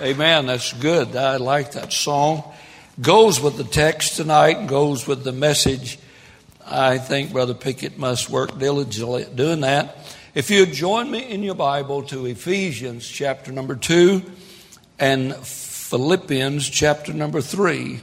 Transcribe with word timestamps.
Amen. 0.00 0.46
That's 0.46 0.72
good. 0.72 1.14
I 1.14 1.36
like 1.36 1.72
that 1.72 1.92
song. 1.92 2.42
Goes 3.00 3.40
with 3.40 3.56
the 3.56 3.62
text 3.62 4.16
tonight, 4.16 4.66
goes 4.66 5.06
with 5.06 5.22
the 5.22 5.30
message. 5.30 6.00
I 6.66 6.98
think 6.98 7.30
Brother 7.30 7.54
Pickett 7.54 7.96
must 7.96 8.28
work 8.28 8.58
diligently 8.58 9.22
at 9.22 9.36
doing 9.36 9.60
that. 9.60 9.96
If 10.34 10.50
you 10.50 10.66
join 10.66 11.12
me 11.12 11.20
in 11.20 11.44
your 11.44 11.54
Bible 11.54 12.02
to 12.04 12.26
Ephesians 12.26 13.06
chapter 13.06 13.52
number 13.52 13.76
2 13.76 14.20
and 14.98 15.36
Philippians 15.36 16.68
chapter 16.68 17.12
number 17.12 17.40
3. 17.40 18.00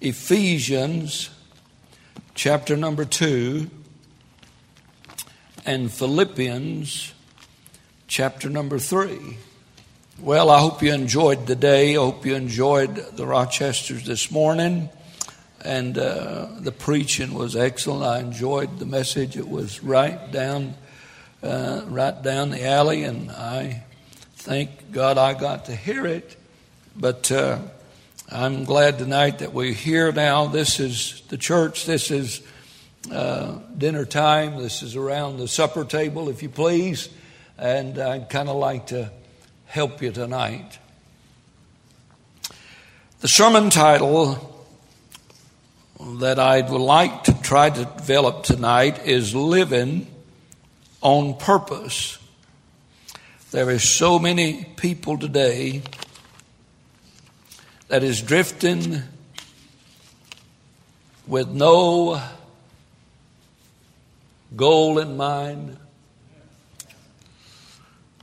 Ephesians 0.00 1.30
chapter 2.36 2.76
number 2.76 3.04
2 3.04 3.68
and 5.66 5.90
Philippians 5.90 7.12
chapter 8.06 8.48
number 8.48 8.78
3. 8.78 9.38
Well, 10.20 10.48
I 10.48 10.60
hope 10.60 10.80
you 10.80 10.94
enjoyed 10.94 11.48
the 11.48 11.56
day. 11.56 11.96
I 11.96 11.98
hope 11.98 12.24
you 12.24 12.36
enjoyed 12.36 12.94
the 12.94 13.24
Rochesters 13.24 14.04
this 14.04 14.30
morning. 14.30 14.88
And 15.60 15.98
uh, 15.98 16.46
the 16.60 16.70
preaching 16.70 17.34
was 17.34 17.56
excellent. 17.56 18.04
I 18.04 18.20
enjoyed 18.20 18.78
the 18.78 18.86
message. 18.86 19.36
It 19.36 19.48
was 19.48 19.82
right 19.82 20.30
down, 20.30 20.76
uh, 21.42 21.82
right 21.86 22.22
down 22.22 22.50
the 22.50 22.64
alley, 22.64 23.02
and 23.02 23.28
I 23.32 23.82
thank 24.36 24.92
God 24.92 25.18
I 25.18 25.34
got 25.34 25.64
to 25.64 25.74
hear 25.74 26.06
it. 26.06 26.36
But 26.96 27.32
uh, 27.32 27.58
I'm 28.30 28.64
glad 28.64 28.98
tonight 28.98 29.40
that 29.40 29.52
we're 29.52 29.74
here 29.74 30.12
now. 30.12 30.46
This 30.46 30.78
is 30.78 31.22
the 31.28 31.36
church. 31.36 31.86
This 31.86 32.12
is 32.12 32.40
uh, 33.10 33.58
dinner 33.76 34.04
time. 34.04 34.62
This 34.62 34.84
is 34.84 34.94
around 34.94 35.38
the 35.38 35.48
supper 35.48 35.84
table, 35.84 36.28
if 36.28 36.40
you 36.40 36.50
please. 36.50 37.08
And 37.58 37.98
I'd 37.98 38.30
kind 38.30 38.48
of 38.48 38.54
like 38.54 38.86
to 38.88 39.10
help 39.74 40.00
you 40.00 40.12
tonight. 40.12 40.78
The 43.22 43.26
sermon 43.26 43.70
title 43.70 44.64
that 46.20 46.38
I 46.38 46.60
would 46.60 46.80
like 46.80 47.24
to 47.24 47.42
try 47.42 47.70
to 47.70 47.84
develop 47.84 48.44
tonight 48.44 49.04
is 49.04 49.34
Living 49.34 50.06
on 51.00 51.36
Purpose. 51.38 52.18
There 53.50 53.68
is 53.68 53.82
so 53.82 54.20
many 54.20 54.64
people 54.76 55.18
today 55.18 55.82
that 57.88 58.04
is 58.04 58.22
drifting 58.22 59.02
with 61.26 61.48
no 61.48 62.22
goal 64.54 65.00
in 65.00 65.16
mind, 65.16 65.78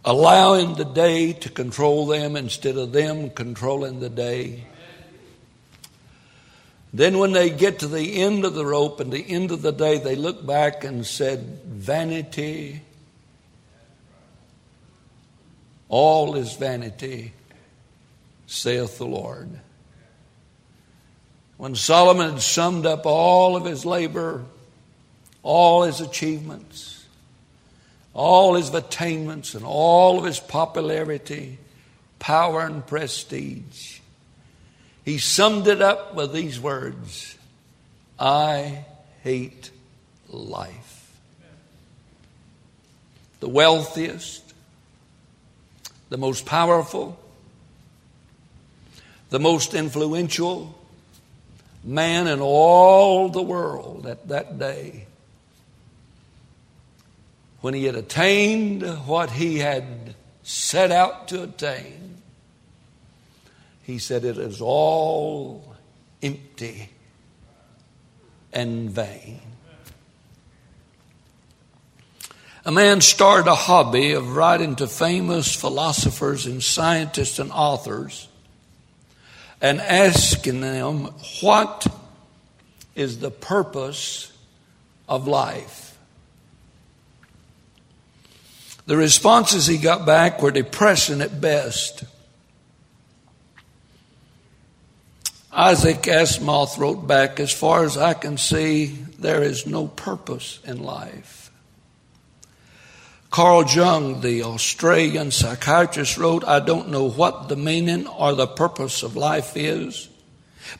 allowing 0.03 0.75
the 0.75 0.85
day 0.85 1.33
to 1.33 1.49
control 1.49 2.07
them 2.07 2.35
instead 2.35 2.77
of 2.77 2.91
them 2.91 3.29
controlling 3.29 3.99
the 3.99 4.09
day. 4.09 4.65
Then, 6.93 7.19
when 7.19 7.31
they 7.31 7.49
get 7.49 7.79
to 7.79 7.87
the 7.87 8.21
end 8.21 8.43
of 8.43 8.53
the 8.53 8.65
rope 8.65 8.99
and 8.99 9.11
the 9.11 9.29
end 9.29 9.51
of 9.51 9.61
the 9.61 9.71
day, 9.71 9.97
they 9.97 10.15
look 10.15 10.45
back 10.45 10.83
and 10.83 11.05
said, 11.05 11.61
Vanity. 11.65 12.81
All 15.87 16.35
is 16.35 16.55
vanity, 16.55 17.33
saith 18.47 18.97
the 18.97 19.05
Lord. 19.05 19.49
When 21.57 21.75
Solomon 21.75 22.31
had 22.31 22.41
summed 22.41 22.85
up 22.85 23.05
all 23.05 23.55
of 23.55 23.65
his 23.65 23.85
labor, 23.85 24.45
all 25.43 25.83
his 25.83 26.01
achievements, 26.01 27.00
all 28.13 28.55
his 28.55 28.73
attainments 28.73 29.55
and 29.55 29.65
all 29.65 30.19
of 30.19 30.25
his 30.25 30.39
popularity, 30.39 31.57
power, 32.19 32.61
and 32.61 32.85
prestige. 32.85 33.99
He 35.05 35.17
summed 35.17 35.67
it 35.67 35.81
up 35.81 36.15
with 36.15 36.33
these 36.33 36.59
words 36.59 37.37
I 38.19 38.85
hate 39.23 39.71
life. 40.29 41.17
The 43.39 43.49
wealthiest, 43.49 44.53
the 46.09 46.17
most 46.17 46.45
powerful, 46.45 47.17
the 49.31 49.39
most 49.39 49.73
influential 49.73 50.77
man 51.83 52.27
in 52.27 52.41
all 52.41 53.29
the 53.29 53.41
world 53.41 54.05
at 54.05 54.27
that 54.27 54.59
day 54.59 55.07
when 57.61 57.73
he 57.73 57.85
had 57.85 57.95
attained 57.95 58.83
what 59.05 59.31
he 59.31 59.59
had 59.59 60.15
set 60.43 60.91
out 60.91 61.27
to 61.29 61.43
attain, 61.43 62.17
he 63.83 63.99
said, 63.99 64.25
It 64.25 64.37
is 64.37 64.61
all 64.61 65.75
empty 66.21 66.89
and 68.51 68.89
vain. 68.89 69.41
A 72.63 72.71
man 72.71 73.01
started 73.01 73.49
a 73.49 73.55
hobby 73.55 74.11
of 74.11 74.35
writing 74.35 74.75
to 74.75 74.87
famous 74.87 75.55
philosophers 75.55 76.45
and 76.45 76.61
scientists 76.61 77.39
and 77.39 77.51
authors 77.51 78.27
and 79.59 79.81
asking 79.81 80.61
them, 80.61 81.09
What 81.41 81.87
is 82.95 83.19
the 83.19 83.31
purpose 83.31 84.31
of 85.07 85.27
life? 85.27 85.90
The 88.85 88.97
responses 88.97 89.67
he 89.67 89.77
got 89.77 90.05
back 90.05 90.41
were 90.41 90.51
depressing 90.51 91.21
at 91.21 91.39
best. 91.39 92.03
Isaac 95.51 96.01
Asimov 96.03 96.77
wrote 96.77 97.07
back, 97.07 97.39
As 97.39 97.51
far 97.51 97.83
as 97.83 97.97
I 97.97 98.13
can 98.13 98.37
see, 98.37 98.87
there 99.19 99.43
is 99.43 99.67
no 99.67 99.87
purpose 99.87 100.59
in 100.63 100.81
life. 100.81 101.51
Carl 103.29 103.65
Jung, 103.65 104.21
the 104.21 104.43
Australian 104.43 105.31
psychiatrist, 105.31 106.17
wrote, 106.17 106.43
I 106.43 106.59
don't 106.59 106.89
know 106.89 107.09
what 107.09 107.47
the 107.47 107.55
meaning 107.55 108.07
or 108.07 108.33
the 108.33 108.47
purpose 108.47 109.03
of 109.03 109.15
life 109.15 109.55
is, 109.55 110.09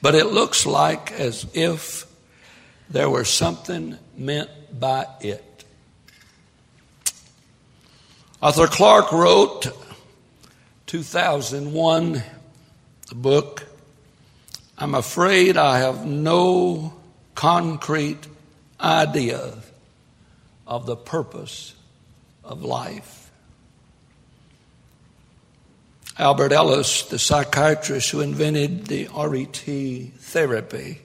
but 0.02 0.16
it 0.16 0.28
looks 0.28 0.66
like 0.66 1.14
as 1.14 1.46
if 1.54 2.06
there 2.90 3.10
were 3.10 3.24
something 3.24 3.98
meant 4.18 4.50
by 4.78 5.06
it. 5.22 5.51
Arthur 8.44 8.66
Clarke 8.66 9.12
wrote 9.12 9.68
2001 10.88 12.24
the 13.08 13.16
book 13.16 13.68
I'm 14.80 14.96
afraid 14.96 15.58
I 15.58 15.78
have 15.78 16.08
no 16.08 16.92
concrete 17.36 18.26
idea 18.80 19.54
of 20.66 20.88
the 20.88 20.96
purpose 20.96 21.76
of 22.44 22.64
life. 22.64 23.30
Albert 26.18 26.52
Ellis, 26.52 27.04
the 27.04 27.20
psychiatrist 27.20 28.10
who 28.10 28.22
invented 28.22 28.88
the 28.88 29.08
RET 29.16 29.56
therapy, 30.18 31.02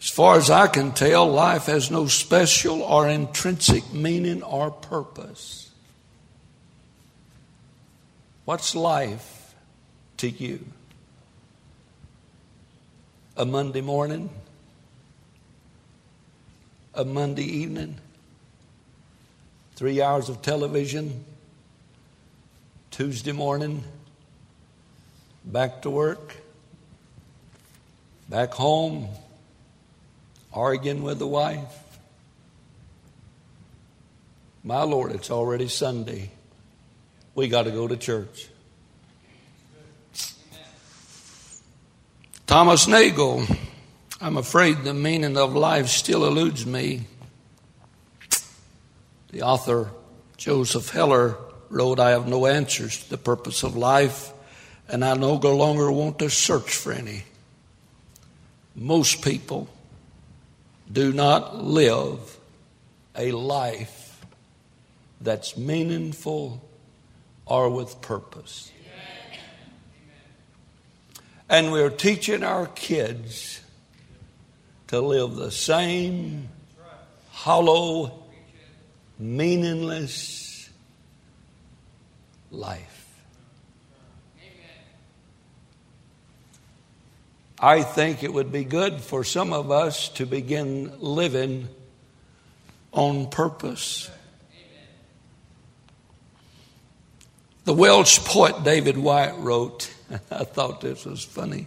as 0.00 0.08
far 0.08 0.36
as 0.36 0.50
I 0.50 0.68
can 0.68 0.92
tell, 0.92 1.26
life 1.26 1.66
has 1.66 1.90
no 1.90 2.06
special 2.06 2.82
or 2.82 3.08
intrinsic 3.08 3.92
meaning 3.92 4.42
or 4.42 4.70
purpose. 4.70 5.70
What's 8.44 8.74
life 8.74 9.54
to 10.18 10.28
you? 10.28 10.64
A 13.36 13.44
Monday 13.44 13.80
morning? 13.80 14.30
A 16.94 17.04
Monday 17.04 17.44
evening? 17.44 17.96
Three 19.74 20.00
hours 20.00 20.28
of 20.28 20.42
television? 20.42 21.24
Tuesday 22.90 23.32
morning? 23.32 23.84
Back 25.44 25.82
to 25.82 25.90
work? 25.90 26.36
Back 28.28 28.52
home? 28.52 29.08
Arguing 30.58 31.02
with 31.02 31.18
the 31.18 31.26
wife. 31.26 31.78
My 34.64 34.82
Lord, 34.82 35.12
it's 35.12 35.30
already 35.30 35.68
Sunday. 35.68 36.30
We 37.34 37.48
got 37.48 37.62
to 37.62 37.70
go 37.70 37.86
to 37.86 37.96
church. 37.96 38.48
Thomas 42.46 42.88
Nagel, 42.88 43.46
I'm 44.20 44.36
afraid 44.36 44.82
the 44.82 44.94
meaning 44.94 45.36
of 45.36 45.54
life 45.54 45.88
still 45.88 46.26
eludes 46.26 46.66
me. 46.66 47.06
The 49.30 49.42
author, 49.42 49.90
Joseph 50.36 50.90
Heller, 50.90 51.36
wrote, 51.70 52.00
I 52.00 52.10
have 52.10 52.26
no 52.26 52.46
answers 52.46 53.04
to 53.04 53.10
the 53.10 53.18
purpose 53.18 53.62
of 53.62 53.76
life, 53.76 54.32
and 54.88 55.04
I 55.04 55.14
no 55.14 55.34
longer 55.34 55.92
want 55.92 56.18
to 56.18 56.30
search 56.30 56.74
for 56.74 56.92
any. 56.92 57.24
Most 58.74 59.22
people 59.22 59.68
do 60.90 61.12
not 61.12 61.62
live 61.62 62.38
a 63.16 63.32
life 63.32 64.24
that's 65.20 65.56
meaningful 65.56 66.62
or 67.46 67.68
with 67.68 68.00
purpose. 68.00 68.70
And 71.48 71.72
we're 71.72 71.90
teaching 71.90 72.44
our 72.44 72.66
kids 72.66 73.60
to 74.88 75.00
live 75.00 75.34
the 75.34 75.50
same 75.50 76.48
hollow, 77.30 78.22
meaningless 79.18 80.68
life. 82.50 82.87
I 87.60 87.82
think 87.82 88.22
it 88.22 88.32
would 88.32 88.52
be 88.52 88.62
good 88.62 89.00
for 89.00 89.24
some 89.24 89.52
of 89.52 89.72
us 89.72 90.08
to 90.10 90.26
begin 90.26 90.92
living 91.00 91.68
on 92.92 93.28
purpose. 93.30 94.08
The 97.64 97.74
Welsh 97.74 98.20
poet 98.20 98.62
David 98.62 98.96
Whyte 98.96 99.36
wrote, 99.38 99.92
I 100.30 100.44
thought 100.44 100.80
this 100.80 101.04
was 101.04 101.24
funny. 101.24 101.66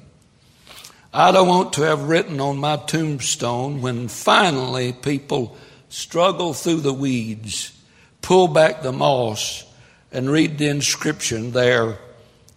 I 1.13 1.33
don't 1.33 1.49
want 1.49 1.73
to 1.73 1.81
have 1.81 2.03
written 2.03 2.39
on 2.39 2.57
my 2.57 2.77
tombstone 2.77 3.81
when 3.81 4.07
finally 4.07 4.93
people 4.93 5.57
struggle 5.89 6.53
through 6.53 6.79
the 6.79 6.93
weeds, 6.93 7.77
pull 8.21 8.47
back 8.47 8.81
the 8.81 8.93
moss, 8.93 9.65
and 10.09 10.29
read 10.29 10.57
the 10.57 10.69
inscription 10.69 11.51
there, 11.51 11.97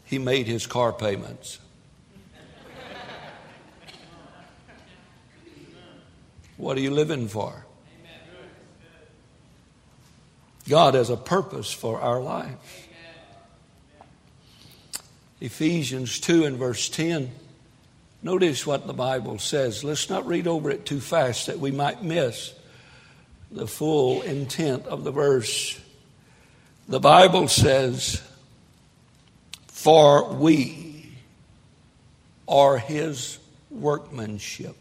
he 0.04 0.20
made 0.20 0.46
his 0.46 0.69
car 0.69 0.92
payments. 0.92 1.58
What 6.64 6.78
are 6.78 6.81
you 6.81 6.93
living 6.93 7.28
for? 7.28 7.66
God 10.66 10.94
has 10.94 11.11
a 11.11 11.16
purpose 11.19 11.70
for 11.70 12.00
our 12.00 12.22
life. 12.22 12.88
Ephesians 15.43 16.19
2 16.20 16.46
and 16.46 16.56
verse 16.56 16.88
10. 16.88 17.31
Notice 18.22 18.66
what 18.66 18.87
the 18.87 18.94
Bible 18.94 19.38
says. 19.38 19.84
Let's 19.84 20.08
not 20.08 20.26
read 20.26 20.46
over 20.46 20.70
it 20.70 20.87
too 20.87 21.00
fast 21.00 21.49
that 21.49 21.58
we 21.58 21.70
might 21.70 22.02
miss 22.02 22.55
the 23.50 23.66
full 23.66 24.22
intent 24.22 24.87
of 24.87 25.05
the 25.05 25.12
verse. 25.12 25.78
The 26.88 26.99
Bible 26.99 27.46
says, 27.49 28.22
For 29.66 30.32
we 30.32 31.14
are 32.49 32.78
his 32.78 33.38
workmanship. 33.70 34.76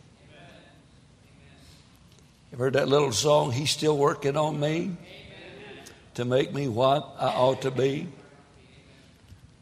You 2.54 2.60
heard 2.60 2.74
that 2.74 2.88
little 2.88 3.12
song, 3.12 3.52
He's 3.52 3.72
Still 3.72 3.98
Working 3.98 4.38
on 4.38 4.60
Me 4.60 4.92
to 6.14 6.24
make 6.24 6.54
me 6.54 6.68
what 6.68 7.16
I 7.18 7.30
ought 7.30 7.64
to 7.64 7.72
be? 7.72 8.08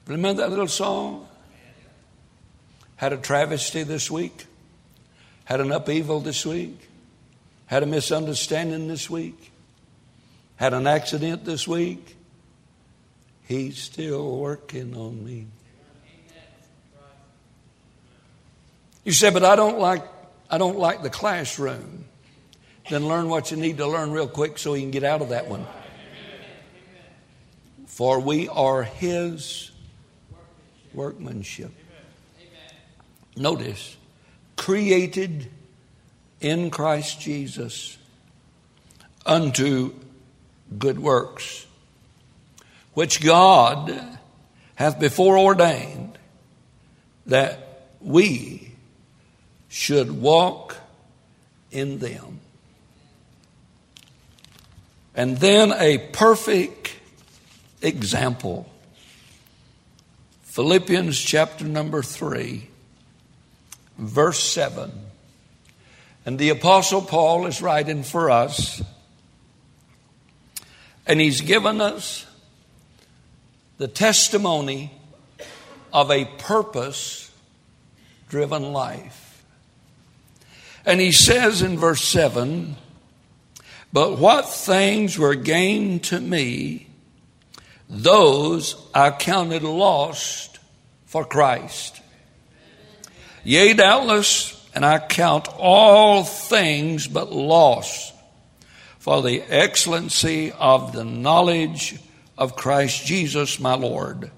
Remember 0.08 0.42
that 0.42 0.50
little 0.50 0.68
song? 0.68 1.26
Had 2.98 3.14
a 3.14 3.18
travesty 3.18 3.84
this 3.84 4.12
week, 4.12 4.46
had 5.46 5.62
an 5.62 5.72
upheaval 5.72 6.20
this 6.20 6.46
week, 6.46 6.90
had 7.66 7.82
a 7.82 7.86
misunderstanding 7.86 8.90
this 8.90 9.10
week, 9.10 9.54
had 10.58 10.74
an 10.74 10.86
accident 10.86 11.46
this 11.46 11.66
week. 11.66 12.18
He's 13.48 13.78
still 13.78 14.36
working 14.36 14.98
on 14.98 15.24
me. 15.24 15.48
You 19.06 19.14
said, 19.14 19.32
but 19.32 19.46
I 19.46 19.56
don't 19.56 19.80
like 19.80 20.04
I 20.50 20.58
don't 20.58 20.78
like 20.78 21.04
the 21.04 21.10
classroom 21.10 22.04
then 22.90 23.08
learn 23.08 23.30
what 23.30 23.52
you 23.52 23.58
need 23.58 23.78
to 23.78 23.88
learn 23.88 24.12
real 24.12 24.28
quick 24.28 24.58
so 24.58 24.74
you 24.74 24.82
can 24.82 24.92
get 24.92 25.04
out 25.04 25.22
of 25.22 25.30
that 25.30 25.48
one. 25.48 25.66
For 27.86 28.20
we 28.20 28.48
are 28.48 28.84
His 28.84 29.72
workmanship. 30.94 31.72
Notice, 33.36 33.96
created 34.58 35.50
in 36.42 36.70
Christ 36.70 37.22
Jesus 37.22 37.98
unto 39.26 39.94
good 40.78 41.00
works, 41.00 41.66
which 42.94 43.24
God 43.24 44.18
hath 44.76 45.00
before 45.00 45.38
ordained 45.38 46.18
that 47.28 47.88
we 48.02 48.74
should 49.70 50.12
walk 50.12 50.76
in 51.72 52.00
them. 52.00 52.41
And 55.16 55.38
then 55.38 55.74
a 55.74 55.98
perfect 55.98 56.96
example. 57.82 58.70
Philippians 60.44 61.20
chapter 61.20 61.66
number 61.66 62.02
3, 62.02 62.68
verse 63.98 64.44
7. 64.44 64.92
And 66.26 66.38
the 66.38 66.50
Apostle 66.50 67.02
Paul 67.02 67.48
is 67.48 67.62
writing 67.62 68.04
for 68.04 68.30
us, 68.30 68.82
and 71.08 71.20
he's 71.20 71.42
given 71.42 71.82
us 71.82 72.26
the 73.78 73.88
testimony 73.88 74.92
of 75.92 76.12
a 76.12 76.26
purpose 76.26 77.32
driven 78.30 78.72
life. 78.72 79.44
And 80.86 81.00
he 81.00 81.12
says 81.12 81.62
in 81.62 81.78
verse 81.78 82.04
7 82.04 82.76
but 83.94 84.18
what 84.18 84.50
things 84.50 85.18
were 85.18 85.36
gained 85.36 86.04
to 86.06 86.20
me, 86.20 86.88
those 87.90 88.76
I 88.94 89.12
counted 89.12 89.64
lost 89.64 90.60
for 91.06 91.26
Christ. 91.26 92.02
Yea, 93.44 93.74
doubtless, 93.74 94.70
and 94.74 94.86
I 94.86 95.00
count 95.00 95.48
all 95.58 96.24
things 96.24 97.08
but 97.08 97.32
loss 97.34 98.14
for 99.00 99.22
the 99.22 99.42
excellency 99.42 100.52
of 100.52 100.94
the 100.94 101.04
knowledge 101.04 102.00
of 102.38 102.56
Christ 102.56 103.06
Jesus 103.06 103.60
my 103.60 103.74
Lord, 103.74 104.32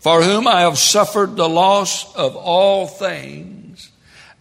for 0.00 0.22
whom 0.22 0.46
I 0.48 0.62
have 0.62 0.78
suffered 0.78 1.36
the 1.36 1.48
loss 1.48 2.14
of 2.16 2.34
all 2.34 2.86
things, 2.86 3.90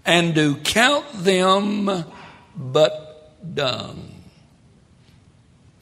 and 0.05 0.33
do 0.33 0.55
count 0.55 1.05
them 1.13 2.05
but 2.55 3.53
dung, 3.53 4.06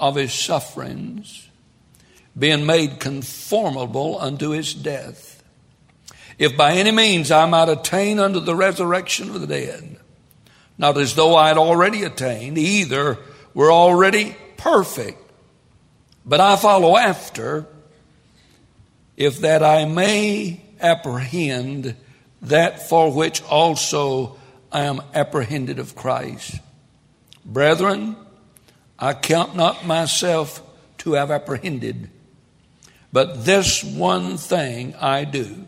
of 0.00 0.16
his 0.16 0.32
sufferings, 0.32 1.48
being 2.36 2.66
made 2.66 2.98
conformable 2.98 4.18
unto 4.18 4.50
his 4.50 4.74
death. 4.74 5.42
If 6.38 6.56
by 6.56 6.72
any 6.72 6.90
means 6.90 7.30
I 7.30 7.44
might 7.46 7.68
attain 7.68 8.18
unto 8.18 8.40
the 8.40 8.56
resurrection 8.56 9.28
of 9.30 9.40
the 9.40 9.46
dead, 9.46 9.98
not 10.78 10.96
as 10.96 11.14
though 11.14 11.36
I 11.36 11.48
had 11.48 11.58
already 11.58 12.02
attained, 12.02 12.56
either 12.56 13.18
were 13.52 13.70
already 13.70 14.34
perfect, 14.56 15.18
but 16.24 16.40
I 16.40 16.56
follow 16.56 16.96
after, 16.96 17.66
if 19.16 19.40
that 19.40 19.62
I 19.62 19.84
may 19.84 20.62
apprehend 20.80 21.94
that 22.42 22.88
for 22.88 23.12
which 23.12 23.42
also 23.42 24.38
I 24.72 24.84
am 24.84 25.02
apprehended 25.12 25.78
of 25.78 25.94
Christ. 25.94 26.58
Brethren, 27.44 28.16
I 29.00 29.14
count 29.14 29.56
not 29.56 29.86
myself 29.86 30.62
to 30.98 31.14
have 31.14 31.30
apprehended, 31.30 32.10
but 33.12 33.46
this 33.46 33.82
one 33.82 34.36
thing 34.36 34.94
I 34.96 35.24
do, 35.24 35.66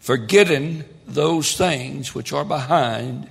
forgetting 0.00 0.84
those 1.06 1.56
things 1.56 2.14
which 2.14 2.32
are 2.32 2.44
behind 2.44 3.30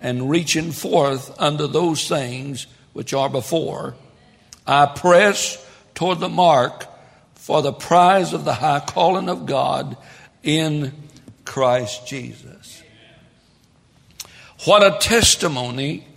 and 0.00 0.30
reaching 0.30 0.70
forth 0.70 1.34
unto 1.40 1.66
those 1.66 2.08
things 2.08 2.68
which 2.92 3.12
are 3.12 3.28
before, 3.28 3.96
I 4.64 4.86
press 4.86 5.64
toward 5.94 6.20
the 6.20 6.28
mark 6.28 6.86
for 7.34 7.62
the 7.62 7.72
prize 7.72 8.32
of 8.32 8.44
the 8.44 8.54
high 8.54 8.80
calling 8.80 9.28
of 9.28 9.46
God 9.46 9.96
in 10.44 10.92
Christ 11.44 12.06
Jesus. 12.06 12.82
What 14.64 14.84
a 14.84 14.98
testimony 14.98 16.07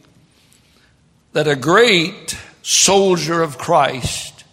that 1.34 1.48
a 1.48 1.56
great 1.56 2.38
soldier 2.62 3.42
of 3.42 3.58
Christ 3.58 4.44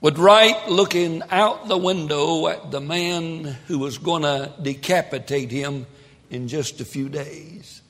would 0.00 0.18
write 0.18 0.68
looking 0.68 1.22
out 1.30 1.68
the 1.68 1.78
window 1.78 2.48
at 2.48 2.70
the 2.70 2.80
man 2.80 3.44
who 3.66 3.78
was 3.78 3.98
going 3.98 4.22
to 4.22 4.52
decapitate 4.60 5.50
him 5.50 5.86
in 6.30 6.48
just 6.48 6.80
a 6.80 6.84
few 6.84 7.08
days. 7.08 7.82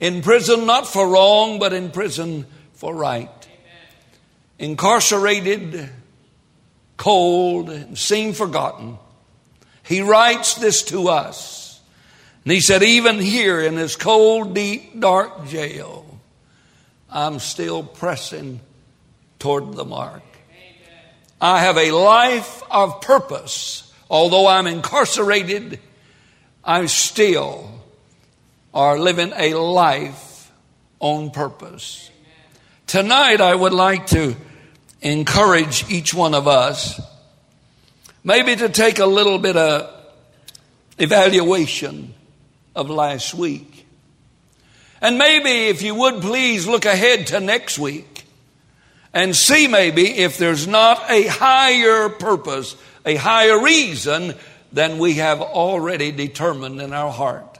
In 0.00 0.22
prison, 0.22 0.66
not 0.66 0.86
for 0.86 1.08
wrong, 1.08 1.58
but 1.58 1.72
in 1.72 1.90
prison 1.90 2.46
for 2.74 2.94
right. 2.94 3.30
Incarcerated, 4.58 5.90
cold, 6.96 7.70
and 7.70 7.98
seemed 7.98 8.36
forgotten. 8.36 8.98
He 9.82 10.00
writes 10.02 10.54
this 10.54 10.82
to 10.84 11.08
us. 11.08 11.57
And 12.48 12.54
he 12.54 12.62
said, 12.62 12.82
even 12.82 13.20
here 13.20 13.60
in 13.60 13.74
this 13.74 13.94
cold, 13.94 14.54
deep, 14.54 14.98
dark 14.98 15.48
jail, 15.48 16.18
I'm 17.10 17.40
still 17.40 17.82
pressing 17.82 18.60
toward 19.38 19.74
the 19.74 19.84
mark. 19.84 20.22
I 21.42 21.60
have 21.60 21.76
a 21.76 21.90
life 21.90 22.62
of 22.70 23.02
purpose. 23.02 23.92
Although 24.08 24.46
I'm 24.46 24.66
incarcerated, 24.66 25.78
I 26.64 26.86
still 26.86 27.70
are 28.72 28.98
living 28.98 29.34
a 29.36 29.52
life 29.52 30.50
on 31.00 31.30
purpose. 31.30 32.10
Tonight, 32.86 33.42
I 33.42 33.54
would 33.54 33.74
like 33.74 34.06
to 34.06 34.34
encourage 35.02 35.90
each 35.90 36.14
one 36.14 36.32
of 36.32 36.48
us 36.48 36.98
maybe 38.24 38.56
to 38.56 38.70
take 38.70 39.00
a 39.00 39.06
little 39.06 39.38
bit 39.38 39.58
of 39.58 39.94
evaluation 40.98 42.14
of 42.78 42.88
last 42.88 43.34
week. 43.34 43.86
And 45.00 45.18
maybe, 45.18 45.68
if 45.68 45.82
you 45.82 45.94
would 45.94 46.20
please, 46.20 46.66
look 46.66 46.84
ahead 46.84 47.26
to 47.28 47.40
next 47.40 47.78
week 47.78 48.24
and 49.12 49.34
see 49.34 49.66
maybe 49.66 50.18
if 50.18 50.38
there's 50.38 50.66
not 50.66 51.10
a 51.10 51.26
higher 51.26 52.08
purpose, 52.08 52.76
a 53.04 53.16
higher 53.16 53.62
reason 53.62 54.34
than 54.72 54.98
we 54.98 55.14
have 55.14 55.40
already 55.40 56.12
determined 56.12 56.80
in 56.80 56.92
our 56.92 57.10
heart. 57.10 57.58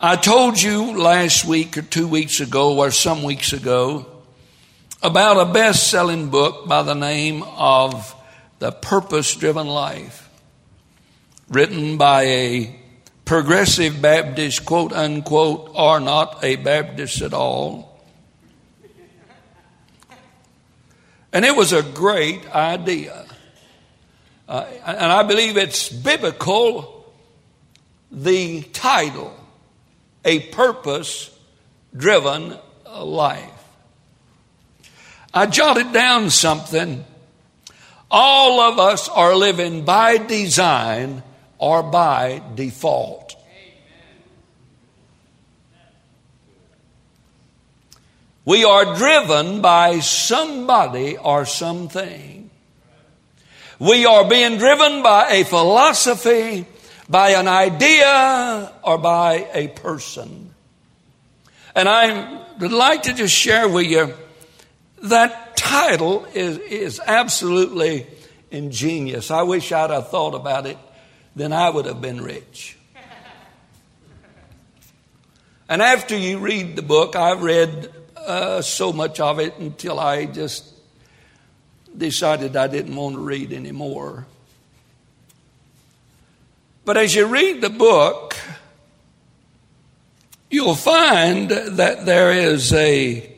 I 0.00 0.16
told 0.16 0.60
you 0.60 0.98
last 0.98 1.44
week 1.44 1.78
or 1.78 1.82
two 1.82 2.08
weeks 2.08 2.40
ago 2.40 2.78
or 2.78 2.90
some 2.90 3.22
weeks 3.22 3.52
ago 3.52 4.06
about 5.02 5.38
a 5.38 5.52
best 5.52 5.90
selling 5.90 6.30
book 6.30 6.66
by 6.66 6.82
the 6.82 6.94
name 6.94 7.42
of 7.42 8.14
The 8.58 8.72
Purpose 8.72 9.34
Driven 9.36 9.66
Life, 9.66 10.25
written 11.48 11.96
by 11.96 12.22
a 12.24 12.80
progressive 13.24 14.00
Baptist, 14.00 14.64
quote 14.64 14.92
unquote, 14.92 15.70
or 15.74 16.00
not 16.00 16.42
a 16.42 16.56
Baptist 16.56 17.22
at 17.22 17.34
all. 17.34 18.00
And 21.32 21.44
it 21.44 21.54
was 21.54 21.72
a 21.72 21.82
great 21.82 22.48
idea. 22.54 23.26
Uh, 24.48 24.64
and 24.86 25.12
I 25.12 25.22
believe 25.24 25.56
it's 25.56 25.88
biblical, 25.88 27.12
the 28.10 28.62
title, 28.62 29.36
A 30.24 30.40
Purpose 30.40 31.36
Driven 31.94 32.56
Life. 32.88 33.52
I 35.34 35.46
jotted 35.46 35.92
down 35.92 36.30
something. 36.30 37.04
All 38.10 38.60
of 38.60 38.78
us 38.78 39.08
are 39.08 39.34
living 39.34 39.84
by 39.84 40.16
design 40.16 41.22
or 41.58 41.82
by 41.82 42.42
default. 42.54 43.36
We 48.44 48.64
are 48.64 48.94
driven 48.94 49.60
by 49.60 49.98
somebody 49.98 51.16
or 51.16 51.46
something. 51.46 52.48
We 53.78 54.06
are 54.06 54.28
being 54.28 54.56
driven 54.56 55.02
by 55.02 55.30
a 55.30 55.44
philosophy, 55.44 56.64
by 57.08 57.30
an 57.30 57.48
idea, 57.48 58.72
or 58.82 58.98
by 58.98 59.48
a 59.52 59.68
person. 59.68 60.54
And 61.74 61.88
I 61.88 62.42
would 62.58 62.72
like 62.72 63.02
to 63.02 63.12
just 63.12 63.34
share 63.34 63.68
with 63.68 63.86
you 63.86 64.14
that 65.02 65.56
title 65.56 66.24
is, 66.32 66.58
is 66.58 67.00
absolutely 67.04 68.06
ingenious. 68.50 69.30
I 69.30 69.42
wish 69.42 69.72
I'd 69.72 69.90
have 69.90 70.08
thought 70.08 70.34
about 70.34 70.66
it, 70.66 70.78
then 71.36 71.52
I 71.52 71.70
would 71.70 71.84
have 71.86 72.00
been 72.00 72.20
rich. 72.20 72.76
And 75.68 75.82
after 75.82 76.16
you 76.16 76.38
read 76.38 76.76
the 76.76 76.82
book, 76.82 77.16
I 77.16 77.32
read 77.32 77.92
uh, 78.16 78.62
so 78.62 78.92
much 78.92 79.18
of 79.18 79.40
it 79.40 79.58
until 79.58 79.98
I 79.98 80.26
just 80.26 80.64
decided 81.96 82.56
I 82.56 82.68
didn't 82.68 82.94
want 82.94 83.16
to 83.16 83.20
read 83.20 83.52
anymore. 83.52 84.26
But 86.84 86.96
as 86.96 87.16
you 87.16 87.26
read 87.26 87.62
the 87.62 87.70
book, 87.70 88.36
you'll 90.50 90.76
find 90.76 91.50
that 91.50 92.06
there 92.06 92.30
is 92.32 92.72
a 92.72 93.32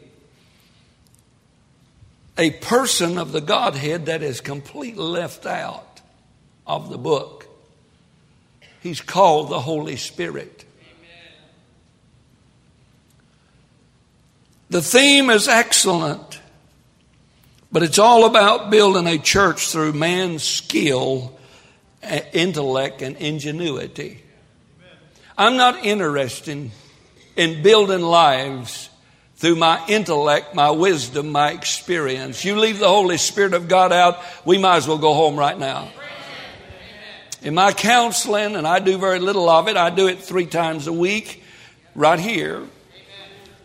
a 2.36 2.50
person 2.50 3.18
of 3.18 3.32
the 3.32 3.40
Godhead 3.40 4.06
that 4.06 4.22
is 4.22 4.40
completely 4.40 5.02
left 5.02 5.44
out 5.44 6.00
of 6.66 6.88
the 6.88 6.98
book. 6.98 7.37
He's 8.80 9.00
called 9.00 9.48
the 9.48 9.60
Holy 9.60 9.96
Spirit. 9.96 10.64
The 14.70 14.82
theme 14.82 15.30
is 15.30 15.48
excellent, 15.48 16.40
but 17.72 17.82
it's 17.82 17.98
all 17.98 18.26
about 18.26 18.70
building 18.70 19.06
a 19.06 19.18
church 19.18 19.68
through 19.68 19.94
man's 19.94 20.42
skill, 20.42 21.38
intellect, 22.32 23.00
and 23.00 23.16
ingenuity. 23.16 24.22
I'm 25.38 25.56
not 25.56 25.86
interested 25.86 26.70
in 27.36 27.62
building 27.62 28.02
lives 28.02 28.90
through 29.36 29.56
my 29.56 29.82
intellect, 29.86 30.54
my 30.54 30.70
wisdom, 30.70 31.30
my 31.30 31.52
experience. 31.52 32.44
You 32.44 32.56
leave 32.56 32.78
the 32.78 32.88
Holy 32.88 33.16
Spirit 33.16 33.54
of 33.54 33.68
God 33.68 33.92
out, 33.92 34.18
we 34.44 34.58
might 34.58 34.76
as 34.76 34.88
well 34.88 34.98
go 34.98 35.14
home 35.14 35.36
right 35.36 35.58
now. 35.58 35.88
In 37.42 37.54
my 37.54 37.72
counseling, 37.72 38.56
and 38.56 38.66
I 38.66 38.78
do 38.80 38.98
very 38.98 39.20
little 39.20 39.48
of 39.48 39.68
it, 39.68 39.76
I 39.76 39.90
do 39.90 40.08
it 40.08 40.20
three 40.20 40.46
times 40.46 40.86
a 40.86 40.92
week 40.92 41.42
right 41.94 42.18
here. 42.18 42.62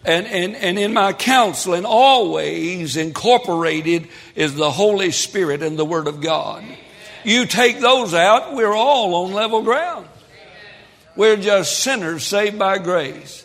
And, 0.06 0.28
and, 0.28 0.56
and 0.56 0.78
in 0.78 0.94
my 0.94 1.14
counseling, 1.14 1.86
always 1.86 2.98
incorporated 2.98 4.10
is 4.36 4.54
the 4.54 4.70
Holy 4.70 5.12
Spirit 5.12 5.64
and 5.64 5.80
the 5.80 5.86
Word 5.86 6.08
of 6.08 6.22
God. 6.22 6.64
You 7.24 7.46
take 7.46 7.80
those 7.80 8.14
out, 8.14 8.54
we're 8.54 8.74
all 8.74 9.26
on 9.26 9.34
level 9.34 9.62
ground. 9.62 10.08
We're 11.16 11.38
just 11.38 11.80
sinners 11.80 12.26
saved 12.26 12.60
by 12.60 12.80
grace 12.80 13.44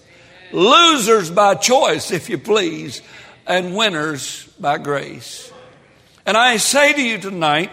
losers 0.53 1.31
by 1.31 1.55
choice, 1.55 2.11
if 2.11 2.29
you 2.29 2.39
please, 2.39 3.03
and 3.47 3.77
winners 3.77 4.49
by 4.61 4.79
grace. 4.79 5.53
And 6.27 6.37
I 6.37 6.57
say 6.59 6.93
to 6.93 7.03
you 7.03 7.19
tonight 7.19 7.71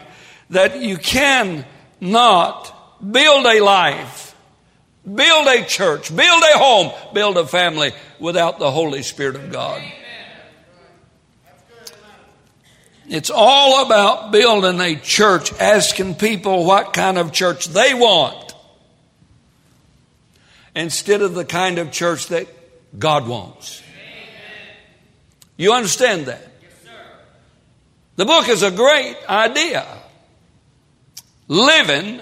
that 0.49 0.81
you 0.81 0.97
can 0.97 1.65
not 1.99 2.71
build 3.11 3.45
a 3.45 3.61
life, 3.61 4.35
build 5.03 5.47
a 5.47 5.65
church, 5.65 6.15
build 6.15 6.43
a 6.43 6.57
home, 6.57 6.91
build 7.13 7.37
a 7.37 7.45
family 7.45 7.93
without 8.19 8.59
the 8.59 8.71
Holy 8.71 9.03
Spirit 9.03 9.35
of 9.35 9.51
God. 9.51 9.81
It's 13.07 13.29
all 13.29 13.85
about 13.85 14.31
building 14.31 14.79
a 14.81 14.95
church, 14.95 15.53
asking 15.59 16.15
people 16.15 16.65
what 16.65 16.93
kind 16.93 17.17
of 17.17 17.31
church 17.31 17.67
they 17.67 17.93
want 17.93 18.55
instead 20.75 21.21
of 21.21 21.35
the 21.35 21.45
kind 21.45 21.77
of 21.77 21.91
church 21.91 22.27
that 22.27 22.47
God 22.97 23.27
wants. 23.27 23.83
You 25.55 25.73
understand 25.73 26.25
that? 26.25 26.51
The 28.15 28.25
book 28.25 28.49
is 28.49 28.63
a 28.63 28.71
great 28.71 29.17
idea. 29.29 29.85
Living 31.47 32.21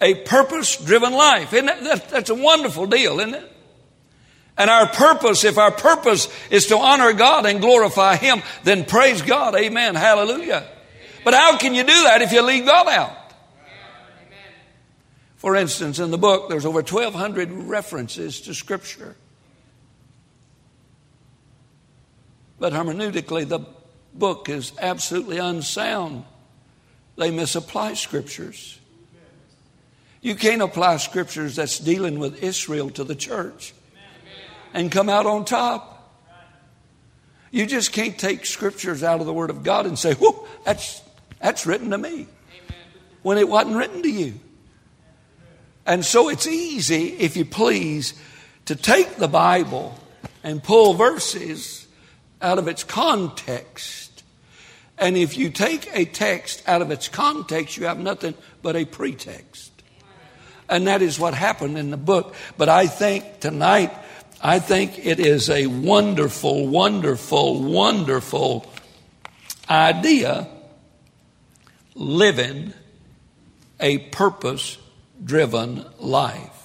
a 0.00 0.14
purpose 0.14 0.76
driven 0.76 1.12
life. 1.12 1.52
Isn't 1.52 1.66
that, 1.66 2.08
that's 2.10 2.30
a 2.30 2.34
wonderful 2.34 2.86
deal, 2.86 3.20
isn't 3.20 3.34
it? 3.34 3.52
And 4.56 4.68
our 4.68 4.88
purpose, 4.88 5.44
if 5.44 5.56
our 5.56 5.70
purpose 5.70 6.28
is 6.50 6.66
to 6.66 6.76
honor 6.76 7.12
God 7.12 7.46
and 7.46 7.60
glorify 7.60 8.16
Him, 8.16 8.42
then 8.64 8.84
praise 8.84 9.22
God. 9.22 9.54
Amen. 9.54 9.94
Hallelujah. 9.94 10.66
But 11.24 11.34
how 11.34 11.56
can 11.58 11.74
you 11.74 11.82
do 11.82 12.02
that 12.04 12.22
if 12.22 12.32
you 12.32 12.42
leave 12.42 12.66
God 12.66 12.88
out? 12.88 13.16
For 15.36 15.54
instance, 15.54 16.00
in 16.00 16.10
the 16.10 16.18
book, 16.18 16.48
there's 16.48 16.66
over 16.66 16.82
1,200 16.82 17.52
references 17.52 18.40
to 18.42 18.54
Scripture. 18.54 19.14
But 22.58 22.72
hermeneutically, 22.72 23.48
the 23.48 23.60
book 24.12 24.48
is 24.48 24.72
absolutely 24.80 25.38
unsound. 25.38 26.24
They 27.18 27.32
misapply 27.32 27.94
scriptures. 27.94 28.78
You 30.20 30.36
can't 30.36 30.62
apply 30.62 30.96
scriptures 30.98 31.56
that's 31.56 31.78
dealing 31.78 32.20
with 32.20 32.42
Israel 32.42 32.90
to 32.90 33.02
the 33.04 33.16
church 33.16 33.74
and 34.72 34.90
come 34.90 35.08
out 35.08 35.26
on 35.26 35.44
top. 35.44 35.96
You 37.50 37.66
just 37.66 37.92
can't 37.92 38.16
take 38.16 38.46
scriptures 38.46 39.02
out 39.02 39.20
of 39.20 39.26
the 39.26 39.32
Word 39.32 39.50
of 39.50 39.64
God 39.64 39.86
and 39.86 39.98
say, 39.98 40.14
whoa, 40.14 40.46
that's, 40.64 41.02
that's 41.40 41.66
written 41.66 41.90
to 41.90 41.98
me. 41.98 42.28
When 43.22 43.36
it 43.36 43.48
wasn't 43.48 43.76
written 43.76 44.02
to 44.02 44.10
you. 44.10 44.34
And 45.86 46.04
so 46.04 46.28
it's 46.28 46.46
easy, 46.46 47.08
if 47.18 47.36
you 47.36 47.44
please, 47.44 48.14
to 48.66 48.76
take 48.76 49.16
the 49.16 49.28
Bible 49.28 49.98
and 50.44 50.62
pull 50.62 50.94
verses 50.94 51.88
out 52.40 52.58
of 52.58 52.68
its 52.68 52.84
context. 52.84 54.07
And 55.00 55.16
if 55.16 55.36
you 55.36 55.50
take 55.50 55.88
a 55.94 56.04
text 56.04 56.62
out 56.66 56.82
of 56.82 56.90
its 56.90 57.08
context, 57.08 57.76
you 57.76 57.86
have 57.86 57.98
nothing 57.98 58.34
but 58.62 58.76
a 58.76 58.84
pretext. 58.84 59.70
And 60.68 60.86
that 60.86 61.02
is 61.02 61.18
what 61.18 61.34
happened 61.34 61.78
in 61.78 61.90
the 61.90 61.96
book. 61.96 62.34
But 62.56 62.68
I 62.68 62.86
think 62.86 63.40
tonight, 63.40 63.92
I 64.42 64.58
think 64.58 65.04
it 65.04 65.20
is 65.20 65.48
a 65.48 65.66
wonderful, 65.66 66.66
wonderful, 66.66 67.62
wonderful 67.62 68.70
idea 69.70 70.48
living 71.94 72.72
a 73.80 73.98
purpose 73.98 74.78
driven 75.24 75.84
life. 75.98 76.57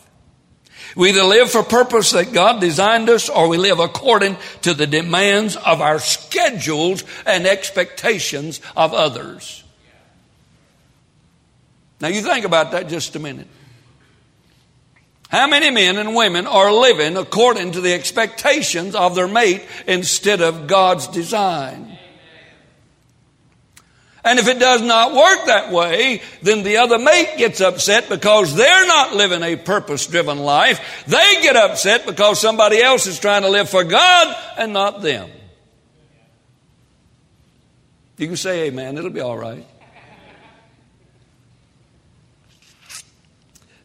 We 0.96 1.10
either 1.10 1.24
live 1.24 1.50
for 1.50 1.64
purpose 1.64 2.12
that 2.12 2.34
God 2.34 2.62
designed 2.62 3.10
us 3.10 3.30
or 3.30 3.48
we 3.48 3.58
live 3.58 3.80
according 3.80 4.38
to 4.62 4.74
the 4.74 4.86
demands 4.86 5.56
of 5.56 5.82
our 5.82 6.00
schedules 6.00 7.04
and 7.26 7.48
expectations 7.48 8.62
of 8.76 8.94
others. 8.94 9.64
Now 12.00 12.10
you 12.10 12.22
think 12.22 12.46
about 12.46 12.72
that 12.72 12.90
just 12.90 13.16
a 13.16 13.20
minute. 13.20 13.48
How 15.30 15.48
many 15.48 15.72
men 15.72 15.98
and 15.98 16.16
women 16.16 16.46
are 16.46 16.72
living 16.72 17.18
according 17.18 17.72
to 17.72 17.82
the 17.82 17.94
expectations 17.94 18.94
of 18.94 19.16
their 19.16 19.28
mate 19.28 19.64
instead 19.88 20.42
of 20.42 20.68
God's 20.68 21.08
design? 21.08 21.93
And 24.26 24.40
if 24.40 24.48
it 24.48 24.58
does 24.58 24.82
not 24.82 25.14
work 25.14 25.48
that 25.48 25.72
way, 25.72 26.22
then 26.42 26.64
the 26.64 26.78
other 26.78 26.98
mate 26.98 27.36
gets 27.38 27.60
upset 27.60 28.08
because 28.08 28.56
they're 28.56 28.88
not 28.88 29.14
living 29.14 29.44
a 29.44 29.58
purpose 29.58 30.08
driven 30.08 30.40
life. 30.40 31.04
They 31.08 31.42
get 31.42 31.58
upset 31.58 32.06
because 32.06 32.40
somebody 32.40 32.82
else 32.82 33.06
is 33.06 33.20
trying 33.20 33.42
to 33.42 33.50
live 33.50 33.70
for 33.70 33.84
God 33.84 34.36
and 34.58 34.72
not 34.72 35.02
them. 35.02 35.30
You 38.18 38.28
can 38.28 38.38
say 38.38 38.68
amen, 38.68 38.98
it'll 38.98 39.10
be 39.10 39.20
all 39.20 39.38
right. 39.38 39.66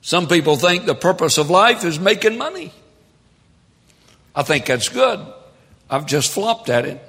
Some 0.00 0.28
people 0.28 0.56
think 0.56 0.86
the 0.86 0.94
purpose 0.94 1.36
of 1.36 1.50
life 1.50 1.84
is 1.84 1.98
making 1.98 2.38
money. 2.38 2.72
I 4.34 4.42
think 4.42 4.66
that's 4.66 4.88
good. 4.88 5.20
I've 5.90 6.06
just 6.06 6.32
flopped 6.32 6.70
at 6.70 6.86
it. 6.86 7.02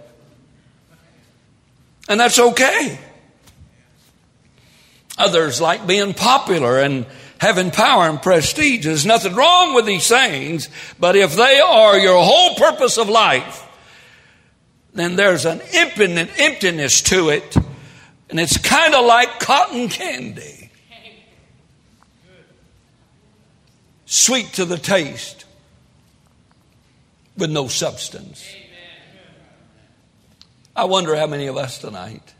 And 2.09 2.19
that's 2.19 2.39
okay. 2.39 2.99
Others 5.19 5.61
like 5.61 5.85
being 5.85 6.15
popular 6.15 6.79
and 6.79 7.05
having 7.37 7.69
power 7.69 8.09
and 8.09 8.21
prestige. 8.21 8.85
There's 8.85 9.05
nothing 9.05 9.35
wrong 9.35 9.75
with 9.75 9.85
these 9.85 10.07
things, 10.07 10.69
but 10.99 11.15
if 11.15 11.35
they 11.35 11.59
are 11.59 11.99
your 11.99 12.23
whole 12.23 12.55
purpose 12.55 12.97
of 12.97 13.09
life, 13.09 13.67
then 14.93 15.15
there's 15.15 15.45
an 15.45 15.61
emptiness 15.73 17.01
to 17.03 17.29
it, 17.29 17.55
and 18.29 18.39
it's 18.39 18.57
kind 18.57 18.95
of 18.95 19.05
like 19.05 19.39
cotton 19.39 19.89
candy. 19.89 20.59
sweet 24.09 24.51
to 24.53 24.65
the 24.65 24.77
taste, 24.77 25.45
with 27.37 27.51
no 27.51 27.67
substance. 27.67 28.43
I 30.75 30.85
wonder 30.85 31.15
how 31.15 31.27
many 31.27 31.45
of 31.45 31.57
us 31.57 31.77
tonight 31.77 32.33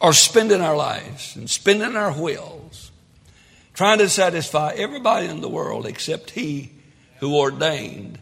are 0.00 0.12
spending 0.12 0.60
our 0.60 0.76
lives 0.76 1.36
and 1.36 1.48
spending 1.48 1.96
our 1.96 2.12
wills 2.12 2.90
trying 3.74 3.98
to 3.98 4.08
satisfy 4.08 4.72
everybody 4.76 5.26
in 5.26 5.40
the 5.40 5.48
world 5.48 5.86
except 5.86 6.30
He 6.30 6.70
who 7.18 7.36
ordained 7.36 8.18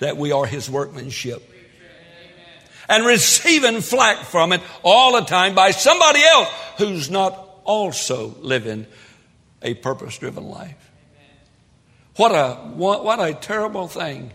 that 0.00 0.16
we 0.16 0.32
are 0.32 0.46
His 0.46 0.70
workmanship. 0.70 1.54
And 2.88 3.04
receiving 3.04 3.80
flack 3.80 4.24
from 4.24 4.52
it 4.52 4.62
all 4.82 5.12
the 5.12 5.26
time 5.26 5.54
by 5.54 5.72
somebody 5.72 6.22
else 6.22 6.48
who's 6.78 7.10
not 7.10 7.32
also 7.64 8.34
living 8.40 8.86
a 9.60 9.74
purpose 9.74 10.16
driven 10.16 10.44
life. 10.44 10.90
What 12.16 12.32
a, 12.32 12.54
what, 12.54 13.04
what 13.04 13.20
a 13.20 13.34
terrible 13.34 13.88
thing 13.88 14.32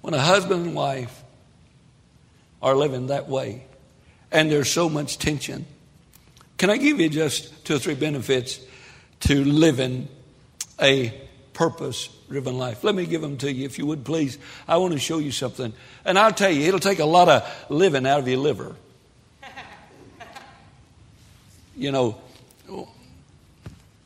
when 0.00 0.14
a 0.14 0.20
husband 0.20 0.66
and 0.66 0.74
wife 0.74 1.22
are 2.62 2.74
living 2.74 3.08
that 3.08 3.28
way 3.28 3.66
and 4.32 4.50
there's 4.50 4.70
so 4.70 4.88
much 4.88 5.18
tension. 5.18 5.66
Can 6.58 6.70
I 6.70 6.78
give 6.78 7.00
you 7.00 7.08
just 7.08 7.64
two 7.64 7.76
or 7.76 7.78
three 7.78 7.94
benefits 7.94 8.60
to 9.20 9.44
living 9.44 10.08
a 10.80 11.12
purpose 11.52 12.08
driven 12.28 12.56
life? 12.56 12.82
Let 12.82 12.94
me 12.94 13.04
give 13.04 13.20
them 13.20 13.36
to 13.38 13.52
you, 13.52 13.66
if 13.66 13.78
you 13.78 13.86
would 13.86 14.04
please. 14.04 14.38
I 14.66 14.78
want 14.78 14.94
to 14.94 14.98
show 14.98 15.18
you 15.18 15.32
something. 15.32 15.72
And 16.04 16.18
I'll 16.18 16.32
tell 16.32 16.50
you, 16.50 16.66
it'll 16.66 16.80
take 16.80 16.98
a 16.98 17.04
lot 17.04 17.28
of 17.28 17.66
living 17.68 18.06
out 18.06 18.20
of 18.20 18.28
your 18.28 18.38
liver. 18.38 18.74
You 21.78 21.92
know, 21.92 22.18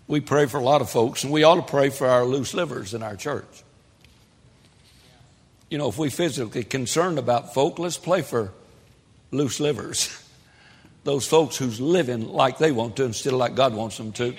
we 0.09 0.19
pray 0.19 0.47
for 0.47 0.57
a 0.57 0.63
lot 0.63 0.81
of 0.81 0.91
folks, 0.91 1.23
and 1.23 1.33
we 1.33 1.45
ought 1.45 1.55
to 1.55 1.63
pray 1.63 1.89
for 1.89 2.09
our 2.09 2.25
loose 2.25 2.53
livers 2.53 2.95
in 2.95 3.03
our 3.05 3.15
church. 3.15 3.63
You 5.69 5.79
know, 5.79 5.89
if 5.89 5.97
we 5.97 6.11
physically 6.11 6.65
concerned 6.65 7.17
about 7.17 7.55
folk, 7.55 7.79
let's 7.79 7.97
pray 7.97 8.23
for 8.23 8.53
loose 9.31 9.61
livers. 9.61 10.21
Those 11.05 11.27
folks 11.27 11.57
who's 11.57 11.81
living 11.81 12.29
like 12.29 12.59
they 12.59 12.73
want 12.73 12.97
to 12.97 13.05
instead 13.05 13.33
of 13.33 13.39
like 13.39 13.55
God 13.55 13.75
wants 13.75 13.97
them 13.97 14.13
to. 14.13 14.35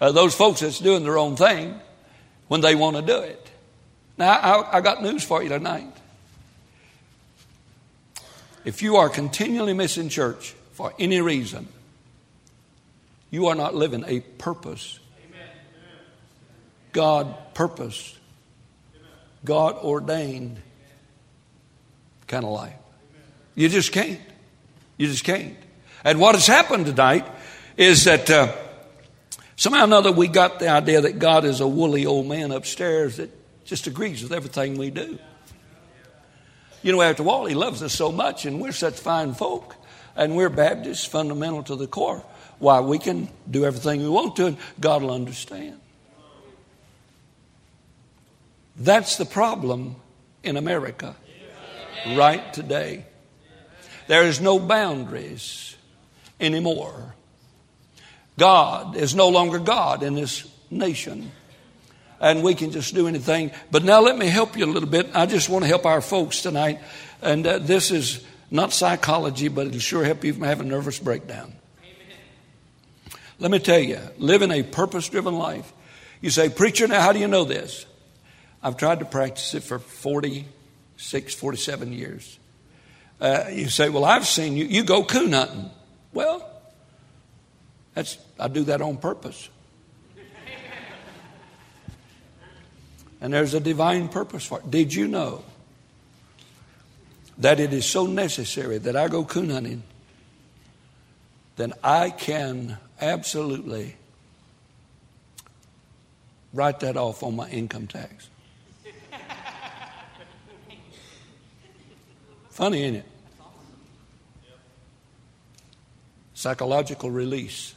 Uh, 0.00 0.12
those 0.12 0.34
folks 0.34 0.60
that's 0.60 0.80
doing 0.80 1.04
their 1.04 1.18
own 1.18 1.36
thing 1.36 1.80
when 2.48 2.60
they 2.60 2.74
want 2.74 2.96
to 2.96 3.02
do 3.02 3.18
it. 3.18 3.50
Now, 4.18 4.32
I, 4.32 4.78
I 4.78 4.80
got 4.80 5.02
news 5.02 5.24
for 5.24 5.42
you 5.42 5.48
tonight. 5.48 5.92
If 8.64 8.82
you 8.82 8.96
are 8.96 9.08
continually 9.08 9.74
missing 9.74 10.08
church 10.08 10.54
for 10.72 10.92
any 10.98 11.20
reason, 11.20 11.68
you 13.30 13.48
are 13.48 13.54
not 13.54 13.74
living 13.74 14.04
a 14.06 14.20
purpose. 14.20 14.98
God 16.92 17.34
purposed, 17.54 18.16
God 19.44 19.74
ordained 19.76 20.58
kind 22.26 22.44
of 22.44 22.52
life. 22.52 22.74
You 23.54 23.68
just 23.68 23.92
can't. 23.92 24.20
You 24.96 25.08
just 25.08 25.24
can't. 25.24 25.56
And 26.04 26.20
what 26.20 26.34
has 26.34 26.46
happened 26.46 26.86
tonight 26.86 27.26
is 27.76 28.04
that 28.04 28.30
uh, 28.30 28.54
somehow 29.56 29.80
or 29.80 29.84
another 29.84 30.12
we 30.12 30.28
got 30.28 30.58
the 30.58 30.68
idea 30.68 31.00
that 31.00 31.18
God 31.18 31.44
is 31.44 31.60
a 31.60 31.66
woolly 31.66 32.06
old 32.06 32.26
man 32.26 32.52
upstairs 32.52 33.16
that 33.16 33.30
just 33.64 33.86
agrees 33.86 34.22
with 34.22 34.32
everything 34.32 34.76
we 34.76 34.90
do. 34.90 35.18
You 36.82 36.92
know, 36.92 37.00
after 37.00 37.26
all, 37.26 37.46
He 37.46 37.54
loves 37.54 37.82
us 37.82 37.94
so 37.94 38.12
much, 38.12 38.44
and 38.44 38.60
we're 38.60 38.72
such 38.72 39.00
fine 39.00 39.32
folk, 39.32 39.74
and 40.14 40.36
we're 40.36 40.50
Baptists, 40.50 41.06
fundamental 41.06 41.62
to 41.64 41.76
the 41.76 41.86
core 41.86 42.22
why 42.58 42.80
we 42.80 42.98
can 42.98 43.28
do 43.50 43.64
everything 43.64 44.02
we 44.02 44.08
want 44.08 44.36
to 44.36 44.46
and 44.46 44.56
God 44.80 45.02
will 45.02 45.10
understand. 45.12 45.80
That's 48.76 49.16
the 49.16 49.24
problem 49.24 49.96
in 50.42 50.56
America 50.56 51.14
right 52.06 52.52
today. 52.52 53.06
There 54.06 54.24
is 54.24 54.40
no 54.40 54.58
boundaries 54.58 55.73
anymore. 56.40 57.14
God 58.38 58.96
is 58.96 59.14
no 59.14 59.28
longer 59.28 59.58
God 59.58 60.02
in 60.02 60.14
this 60.14 60.48
nation. 60.70 61.30
And 62.20 62.42
we 62.42 62.54
can 62.54 62.70
just 62.70 62.94
do 62.94 63.06
anything. 63.06 63.50
But 63.70 63.84
now 63.84 64.00
let 64.00 64.16
me 64.16 64.26
help 64.26 64.56
you 64.56 64.64
a 64.64 64.72
little 64.72 64.88
bit. 64.88 65.10
I 65.14 65.26
just 65.26 65.48
want 65.48 65.64
to 65.64 65.68
help 65.68 65.84
our 65.84 66.00
folks 66.00 66.42
tonight. 66.42 66.80
And 67.22 67.46
uh, 67.46 67.58
this 67.58 67.90
is 67.90 68.24
not 68.50 68.72
psychology, 68.72 69.48
but 69.48 69.66
it'll 69.66 69.78
sure 69.78 70.04
help 70.04 70.24
you 70.24 70.32
from 70.32 70.42
having 70.42 70.68
a 70.68 70.70
nervous 70.70 70.98
breakdown. 70.98 71.52
Let 73.38 73.50
me 73.50 73.58
tell 73.58 73.80
you, 73.80 73.98
living 74.16 74.50
a 74.50 74.62
purpose 74.62 75.08
driven 75.08 75.36
life. 75.36 75.72
You 76.20 76.30
say, 76.30 76.48
Preacher, 76.48 76.86
now 76.86 77.00
how 77.00 77.12
do 77.12 77.18
you 77.18 77.28
know 77.28 77.44
this? 77.44 77.84
I've 78.62 78.76
tried 78.76 79.00
to 79.00 79.04
practice 79.04 79.54
it 79.54 79.62
for 79.62 79.78
46, 79.78 81.34
47 81.34 81.92
years. 81.92 82.38
Uh, 83.20 83.44
you 83.52 83.68
say, 83.68 83.88
Well, 83.90 84.04
I've 84.04 84.26
seen 84.26 84.56
you. 84.56 84.64
You 84.64 84.84
go 84.84 85.04
coon 85.04 85.32
hunting. 85.32 85.70
Well, 86.14 86.48
that's, 87.94 88.16
I 88.38 88.48
do 88.48 88.64
that 88.64 88.80
on 88.80 88.96
purpose. 88.96 89.48
and 93.20 93.32
there's 93.32 93.52
a 93.52 93.60
divine 93.60 94.08
purpose 94.08 94.44
for 94.46 94.60
it. 94.60 94.70
Did 94.70 94.94
you 94.94 95.08
know 95.08 95.44
that 97.38 97.58
it 97.58 97.72
is 97.72 97.84
so 97.84 98.06
necessary 98.06 98.78
that 98.78 98.96
I 98.96 99.08
go 99.08 99.24
coon 99.24 99.50
hunting? 99.50 99.82
Then 101.56 101.72
I 101.82 102.10
can 102.10 102.78
absolutely 103.00 103.96
write 106.52 106.80
that 106.80 106.96
off 106.96 107.22
on 107.22 107.34
my 107.34 107.48
income 107.48 107.88
tax. 107.88 108.28
Funny, 112.50 112.84
ain't 112.84 112.96
it? 112.98 113.06
Psychological 116.44 117.10
release. 117.10 117.74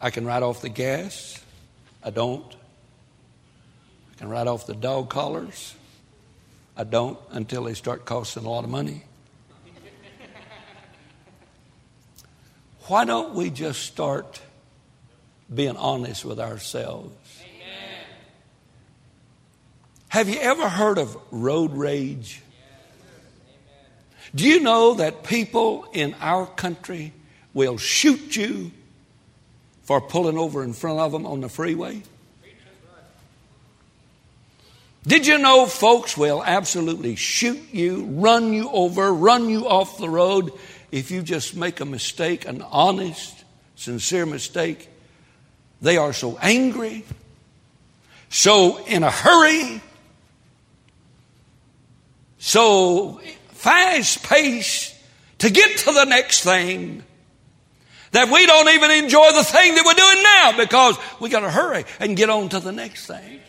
I 0.00 0.10
can 0.10 0.24
write 0.24 0.44
off 0.44 0.62
the 0.62 0.68
gas. 0.68 1.42
I 2.04 2.10
don't. 2.10 2.46
I 4.12 4.18
can 4.20 4.28
write 4.28 4.46
off 4.46 4.68
the 4.68 4.76
dog 4.76 5.10
collars. 5.10 5.74
I 6.76 6.84
don't 6.84 7.18
until 7.32 7.64
they 7.64 7.74
start 7.74 8.04
costing 8.04 8.44
a 8.44 8.48
lot 8.48 8.62
of 8.62 8.70
money. 8.70 9.02
Why 12.86 13.04
don't 13.04 13.34
we 13.34 13.50
just 13.50 13.82
start 13.82 14.40
being 15.52 15.76
honest 15.76 16.24
with 16.24 16.38
ourselves? 16.38 17.12
Amen. 17.40 18.04
Have 20.10 20.28
you 20.28 20.38
ever 20.38 20.68
heard 20.68 20.98
of 20.98 21.16
road 21.32 21.72
rage? 21.72 22.40
Do 24.32 24.46
you 24.46 24.60
know 24.60 24.94
that 24.94 25.24
people 25.24 25.88
in 25.92 26.14
our 26.20 26.46
country 26.46 27.14
will 27.58 27.76
shoot 27.76 28.36
you 28.36 28.70
for 29.82 30.00
pulling 30.00 30.38
over 30.38 30.62
in 30.62 30.72
front 30.72 31.00
of 31.00 31.10
them 31.10 31.26
on 31.26 31.40
the 31.40 31.48
freeway? 31.48 32.00
Did 35.04 35.26
you 35.26 35.38
know 35.38 35.66
folks 35.66 36.16
will 36.16 36.40
absolutely 36.44 37.16
shoot 37.16 37.58
you, 37.72 38.04
run 38.04 38.52
you 38.52 38.70
over, 38.70 39.12
run 39.12 39.50
you 39.50 39.66
off 39.66 39.98
the 39.98 40.08
road 40.08 40.52
if 40.92 41.10
you 41.10 41.20
just 41.20 41.56
make 41.56 41.80
a 41.80 41.84
mistake, 41.84 42.46
an 42.46 42.62
honest, 42.62 43.44
sincere 43.74 44.24
mistake? 44.24 44.88
They 45.82 45.96
are 45.96 46.12
so 46.12 46.38
angry, 46.40 47.04
so 48.28 48.84
in 48.84 49.02
a 49.02 49.10
hurry, 49.10 49.82
so 52.38 53.20
fast 53.48 54.22
paced 54.22 54.94
to 55.38 55.50
get 55.50 55.78
to 55.78 55.92
the 55.92 56.04
next 56.04 56.44
thing 56.44 57.02
that 58.12 58.30
we 58.30 58.46
don't 58.46 58.68
even 58.68 58.90
enjoy 58.90 59.32
the 59.32 59.44
thing 59.44 59.74
that 59.74 59.84
we're 59.84 59.94
doing 59.94 60.22
now 60.22 60.64
because 60.64 60.98
we 61.20 61.28
got 61.28 61.40
to 61.40 61.50
hurry 61.50 61.84
and 62.00 62.16
get 62.16 62.30
on 62.30 62.48
to 62.50 62.60
the 62.60 62.72
next 62.72 63.06
thing. 63.06 63.40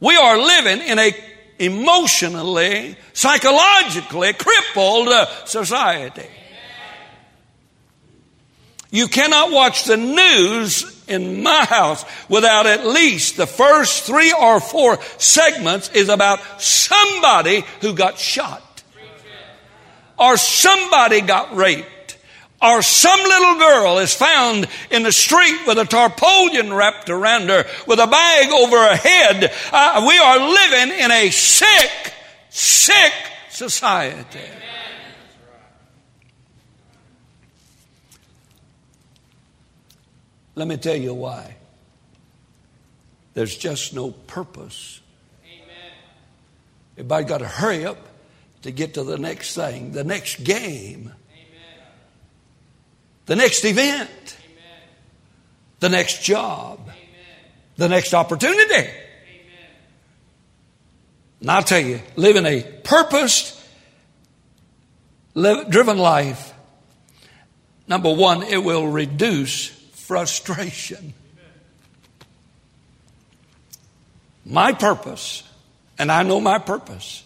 We 0.00 0.16
are 0.16 0.36
living 0.36 0.86
in 0.86 0.98
a 0.98 1.14
emotionally, 1.58 2.96
psychologically 3.12 4.32
crippled 4.32 5.08
uh, 5.08 5.26
society. 5.44 6.26
You 8.90 9.08
cannot 9.08 9.50
watch 9.50 9.84
the 9.84 9.96
news 9.96 11.04
in 11.08 11.42
my 11.42 11.64
house 11.64 12.04
without 12.28 12.66
at 12.66 12.86
least 12.86 13.36
the 13.36 13.46
first 13.46 14.04
three 14.04 14.32
or 14.32 14.60
four 14.60 15.00
segments 15.18 15.90
is 15.90 16.08
about 16.08 16.40
somebody 16.60 17.64
who 17.80 17.94
got 17.94 18.18
shot 18.18 18.82
or 20.18 20.36
somebody 20.36 21.20
got 21.20 21.56
raped 21.56 21.88
or 22.62 22.82
some 22.82 23.20
little 23.20 23.56
girl 23.56 23.98
is 23.98 24.14
found 24.14 24.66
in 24.90 25.02
the 25.02 25.12
street 25.12 25.66
with 25.66 25.78
a 25.78 25.84
tarpaulin 25.84 26.72
wrapped 26.72 27.10
around 27.10 27.48
her, 27.48 27.66
with 27.86 27.98
a 27.98 28.06
bag 28.06 28.50
over 28.50 28.76
her 28.76 28.96
head. 28.96 29.52
Uh, 29.72 30.04
we 30.08 30.18
are 30.18 30.38
living 30.38 30.98
in 30.98 31.10
a 31.10 31.30
sick, 31.30 32.12
sick 32.48 33.12
society. 33.50 34.40
Let 40.54 40.68
me 40.68 40.76
tell 40.76 40.96
you 40.96 41.14
why. 41.14 41.56
There's 43.34 43.56
just 43.56 43.92
no 43.92 44.12
purpose. 44.12 45.00
Amen. 45.44 45.92
Everybody 46.96 47.24
got 47.24 47.38
to 47.38 47.48
hurry 47.48 47.84
up 47.84 47.98
to 48.62 48.70
get 48.70 48.94
to 48.94 49.02
the 49.02 49.18
next 49.18 49.54
thing, 49.56 49.92
the 49.92 50.04
next 50.04 50.44
game 50.44 51.12
the 53.26 53.36
next 53.36 53.64
event, 53.64 54.10
Amen. 54.10 54.88
the 55.80 55.88
next 55.88 56.22
job, 56.22 56.80
Amen. 56.82 56.94
the 57.76 57.88
next 57.88 58.14
opportunity. 58.14 58.74
Amen. 58.74 58.90
And 61.40 61.50
I'll 61.50 61.62
tell 61.62 61.80
you, 61.80 62.00
living 62.16 62.46
a 62.46 62.62
purposed, 62.82 63.60
driven 65.34 65.98
life, 65.98 66.52
number 67.88 68.12
one, 68.12 68.42
it 68.42 68.62
will 68.62 68.86
reduce 68.86 69.68
frustration. 69.68 71.14
My 74.44 74.72
purpose, 74.72 75.42
and 75.98 76.12
I 76.12 76.22
know 76.22 76.40
my 76.40 76.58
purpose, 76.58 77.24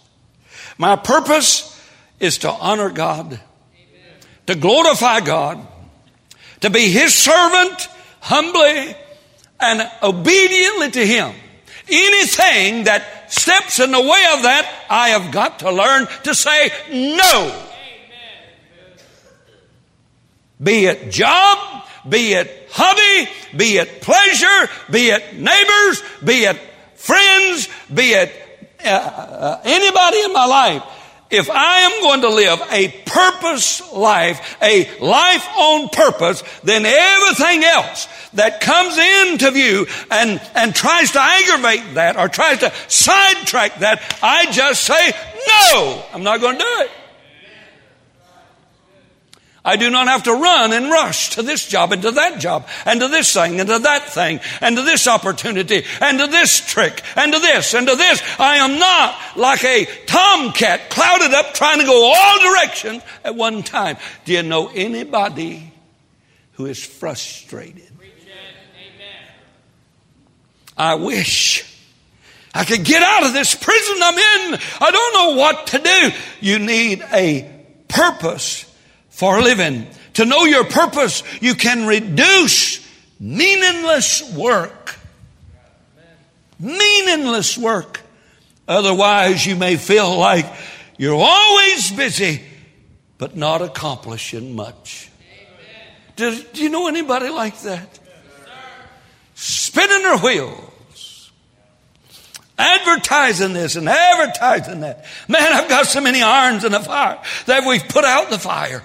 my 0.79 0.95
purpose 0.95 1.75
is 2.21 2.39
to 2.39 2.51
honor 2.51 2.91
God, 2.91 3.41
to 4.47 4.55
glorify 4.55 5.21
God, 5.21 5.67
to 6.61 6.71
be 6.71 6.91
his 6.91 7.15
servant 7.15 7.89
humbly 8.21 8.95
and 9.61 9.91
obediently 10.03 10.91
to 10.93 11.07
him. 11.07 11.35
Anything 11.91 12.85
that 12.85 13.33
steps 13.33 13.81
in 13.81 13.91
the 13.91 14.01
way 14.01 14.27
of 14.35 14.43
that, 14.43 14.87
I 14.91 15.11
have 15.11 15.33
got 15.33 15.61
to 15.61 15.71
learn 15.71 16.07
to 16.25 16.35
say 16.35 16.71
no. 16.91 17.65
Be 20.61 20.87
it 20.87 21.11
job, 21.11 21.85
be 22.09 22.35
it 22.35 22.69
hobby, 22.71 23.31
be 23.57 23.79
it 23.79 24.03
pleasure, 24.03 24.71
be 24.91 25.09
it 25.09 25.35
neighbors, 25.35 26.03
be 26.25 26.45
it 26.45 26.57
friends, 26.97 27.69
be 27.93 28.11
it 28.11 28.33
uh, 28.85 28.89
uh, 28.89 29.61
anybody 29.65 30.21
in 30.23 30.33
my 30.33 30.47
life 30.47 30.83
if 31.31 31.51
I 31.51 31.81
am 31.81 32.03
going 32.03 32.21
to 32.23 32.31
live 32.31 32.61
a 32.71 32.89
purpose 33.05 33.93
life, 33.93 34.57
a 34.63 34.99
life 35.01 35.47
on 35.57 35.89
purpose, 35.91 36.43
then 36.65 36.87
everything 36.87 37.65
else 37.65 38.09
that 38.35 38.61
comes 38.61 38.97
into 38.97 39.51
view 39.51 39.87
and, 40.11 40.41
and 40.55 40.75
tries 40.75 41.13
to 41.13 41.21
aggravate 41.21 41.95
that 41.95 42.17
or 42.17 42.29
tries 42.29 42.59
to 42.59 42.73
sidetrack 42.89 43.81
that, 43.81 44.19
I 44.23 44.51
just 44.53 44.85
say, 44.85 45.13
no, 45.47 46.05
I'm 46.13 46.23
not 46.23 46.41
going 46.41 46.55
to 46.57 46.65
do 46.65 46.83
it. 46.83 46.91
I 49.69 49.77
do 49.77 49.91
not 49.91 50.09
have 50.09 50.23
to 50.23 50.33
run 50.33 50.73
and 50.73 50.91
rush 50.91 51.29
to 51.31 51.43
this 51.43 51.69
job 51.69 51.93
and 51.93 52.01
to 52.01 52.13
that 52.13 52.41
job 52.41 52.67
and 52.87 53.01
to 53.01 53.09
this 53.09 53.35
thing 53.35 53.61
and 53.61 53.69
to 53.69 53.79
that 53.81 54.09
thing 54.09 54.41
and 54.63 54.75
to 54.79 54.83
this 54.83 55.07
opportunity 55.07 55.85
and 56.01 56.19
to 56.19 56.27
this 56.27 56.59
trick 56.59 57.03
and 57.15 57.35
to 57.35 57.39
this 57.39 57.75
and 57.75 57.87
to 57.87 57.95
this. 57.95 58.23
I 58.39 58.57
am 58.57 58.79
not 58.79 59.15
like 59.37 59.63
a 59.65 59.85
tomcat 60.07 60.89
clouded 60.89 61.35
up 61.35 61.53
trying 61.53 61.81
to 61.81 61.85
go 61.85 62.15
all 62.15 62.41
directions 62.41 63.03
at 63.23 63.35
one 63.35 63.63
time. 63.63 63.99
Do 64.25 64.33
you 64.33 64.43
know 64.43 64.71
anybody 64.75 65.71
who 66.53 66.65
is 66.65 66.83
frustrated? 66.83 67.93
I 70.79 70.95
wish 70.95 71.65
I 72.55 72.65
could 72.65 72.85
get 72.85 73.03
out 73.03 73.27
of 73.27 73.35
this 73.35 73.55
prison 73.55 73.97
I'm 74.03 74.15
in. 74.15 74.61
I 74.81 74.91
don't 74.91 75.13
know 75.13 75.43
what 75.43 75.67
to 75.69 75.79
do. 75.79 76.11
You 76.41 76.59
need 76.59 77.05
a 77.13 77.67
purpose 77.89 78.65
for 79.19 79.37
a 79.37 79.43
living. 79.43 79.85
To 80.15 80.25
know 80.25 80.45
your 80.45 80.63
purpose, 80.63 81.25
you 81.43 81.57
can 81.57 81.89
reduce 81.89 82.87
meaningless 83.19 84.33
work. 84.33 84.97
Meaningless 86.61 87.59
work. 87.59 88.01
Otherwise, 88.69 89.45
you 89.45 89.57
may 89.57 89.75
feel 89.75 90.17
like 90.17 90.47
you're 90.99 91.21
always 91.21 91.91
busy, 91.91 92.43
but 93.19 93.37
not 93.37 93.61
accomplishing 93.61 94.55
much. 94.55 95.11
Do, 96.15 96.41
do 96.53 96.63
you 96.63 96.69
know 96.69 96.87
anybody 96.87 97.29
like 97.29 97.61
that? 97.63 97.99
Spinning 99.35 100.03
their 100.05 100.19
wheels. 100.19 101.33
Advertising 102.57 103.53
this 103.53 103.75
and 103.75 103.89
advertising 103.89 104.81
that. 104.81 105.07
Man, 105.27 105.53
I've 105.53 105.69
got 105.69 105.87
so 105.87 106.01
many 106.01 106.23
irons 106.23 106.63
in 106.63 106.71
the 106.71 106.81
fire 106.81 107.21
that 107.47 107.67
we've 107.67 107.89
put 107.89 108.05
out 108.05 108.31
the 108.31 108.39
fire. 108.39 108.85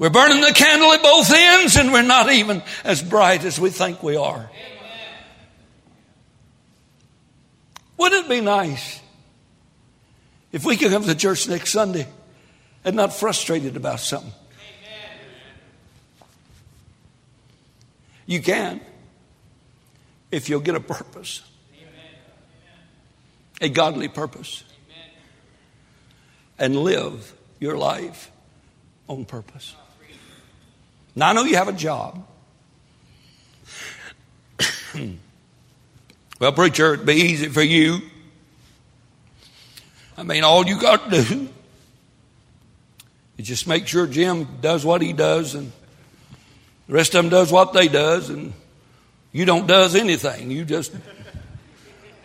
We're 0.00 0.08
burning 0.08 0.40
the 0.40 0.54
candle 0.54 0.94
at 0.94 1.02
both 1.02 1.30
ends 1.30 1.76
and 1.76 1.92
we're 1.92 2.00
not 2.00 2.32
even 2.32 2.62
as 2.84 3.02
bright 3.02 3.44
as 3.44 3.60
we 3.60 3.68
think 3.68 4.02
we 4.02 4.16
are. 4.16 4.50
Wouldn't 7.98 8.24
it 8.24 8.28
be 8.30 8.40
nice 8.40 8.98
if 10.52 10.64
we 10.64 10.78
could 10.78 10.90
come 10.90 11.04
to 11.04 11.14
church 11.14 11.46
next 11.48 11.72
Sunday 11.72 12.08
and 12.82 12.96
not 12.96 13.12
frustrated 13.12 13.76
about 13.76 14.00
something? 14.00 14.32
You 18.24 18.40
can 18.40 18.80
if 20.30 20.48
you'll 20.48 20.60
get 20.60 20.76
a 20.76 20.80
purpose, 20.80 21.42
a 23.60 23.68
godly 23.68 24.08
purpose, 24.08 24.64
and 26.58 26.74
live 26.74 27.34
your 27.58 27.76
life 27.76 28.30
on 29.06 29.26
purpose. 29.26 29.74
Now, 31.14 31.30
I 31.30 31.32
know 31.32 31.44
you 31.44 31.56
have 31.56 31.68
a 31.68 31.72
job. 31.72 32.26
well, 36.40 36.52
preacher, 36.52 36.94
it'd 36.94 37.06
be 37.06 37.14
easy 37.14 37.48
for 37.48 37.62
you. 37.62 38.00
I 40.16 40.22
mean, 40.22 40.44
all 40.44 40.66
you 40.66 40.78
got 40.80 41.10
to 41.10 41.22
do 41.22 41.48
is 43.38 43.46
just 43.46 43.66
make 43.66 43.86
sure 43.86 44.06
Jim 44.06 44.46
does 44.60 44.84
what 44.84 45.02
he 45.02 45.12
does 45.12 45.54
and 45.54 45.72
the 46.86 46.94
rest 46.94 47.14
of 47.14 47.22
them 47.22 47.30
does 47.30 47.50
what 47.50 47.72
they 47.72 47.88
does 47.88 48.28
and 48.28 48.52
you 49.32 49.44
don't 49.44 49.66
does 49.66 49.94
anything. 49.94 50.50
You 50.50 50.64
just 50.64 50.92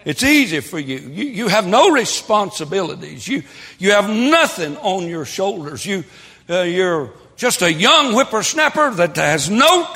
it's 0.06 0.22
easy 0.22 0.60
for 0.60 0.78
you. 0.78 1.00
You, 1.00 1.26
you 1.26 1.48
have 1.48 1.66
no 1.66 1.90
responsibilities. 1.90 3.28
You, 3.28 3.42
you 3.80 3.92
have 3.92 4.08
nothing 4.08 4.78
on 4.78 5.08
your 5.08 5.26
shoulders. 5.26 5.84
You, 5.84 6.04
uh, 6.48 6.62
you're 6.62 7.12
just 7.36 7.62
a 7.62 7.72
young 7.72 8.14
whippersnapper 8.14 8.92
that 8.96 9.16
has 9.18 9.50
no, 9.50 9.88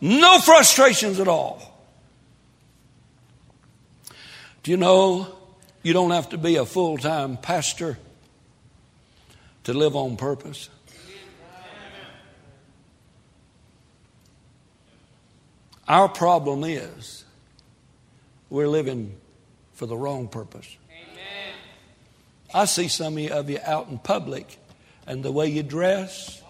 no 0.00 0.38
frustrations 0.38 1.20
at 1.20 1.28
all. 1.28 1.62
Do 4.62 4.70
you 4.70 4.76
know 4.76 5.28
you 5.82 5.92
don't 5.92 6.10
have 6.10 6.30
to 6.30 6.38
be 6.38 6.56
a 6.56 6.66
full 6.66 6.98
time 6.98 7.36
pastor 7.36 7.98
to 9.64 9.72
live 9.72 9.94
on 9.94 10.16
purpose? 10.16 10.68
Our 15.88 16.08
problem 16.08 16.64
is 16.64 17.24
we're 18.50 18.66
living 18.66 19.16
for 19.74 19.86
the 19.86 19.96
wrong 19.96 20.26
purpose. 20.26 20.76
Amen. 20.90 21.54
I 22.52 22.64
see 22.64 22.88
some 22.88 23.18
of 23.18 23.50
you 23.50 23.60
out 23.62 23.88
in 23.88 23.98
public, 23.98 24.58
and 25.06 25.22
the 25.22 25.30
way 25.30 25.46
you 25.46 25.62
dress, 25.62 26.42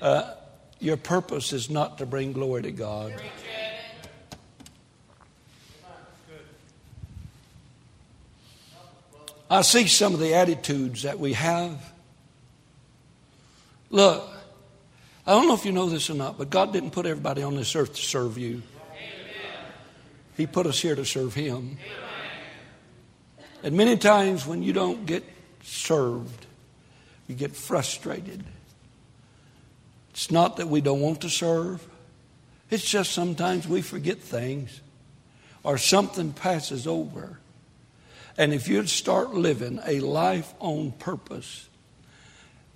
uh, 0.00 0.34
your 0.78 0.96
purpose 0.96 1.52
is 1.52 1.70
not 1.70 1.98
to 1.98 2.06
bring 2.06 2.32
glory 2.32 2.62
to 2.62 2.72
God. 2.72 3.14
I 9.48 9.62
see 9.62 9.86
some 9.86 10.12
of 10.12 10.20
the 10.20 10.34
attitudes 10.34 11.02
that 11.02 11.20
we 11.20 11.34
have. 11.34 11.92
Look, 13.90 14.28
I 15.26 15.32
don't 15.32 15.46
know 15.46 15.54
if 15.54 15.64
you 15.64 15.72
know 15.72 15.88
this 15.88 16.10
or 16.10 16.14
not, 16.14 16.36
but 16.36 16.50
God 16.50 16.72
didn't 16.72 16.90
put 16.90 17.06
everybody 17.06 17.42
on 17.42 17.54
this 17.54 17.74
earth 17.76 17.94
to 17.94 18.02
serve 18.02 18.38
you. 18.38 18.62
He 20.36 20.46
put 20.46 20.66
us 20.66 20.80
here 20.80 20.94
to 20.94 21.04
serve 21.04 21.34
Him. 21.34 21.78
And 23.62 23.76
many 23.76 23.96
times 23.96 24.46
when 24.46 24.62
you 24.62 24.72
don't 24.72 25.06
get 25.06 25.24
served, 25.62 26.46
you 27.26 27.34
get 27.34 27.56
frustrated. 27.56 28.44
It's 30.16 30.30
not 30.30 30.56
that 30.56 30.68
we 30.68 30.80
don't 30.80 31.02
want 31.02 31.20
to 31.20 31.28
serve, 31.28 31.86
it's 32.70 32.90
just 32.90 33.12
sometimes 33.12 33.68
we 33.68 33.82
forget 33.82 34.16
things 34.16 34.80
or 35.62 35.76
something 35.76 36.32
passes 36.32 36.86
over. 36.86 37.38
And 38.38 38.54
if 38.54 38.66
you'd 38.66 38.88
start 38.88 39.34
living 39.34 39.78
a 39.86 40.00
life 40.00 40.54
on 40.58 40.92
purpose, 40.92 41.68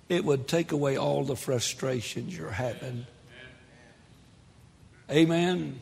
it 0.07 0.23
would 0.23 0.47
take 0.47 0.71
away 0.71 0.97
all 0.97 1.23
the 1.23 1.35
frustrations 1.35 2.37
you're 2.37 2.51
having. 2.51 3.07
Amen. 5.09 5.81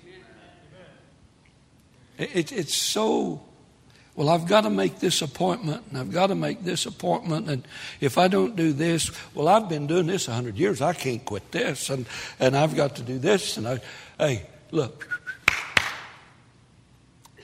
It, 2.17 2.53
it's 2.53 2.73
so 2.73 3.41
well, 4.19 4.27
I've 4.27 4.47
got 4.47 4.61
to 4.65 4.69
make 4.69 4.99
this 4.99 5.21
appointment 5.21 5.81
and 5.87 5.97
I've 5.97 6.11
got 6.11 6.27
to 6.27 6.35
make 6.35 6.65
this 6.65 6.85
appointment. 6.85 7.49
And 7.49 7.65
if 8.01 8.17
I 8.17 8.27
don't 8.27 8.53
do 8.53 8.73
this, 8.73 9.11
well, 9.33 9.47
I've 9.47 9.69
been 9.69 9.87
doing 9.87 10.07
this 10.07 10.27
a 10.27 10.33
hundred 10.33 10.57
years. 10.57 10.81
I 10.81 10.91
can't 10.91 11.23
quit 11.23 11.53
this. 11.53 11.89
And, 11.89 12.05
and 12.37 12.53
I've 12.53 12.75
got 12.75 12.97
to 12.97 13.01
do 13.01 13.17
this. 13.17 13.55
And 13.55 13.65
I, 13.65 13.79
hey, 14.17 14.45
look, 14.71 15.07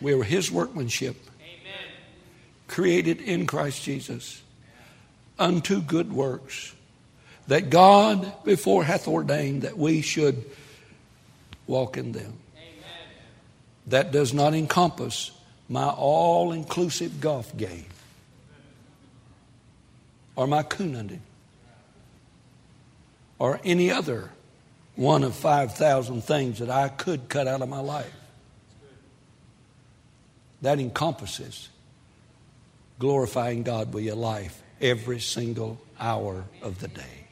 we 0.01 0.15
were 0.15 0.25
his 0.25 0.51
workmanship, 0.51 1.15
Amen. 1.39 1.91
created 2.67 3.21
in 3.21 3.47
Christ 3.47 3.81
Jesus 3.81 4.41
unto 5.39 5.81
good 5.81 6.11
works 6.11 6.75
that 7.47 7.69
God 7.69 8.43
before 8.43 8.83
hath 8.83 9.07
ordained 9.07 9.61
that 9.61 9.77
we 9.77 10.01
should 10.01 10.43
walk 11.67 11.95
in 11.95 12.11
them. 12.11 12.33
Amen. 12.57 13.13
That 13.87 14.11
does 14.11 14.33
not 14.33 14.53
encompass 14.53 15.31
my 15.67 15.87
all 15.87 16.51
inclusive 16.51 17.19
golf 17.19 17.55
game 17.57 17.85
or 20.35 20.47
my 20.47 20.63
coon 20.63 21.21
or 23.39 23.59
any 23.63 23.91
other 23.91 24.29
one 24.95 25.23
of 25.23 25.35
5,000 25.35 26.23
things 26.23 26.59
that 26.59 26.69
I 26.69 26.89
could 26.89 27.27
cut 27.27 27.47
out 27.47 27.61
of 27.61 27.69
my 27.69 27.79
life. 27.79 28.13
That 30.61 30.79
encompasses 30.79 31.69
glorifying 32.97 33.63
God 33.63 33.93
with 33.93 34.03
your 34.03 34.15
life 34.15 34.61
every 34.81 35.19
single 35.19 35.79
hour 35.99 36.45
of 36.61 36.79
the 36.79 36.87
day. 36.87 37.27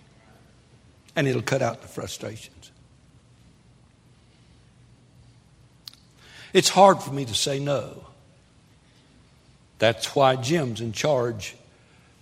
And 1.15 1.27
it'll 1.27 1.41
cut 1.41 1.61
out 1.61 1.81
the 1.81 1.87
frustrations. 1.87 2.71
It's 6.51 6.69
hard 6.69 7.01
for 7.01 7.11
me 7.11 7.25
to 7.25 7.33
say 7.33 7.59
no. 7.59 8.05
That's 9.83 10.15
why 10.15 10.37
Jim's 10.37 10.79
in 10.79 10.93
charge 10.93 11.57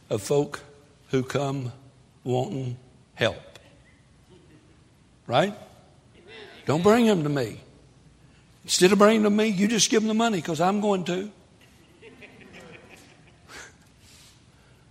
of 0.10 0.24
folk 0.24 0.62
who 1.12 1.22
come 1.22 1.72
wanting 2.24 2.76
help. 3.14 3.60
Right? 5.28 5.54
Don't 6.66 6.82
bring 6.82 7.06
them 7.06 7.22
to 7.22 7.30
me. 7.30 7.60
Instead 8.64 8.94
of 8.94 8.98
bringing 8.98 9.22
them 9.22 9.38
to 9.38 9.44
me, 9.44 9.50
you 9.50 9.68
just 9.68 9.92
give 9.92 10.02
them 10.02 10.08
the 10.08 10.16
money 10.16 10.38
because 10.40 10.60
I'm 10.60 10.82
going 10.82 11.04
to. 11.04 11.32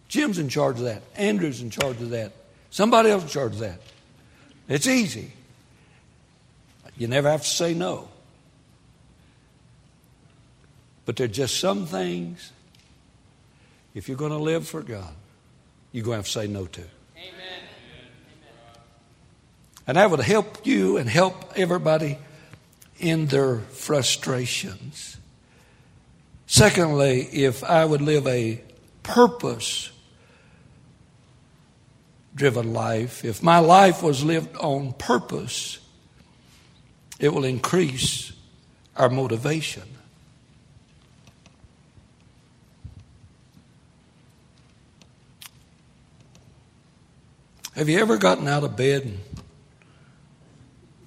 Jim's 0.06 0.38
in 0.38 0.48
charge 0.48 0.76
of 0.76 0.84
that. 0.84 1.02
Andrew's 1.16 1.62
in 1.62 1.70
charge 1.70 2.00
of 2.00 2.10
that. 2.10 2.30
Somebody 2.70 3.10
else 3.10 3.24
in 3.24 3.30
charge 3.30 3.54
of 3.54 3.58
that. 3.58 3.80
It's 4.68 4.86
easy. 4.86 5.32
You 6.96 7.08
never 7.08 7.28
have 7.28 7.42
to 7.42 7.48
say 7.48 7.74
no. 7.74 8.06
But 11.04 11.16
there 11.16 11.24
are 11.24 11.26
just 11.26 11.58
some 11.58 11.86
things 11.86 12.52
if 13.94 14.08
you're 14.08 14.16
going 14.16 14.32
to 14.32 14.38
live 14.38 14.66
for 14.68 14.82
God, 14.82 15.12
you're 15.92 16.04
going 16.04 16.14
to 16.14 16.18
have 16.18 16.26
to 16.26 16.30
say 16.30 16.46
no 16.46 16.66
to. 16.66 16.80
Amen. 16.80 17.62
And 19.86 19.96
that 19.96 20.10
would 20.10 20.20
help 20.20 20.66
you 20.66 20.96
and 20.96 21.08
help 21.08 21.52
everybody 21.56 22.18
in 22.98 23.26
their 23.26 23.58
frustrations. 23.58 25.16
Secondly, 26.46 27.22
if 27.22 27.64
I 27.64 27.84
would 27.84 28.02
live 28.02 28.26
a 28.26 28.62
purpose 29.02 29.90
driven 32.34 32.72
life, 32.72 33.24
if 33.24 33.42
my 33.42 33.58
life 33.58 34.02
was 34.02 34.24
lived 34.24 34.56
on 34.56 34.92
purpose, 34.92 35.78
it 37.18 37.34
will 37.34 37.44
increase 37.44 38.32
our 38.96 39.08
motivation. 39.08 39.82
Have 47.80 47.88
you 47.88 47.98
ever 47.98 48.18
gotten 48.18 48.46
out 48.46 48.62
of 48.62 48.76
bed 48.76 49.04
and, 49.04 49.18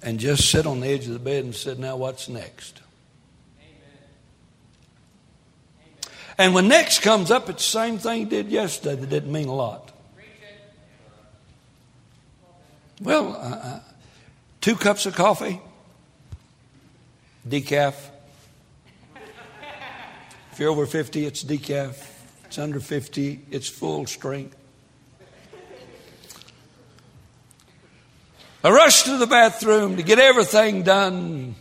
and 0.02 0.18
just 0.18 0.50
sit 0.50 0.66
on 0.66 0.80
the 0.80 0.88
edge 0.88 1.06
of 1.06 1.12
the 1.12 1.20
bed 1.20 1.44
and 1.44 1.54
said, 1.54 1.78
Now 1.78 1.94
what's 1.94 2.28
next? 2.28 2.80
Amen. 3.60 3.70
And 6.36 6.52
when 6.52 6.66
next 6.66 7.02
comes 7.02 7.30
up, 7.30 7.48
it's 7.48 7.64
the 7.64 7.70
same 7.70 7.98
thing 7.98 8.22
you 8.22 8.26
did 8.26 8.48
yesterday 8.48 9.00
that 9.00 9.08
didn't 9.08 9.30
mean 9.30 9.46
a 9.46 9.54
lot. 9.54 9.92
Well, 13.00 13.36
uh, 13.36 13.38
uh, 13.38 13.80
two 14.60 14.74
cups 14.74 15.06
of 15.06 15.14
coffee, 15.14 15.60
decaf. 17.48 17.94
If 20.50 20.58
you're 20.58 20.70
over 20.70 20.86
50, 20.86 21.24
it's 21.24 21.44
decaf. 21.44 22.04
It's 22.46 22.58
under 22.58 22.80
50, 22.80 23.42
it's 23.52 23.68
full 23.68 24.06
strength. 24.06 24.56
I 28.64 28.70
rush 28.70 29.02
to 29.02 29.18
the 29.18 29.26
bathroom 29.26 29.98
to 29.98 30.02
get 30.02 30.18
everything 30.18 30.84
done. 30.84 31.54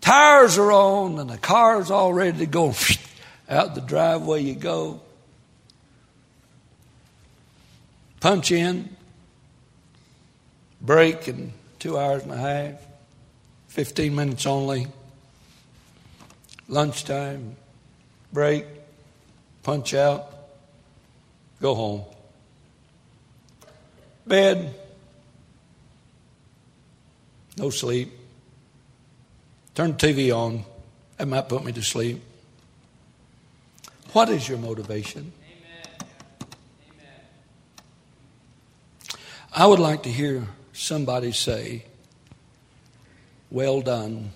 Tires 0.00 0.56
are 0.56 0.72
on 0.72 1.18
and 1.18 1.28
the 1.28 1.36
car's 1.36 1.90
all 1.90 2.14
ready 2.14 2.38
to 2.38 2.46
go. 2.46 2.74
Out 3.50 3.74
the 3.74 3.82
driveway 3.82 4.40
you 4.40 4.54
go. 4.54 5.02
Punch 8.20 8.52
in. 8.52 8.88
Break 10.80 11.28
in 11.28 11.52
two 11.78 11.98
hours 11.98 12.22
and 12.22 12.32
a 12.32 12.38
half. 12.38 12.80
15 13.68 14.14
minutes 14.14 14.46
only. 14.46 14.86
Lunchtime. 16.68 17.56
Break. 18.32 18.64
Punch 19.62 19.92
out. 19.92 20.32
Go 21.60 21.74
home. 21.74 22.04
Bed 24.26 24.74
no 27.56 27.70
sleep. 27.70 28.10
Turn 29.74 29.92
the 29.92 29.96
TV 29.96 30.34
on. 30.36 30.64
it 31.18 31.26
might 31.26 31.48
put 31.48 31.64
me 31.64 31.72
to 31.72 31.82
sleep. 31.82 32.22
What 34.12 34.28
is 34.28 34.48
your 34.48 34.58
motivation? 34.58 35.32
Amen. 35.42 36.08
Amen. 36.90 37.20
I 39.54 39.66
would 39.66 39.78
like 39.78 40.02
to 40.02 40.10
hear 40.10 40.46
somebody 40.72 41.32
say, 41.32 41.84
Well 43.50 43.80
done, 43.80 44.10
Amen. 44.10 44.32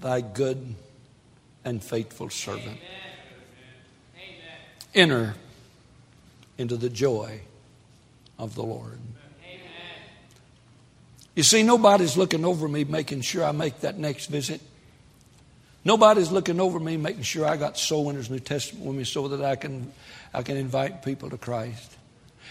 thy 0.00 0.20
good 0.20 0.74
and 1.64 1.82
faithful 1.82 2.30
servant. 2.30 2.78
Enter 4.94 5.34
into 6.58 6.76
the 6.76 6.88
joy 6.88 7.40
of 8.38 8.54
the 8.54 8.62
Lord. 8.62 8.98
You 11.34 11.42
see, 11.42 11.62
nobody's 11.62 12.16
looking 12.16 12.44
over 12.44 12.68
me 12.68 12.84
making 12.84 13.22
sure 13.22 13.44
I 13.44 13.52
make 13.52 13.80
that 13.80 13.98
next 13.98 14.26
visit. 14.26 14.60
Nobody's 15.84 16.30
looking 16.30 16.60
over 16.60 16.78
me 16.78 16.96
making 16.96 17.22
sure 17.22 17.46
I 17.46 17.56
got 17.56 17.78
soul 17.78 18.06
winners 18.06 18.28
New 18.28 18.40
Testament 18.40 18.84
with 18.84 18.96
me 18.96 19.04
so 19.04 19.28
that 19.28 19.42
I 19.42 19.56
can, 19.56 19.92
I 20.34 20.42
can 20.42 20.56
invite 20.56 21.02
people 21.02 21.30
to 21.30 21.38
Christ. 21.38 21.96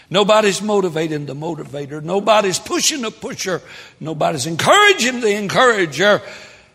Nobody's 0.08 0.60
motivating 0.60 1.26
the 1.26 1.34
motivator. 1.34 2.02
Nobody's 2.02 2.58
pushing 2.58 3.02
the 3.02 3.12
pusher. 3.12 3.62
Nobody's 4.00 4.46
encouraging 4.46 5.20
the 5.20 5.36
encourager 5.36 6.20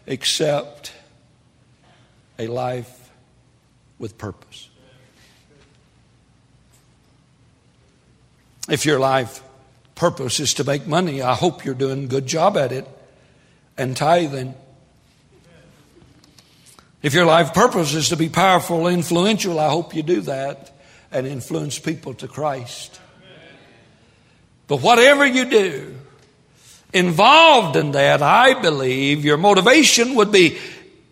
except 0.05 0.93
a 2.39 2.47
life 2.47 3.11
with 3.99 4.17
purpose. 4.17 4.69
If 8.69 8.85
your 8.85 8.99
life 8.99 9.43
purpose 9.95 10.39
is 10.39 10.53
to 10.55 10.63
make 10.63 10.85
money, 10.85 11.21
I 11.21 11.33
hope 11.33 11.65
you're 11.65 11.73
doing 11.73 12.03
a 12.03 12.07
good 12.07 12.27
job 12.27 12.57
at 12.57 12.71
it 12.71 12.87
and 13.77 13.95
tithing. 13.95 14.53
If 17.01 17.13
your 17.13 17.25
life 17.25 17.53
purpose 17.53 17.93
is 17.93 18.09
to 18.09 18.17
be 18.17 18.29
powerful, 18.29 18.87
influential, 18.87 19.59
I 19.59 19.69
hope 19.69 19.95
you 19.95 20.03
do 20.03 20.21
that 20.21 20.75
and 21.11 21.25
influence 21.25 21.79
people 21.79 22.13
to 22.15 22.27
Christ. 22.27 22.99
But 24.67 24.81
whatever 24.81 25.25
you 25.25 25.45
do, 25.45 25.95
involved 26.93 27.75
in 27.75 27.91
that, 27.91 28.21
I 28.21 28.59
believe 28.59 29.23
your 29.23 29.37
motivation 29.37 30.15
would 30.15 30.31
be 30.31 30.57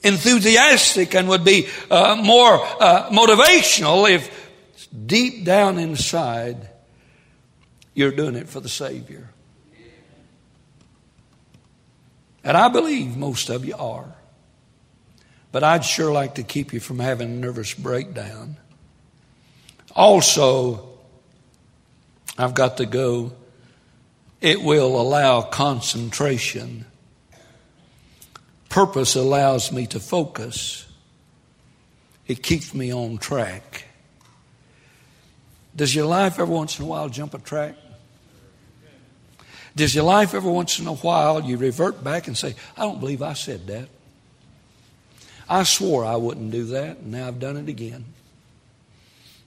enthusiastic 0.04 1.14
and 1.14 1.30
would 1.30 1.46
be 1.46 1.68
uh, 1.92 2.20
more 2.22 2.56
uh, 2.56 3.10
motivational 3.10 4.10
if 4.10 4.50
deep 5.06 5.46
down 5.46 5.78
inside 5.78 6.70
you're 7.94 8.12
doing 8.12 8.36
it 8.36 8.50
for 8.50 8.60
the 8.60 8.70
Savior. 8.70 9.30
And 12.44 12.58
I 12.58 12.68
believe 12.68 13.16
most 13.16 13.50
of 13.50 13.64
you 13.64 13.76
are. 13.76 14.14
But 15.52 15.64
I'd 15.64 15.86
sure 15.86 16.12
like 16.12 16.36
to 16.36 16.44
keep 16.44 16.74
you 16.74 16.80
from 16.80 17.00
having 17.00 17.30
a 17.30 17.36
nervous 17.36 17.74
breakdown. 17.74 18.58
Also, 19.96 20.90
I've 22.38 22.56
got 22.56 22.78
to 22.78 22.86
go. 22.86 23.34
It 24.42 24.62
will 24.62 25.00
allow 25.00 25.44
concentration. 25.44 26.86
Purpose 28.68 29.16
allows 29.16 29.72
me 29.72 29.86
to 29.88 30.00
focus. 30.00 30.88
It 32.26 32.42
keeps 32.42 32.74
me 32.74 32.92
on 32.92 33.20
track. 33.20 33.86
Does 35.76 35.94
your 35.94 36.06
life 36.06 36.40
every 36.40 36.54
once 36.54 36.80
in 36.80 36.86
a 36.86 36.88
while 36.88 37.10
jump 37.10 37.36
a 37.36 37.40
track? 37.40 37.76
Does 39.76 39.96
your 39.96 40.04
life 40.04 40.34
every 40.34 40.52
once 40.52 40.80
in 40.80 40.88
a 40.88 40.94
while 40.94 41.42
you 41.42 41.58
revert 41.58 42.04
back 42.04 42.28
and 42.28 42.38
say, 42.38 42.56
I 42.78 42.82
don't 42.82 43.00
believe 43.00 43.22
I 43.22 43.34
said 43.34 43.68
that? 43.68 43.90
I 45.50 45.64
swore 45.64 46.06
I 46.06 46.16
wouldn't 46.16 46.52
do 46.52 46.66
that, 46.66 46.98
and 46.98 47.12
now 47.12 47.28
I've 47.28 47.40
done 47.40 47.58
it 47.58 47.68
again. 47.68 48.06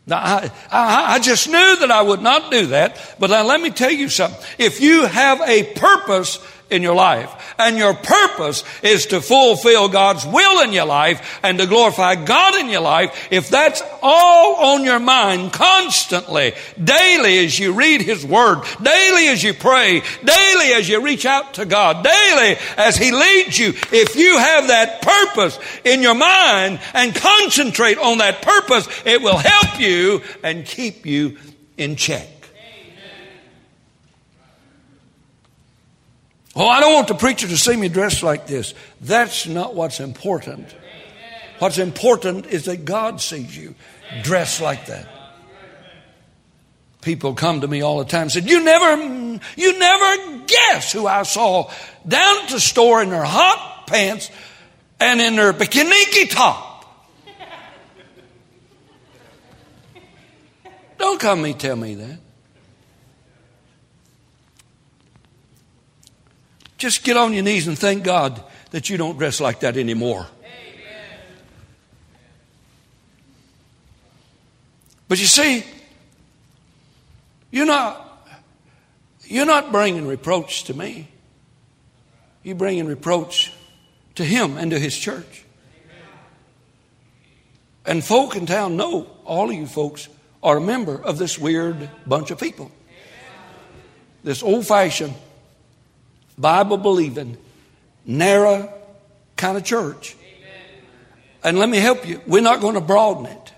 Now, 0.06 0.18
I, 0.18 0.50
I, 0.70 1.14
I 1.14 1.18
just 1.18 1.48
knew 1.48 1.76
that 1.80 1.90
I 1.90 2.02
would 2.02 2.22
not 2.22 2.50
do 2.50 2.66
that, 2.66 3.16
but 3.18 3.30
now 3.30 3.42
let 3.44 3.60
me 3.60 3.70
tell 3.70 3.90
you 3.90 4.08
something. 4.08 4.40
If 4.58 4.80
you 4.80 5.04
have 5.06 5.40
a 5.40 5.64
purpose 5.74 6.38
in 6.70 6.82
your 6.82 6.94
life. 6.94 7.54
And 7.58 7.78
your 7.78 7.94
purpose 7.94 8.64
is 8.82 9.06
to 9.06 9.20
fulfill 9.20 9.88
God's 9.88 10.26
will 10.26 10.62
in 10.62 10.72
your 10.72 10.86
life 10.86 11.38
and 11.42 11.58
to 11.58 11.66
glorify 11.66 12.16
God 12.16 12.56
in 12.56 12.68
your 12.68 12.80
life. 12.80 13.28
If 13.30 13.48
that's 13.48 13.82
all 14.02 14.74
on 14.74 14.84
your 14.84 14.98
mind 14.98 15.52
constantly, 15.52 16.54
daily 16.82 17.44
as 17.44 17.58
you 17.58 17.72
read 17.72 18.02
His 18.02 18.24
Word, 18.24 18.62
daily 18.82 19.28
as 19.28 19.42
you 19.42 19.54
pray, 19.54 20.02
daily 20.24 20.72
as 20.72 20.88
you 20.88 21.00
reach 21.00 21.24
out 21.24 21.54
to 21.54 21.64
God, 21.64 22.04
daily 22.04 22.56
as 22.76 22.96
He 22.96 23.12
leads 23.12 23.58
you, 23.58 23.72
if 23.92 24.16
you 24.16 24.38
have 24.38 24.68
that 24.68 25.02
purpose 25.02 25.58
in 25.84 26.02
your 26.02 26.14
mind 26.14 26.80
and 26.94 27.14
concentrate 27.14 27.98
on 27.98 28.18
that 28.18 28.42
purpose, 28.42 28.88
it 29.04 29.22
will 29.22 29.38
help 29.38 29.80
you 29.80 30.22
and 30.42 30.66
keep 30.66 31.06
you 31.06 31.36
in 31.76 31.96
check. 31.96 32.35
Oh, 36.58 36.66
I 36.66 36.80
don't 36.80 36.94
want 36.94 37.08
the 37.08 37.14
preacher 37.14 37.46
to 37.46 37.56
see 37.56 37.76
me 37.76 37.90
dressed 37.90 38.22
like 38.22 38.46
this. 38.46 38.72
That's 39.02 39.46
not 39.46 39.74
what's 39.74 40.00
important. 40.00 40.74
What's 41.58 41.76
important 41.76 42.46
is 42.46 42.64
that 42.64 42.86
God 42.86 43.20
sees 43.20 43.54
you 43.54 43.74
dressed 44.22 44.62
like 44.62 44.86
that. 44.86 45.06
People 47.02 47.34
come 47.34 47.60
to 47.60 47.68
me 47.68 47.82
all 47.82 47.98
the 47.98 48.06
time 48.06 48.22
and 48.22 48.32
said, 48.32 48.48
You 48.48 48.64
never 48.64 48.96
you 49.56 49.78
never 49.78 50.44
guess 50.46 50.92
who 50.92 51.06
I 51.06 51.24
saw 51.24 51.70
down 52.08 52.44
at 52.44 52.48
the 52.48 52.58
store 52.58 53.02
in 53.02 53.10
their 53.10 53.22
hot 53.22 53.84
pants 53.86 54.30
and 54.98 55.20
in 55.20 55.36
their 55.36 55.52
bikini 55.52 56.30
top. 56.30 56.72
Don't 60.98 61.20
come 61.20 61.42
me 61.42 61.52
tell 61.52 61.76
me 61.76 61.94
that. 61.96 62.18
Just 66.78 67.04
get 67.04 67.16
on 67.16 67.32
your 67.32 67.42
knees 67.42 67.66
and 67.66 67.78
thank 67.78 68.04
God 68.04 68.42
that 68.70 68.90
you 68.90 68.96
don't 68.96 69.16
dress 69.16 69.40
like 69.40 69.60
that 69.60 69.76
anymore. 69.76 70.26
Amen. 70.42 71.08
But 75.08 75.18
you 75.18 75.26
see, 75.26 75.64
you're 77.50 77.66
not, 77.66 78.28
you're 79.24 79.46
not 79.46 79.72
bringing 79.72 80.06
reproach 80.06 80.64
to 80.64 80.74
me. 80.74 81.08
You're 82.42 82.56
bringing 82.56 82.86
reproach 82.86 83.52
to 84.16 84.24
him 84.24 84.58
and 84.58 84.70
to 84.70 84.78
his 84.78 84.96
church. 84.96 85.44
And 87.86 88.04
folk 88.04 88.36
in 88.36 88.46
town 88.46 88.76
know, 88.76 89.08
all 89.24 89.48
of 89.48 89.54
you 89.54 89.66
folks 89.66 90.08
are 90.42 90.58
a 90.58 90.60
member 90.60 91.00
of 91.00 91.18
this 91.18 91.38
weird 91.38 91.88
bunch 92.06 92.30
of 92.30 92.38
people. 92.38 92.70
This 94.22 94.42
old 94.42 94.66
fashioned 94.66 95.14
Bible 96.38 96.76
believing, 96.76 97.36
narrow 98.04 98.72
kind 99.36 99.56
of 99.56 99.64
church. 99.64 100.16
And 101.42 101.58
let 101.58 101.68
me 101.68 101.78
help 101.78 102.06
you. 102.06 102.20
We're 102.26 102.42
not 102.42 102.60
going 102.60 102.74
to 102.74 102.80
broaden 102.80 103.26
it 103.26 103.52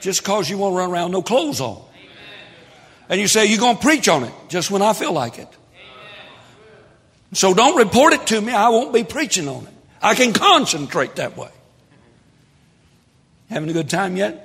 just 0.00 0.22
because 0.22 0.48
you 0.48 0.58
want 0.58 0.74
to 0.74 0.78
run 0.78 0.90
around 0.90 1.10
no 1.10 1.22
clothes 1.22 1.60
on. 1.60 1.82
And 3.08 3.20
you 3.20 3.28
say, 3.28 3.46
you're 3.46 3.58
going 3.58 3.76
to 3.76 3.82
preach 3.82 4.08
on 4.08 4.24
it 4.24 4.32
just 4.48 4.70
when 4.70 4.82
I 4.82 4.92
feel 4.92 5.12
like 5.12 5.38
it. 5.38 5.48
So 7.32 7.54
don't 7.54 7.76
report 7.76 8.12
it 8.12 8.26
to 8.28 8.40
me. 8.40 8.52
I 8.52 8.68
won't 8.68 8.92
be 8.92 9.04
preaching 9.04 9.48
on 9.48 9.64
it. 9.64 9.72
I 10.00 10.14
can 10.14 10.32
concentrate 10.32 11.16
that 11.16 11.36
way. 11.36 11.50
Having 13.50 13.70
a 13.70 13.72
good 13.72 13.90
time 13.90 14.16
yet? 14.16 14.42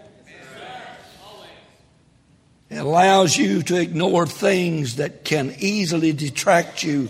It 2.70 2.78
allows 2.78 3.36
you 3.36 3.64
to 3.64 3.80
ignore 3.80 4.26
things 4.26 4.96
that 4.96 5.26
can 5.26 5.54
easily 5.60 6.14
detract 6.14 6.84
you 6.84 7.10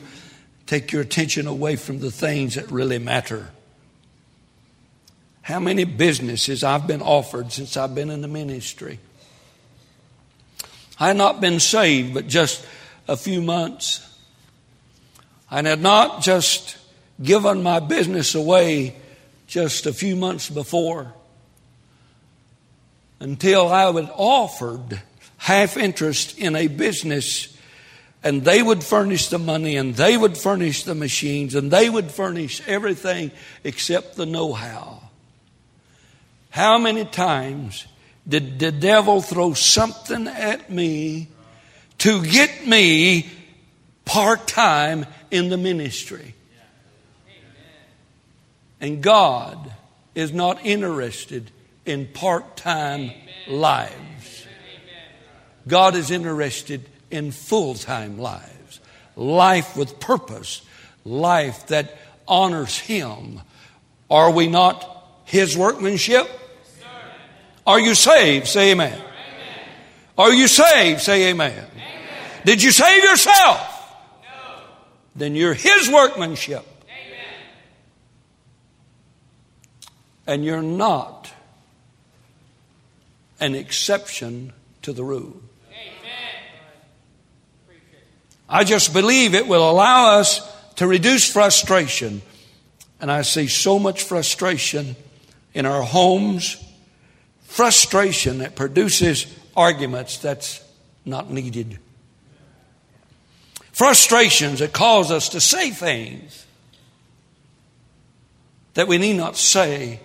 take 0.71 0.93
your 0.93 1.01
attention 1.01 1.47
away 1.47 1.75
from 1.75 1.99
the 1.99 2.09
things 2.09 2.55
that 2.55 2.71
really 2.71 2.97
matter. 2.97 3.49
How 5.41 5.59
many 5.59 5.83
businesses 5.83 6.63
I've 6.63 6.87
been 6.87 7.01
offered 7.01 7.51
since 7.51 7.75
I've 7.75 7.93
been 7.93 8.09
in 8.09 8.21
the 8.21 8.29
ministry? 8.29 8.97
I 10.97 11.07
had 11.07 11.17
not 11.17 11.41
been 11.41 11.59
saved 11.59 12.13
but 12.13 12.29
just 12.29 12.65
a 13.09 13.17
few 13.17 13.41
months. 13.41 14.17
I 15.49 15.61
had 15.61 15.81
not 15.81 16.21
just 16.21 16.77
given 17.21 17.63
my 17.63 17.81
business 17.81 18.33
away 18.33 18.95
just 19.47 19.85
a 19.87 19.91
few 19.91 20.15
months 20.15 20.49
before 20.49 21.13
until 23.19 23.67
I 23.67 23.89
was 23.89 24.07
offered 24.15 25.01
half 25.35 25.75
interest 25.75 26.39
in 26.39 26.55
a 26.55 26.67
business 26.67 27.50
and 28.23 28.43
they 28.43 28.61
would 28.61 28.83
furnish 28.83 29.27
the 29.27 29.39
money 29.39 29.75
and 29.75 29.95
they 29.95 30.15
would 30.15 30.37
furnish 30.37 30.83
the 30.83 30.95
machines 30.95 31.55
and 31.55 31.71
they 31.71 31.89
would 31.89 32.11
furnish 32.11 32.61
everything 32.67 33.31
except 33.63 34.15
the 34.15 34.25
know 34.25 34.53
how. 34.53 35.01
How 36.51 36.77
many 36.77 37.05
times 37.05 37.87
did 38.27 38.59
the 38.59 38.71
devil 38.71 39.21
throw 39.21 39.53
something 39.53 40.27
at 40.27 40.69
me 40.69 41.29
to 41.99 42.23
get 42.23 42.67
me 42.67 43.29
part 44.05 44.47
time 44.47 45.05
in 45.31 45.49
the 45.49 45.57
ministry? 45.57 46.35
And 48.79 49.01
God 49.01 49.71
is 50.13 50.33
not 50.33 50.63
interested 50.65 51.51
in 51.85 52.07
part 52.07 52.57
time 52.57 53.11
lives. 53.47 54.45
God 55.67 55.95
is 55.95 56.11
interested 56.11 56.87
in 57.11 57.31
full 57.31 57.75
time 57.75 58.17
lives, 58.17 58.79
life 59.15 59.75
with 59.75 59.99
purpose, 59.99 60.61
life 61.05 61.67
that 61.67 61.97
honors 62.27 62.77
Him. 62.77 63.41
Are 64.09 64.31
we 64.31 64.47
not 64.47 65.05
His 65.25 65.57
workmanship? 65.57 66.29
Are 67.65 67.79
you 67.79 67.93
saved? 67.93 68.47
Say 68.47 68.71
amen. 68.71 68.93
amen. 68.93 69.03
Are 70.17 70.33
you 70.33 70.47
saved? 70.47 71.01
Say 71.01 71.29
amen. 71.29 71.51
amen. 71.51 71.67
Did 72.43 72.63
you 72.63 72.71
save 72.71 73.03
yourself? 73.03 73.95
No. 74.23 74.61
Then 75.15 75.35
you're 75.35 75.53
His 75.53 75.89
workmanship. 75.89 76.65
Amen. 76.85 77.25
And 80.25 80.43
you're 80.43 80.63
not 80.63 81.31
an 83.39 83.55
exception 83.55 84.53
to 84.81 84.93
the 84.93 85.03
rule. 85.03 85.41
I 88.51 88.65
just 88.65 88.91
believe 88.91 89.33
it 89.33 89.47
will 89.47 89.67
allow 89.67 90.19
us 90.19 90.41
to 90.75 90.85
reduce 90.85 91.31
frustration. 91.31 92.21
And 92.99 93.09
I 93.09 93.21
see 93.21 93.47
so 93.47 93.79
much 93.79 94.03
frustration 94.03 94.97
in 95.53 95.65
our 95.65 95.81
homes, 95.81 96.61
frustration 97.43 98.39
that 98.39 98.57
produces 98.57 99.25
arguments 99.55 100.17
that's 100.17 100.61
not 101.05 101.31
needed. 101.31 101.79
Frustrations 103.71 104.59
that 104.59 104.73
cause 104.73 105.11
us 105.11 105.29
to 105.29 105.39
say 105.39 105.71
things 105.71 106.45
that 108.73 108.89
we 108.89 108.97
need 108.97 109.15
not 109.15 109.37
say 109.37 110.01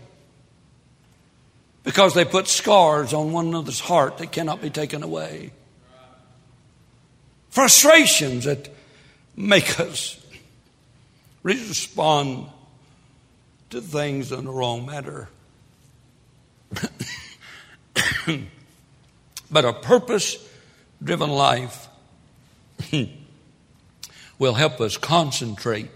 because 1.82 2.14
they 2.14 2.24
put 2.24 2.46
scars 2.46 3.12
on 3.12 3.32
one 3.32 3.48
another's 3.48 3.80
heart 3.80 4.18
that 4.18 4.30
cannot 4.30 4.62
be 4.62 4.70
taken 4.70 5.02
away 5.02 5.50
frustrations 7.56 8.44
that 8.44 8.68
make 9.34 9.80
us 9.80 10.22
respond 11.42 12.46
to 13.70 13.80
things 13.80 14.30
in 14.30 14.44
the 14.44 14.50
wrong 14.50 14.84
manner. 14.84 15.30
but 19.50 19.64
a 19.64 19.72
purpose 19.72 20.36
driven 21.02 21.30
life 21.30 21.88
will 24.38 24.52
help 24.52 24.78
us 24.82 24.98
concentrate. 24.98 25.88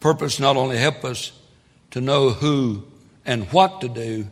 Purpose 0.00 0.40
not 0.40 0.56
only 0.56 0.76
help 0.76 1.04
us 1.04 1.30
to 1.92 2.00
know 2.00 2.30
who 2.30 2.82
and 3.24 3.44
what 3.52 3.80
to 3.80 3.88
do, 3.88 4.26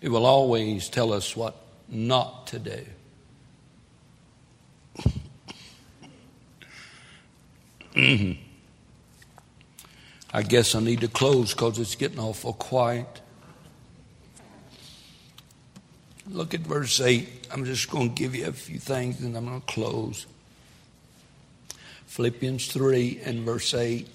it 0.00 0.08
will 0.08 0.24
always 0.24 0.88
tell 0.88 1.12
us 1.12 1.36
what 1.36 1.54
not 1.90 2.46
to 2.46 2.58
do. 2.58 2.86
Mm-hmm. 7.98 8.40
I 10.32 10.42
guess 10.42 10.76
I 10.76 10.80
need 10.80 11.00
to 11.00 11.08
close 11.08 11.52
because 11.52 11.80
it's 11.80 11.96
getting 11.96 12.20
awful 12.20 12.52
quiet. 12.52 13.20
Look 16.30 16.54
at 16.54 16.60
verse 16.60 17.00
8. 17.00 17.48
I'm 17.50 17.64
just 17.64 17.90
going 17.90 18.10
to 18.10 18.14
give 18.14 18.36
you 18.36 18.46
a 18.46 18.52
few 18.52 18.78
things 18.78 19.20
and 19.20 19.36
I'm 19.36 19.46
going 19.46 19.60
to 19.60 19.66
close. 19.66 20.26
Philippians 22.06 22.68
3 22.72 23.20
and 23.24 23.40
verse 23.40 23.74
8. 23.74 24.06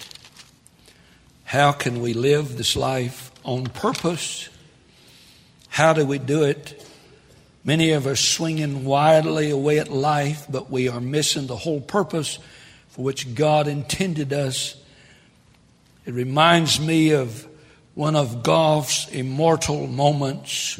How 1.43 1.73
can 1.73 2.01
we 2.01 2.13
live 2.13 2.55
this 2.55 2.77
life 2.77 3.31
on 3.43 3.65
purpose? 3.65 4.47
How 5.67 5.91
do 5.91 6.05
we 6.05 6.19
do 6.19 6.43
it? 6.43 6.87
Many 7.65 7.91
of 7.91 8.07
us 8.07 8.21
swinging 8.21 8.85
wildly 8.85 9.49
away 9.49 9.79
at 9.79 9.91
life, 9.91 10.45
but 10.49 10.69
we 10.69 10.87
are 10.87 11.01
missing 11.01 11.47
the 11.47 11.57
whole 11.57 11.81
purpose 11.81 12.39
for 12.93 13.01
which 13.01 13.33
God 13.33 13.67
intended 13.67 14.31
us. 14.31 14.75
It 16.05 16.13
reminds 16.13 16.79
me 16.79 17.09
of 17.13 17.47
one 17.95 18.15
of 18.15 18.43
golf's 18.43 19.07
immortal 19.09 19.87
moments 19.87 20.79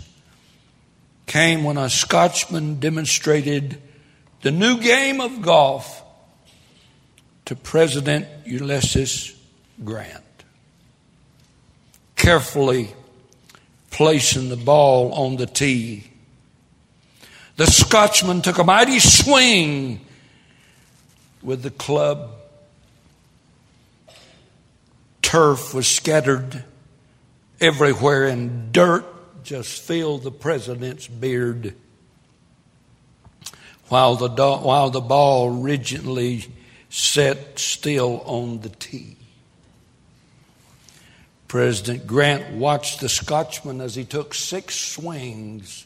came 1.25 1.63
when 1.63 1.77
a 1.77 1.89
Scotchman 1.89 2.79
demonstrated 2.79 3.81
the 4.43 4.51
new 4.51 4.79
game 4.79 5.21
of 5.21 5.41
golf 5.41 6.03
to 7.45 7.55
President 7.55 8.27
Ulysses 8.45 9.35
Grant. 9.83 10.23
Carefully 12.15 12.93
placing 13.89 14.49
the 14.49 14.55
ball 14.55 15.13
on 15.13 15.37
the 15.37 15.47
tee. 15.47 16.11
The 17.55 17.65
Scotchman 17.65 18.43
took 18.43 18.59
a 18.59 18.63
mighty 18.63 18.99
swing 18.99 20.05
with 21.43 21.61
the 21.61 21.71
club. 21.71 22.31
Turf 25.21 25.73
was 25.73 25.87
scattered 25.87 26.63
everywhere, 27.59 28.25
and 28.27 28.71
dirt 28.71 29.05
just 29.43 29.81
filled 29.81 30.23
the 30.23 30.31
president's 30.31 31.07
beard. 31.07 31.75
While 33.89 34.15
the, 34.15 34.29
do- 34.29 34.65
while 34.65 34.89
the 34.89 35.01
ball 35.01 35.49
rigidly 35.49 36.45
set 36.89 37.59
still 37.59 38.21
on 38.25 38.61
the 38.61 38.69
tee. 38.69 39.17
President 41.47 42.07
Grant 42.07 42.55
watched 42.55 42.99
the 42.99 43.09
Scotchman 43.09 43.81
as 43.81 43.93
he 43.93 44.03
took 44.03 44.33
six 44.33 44.75
swings 44.75 45.85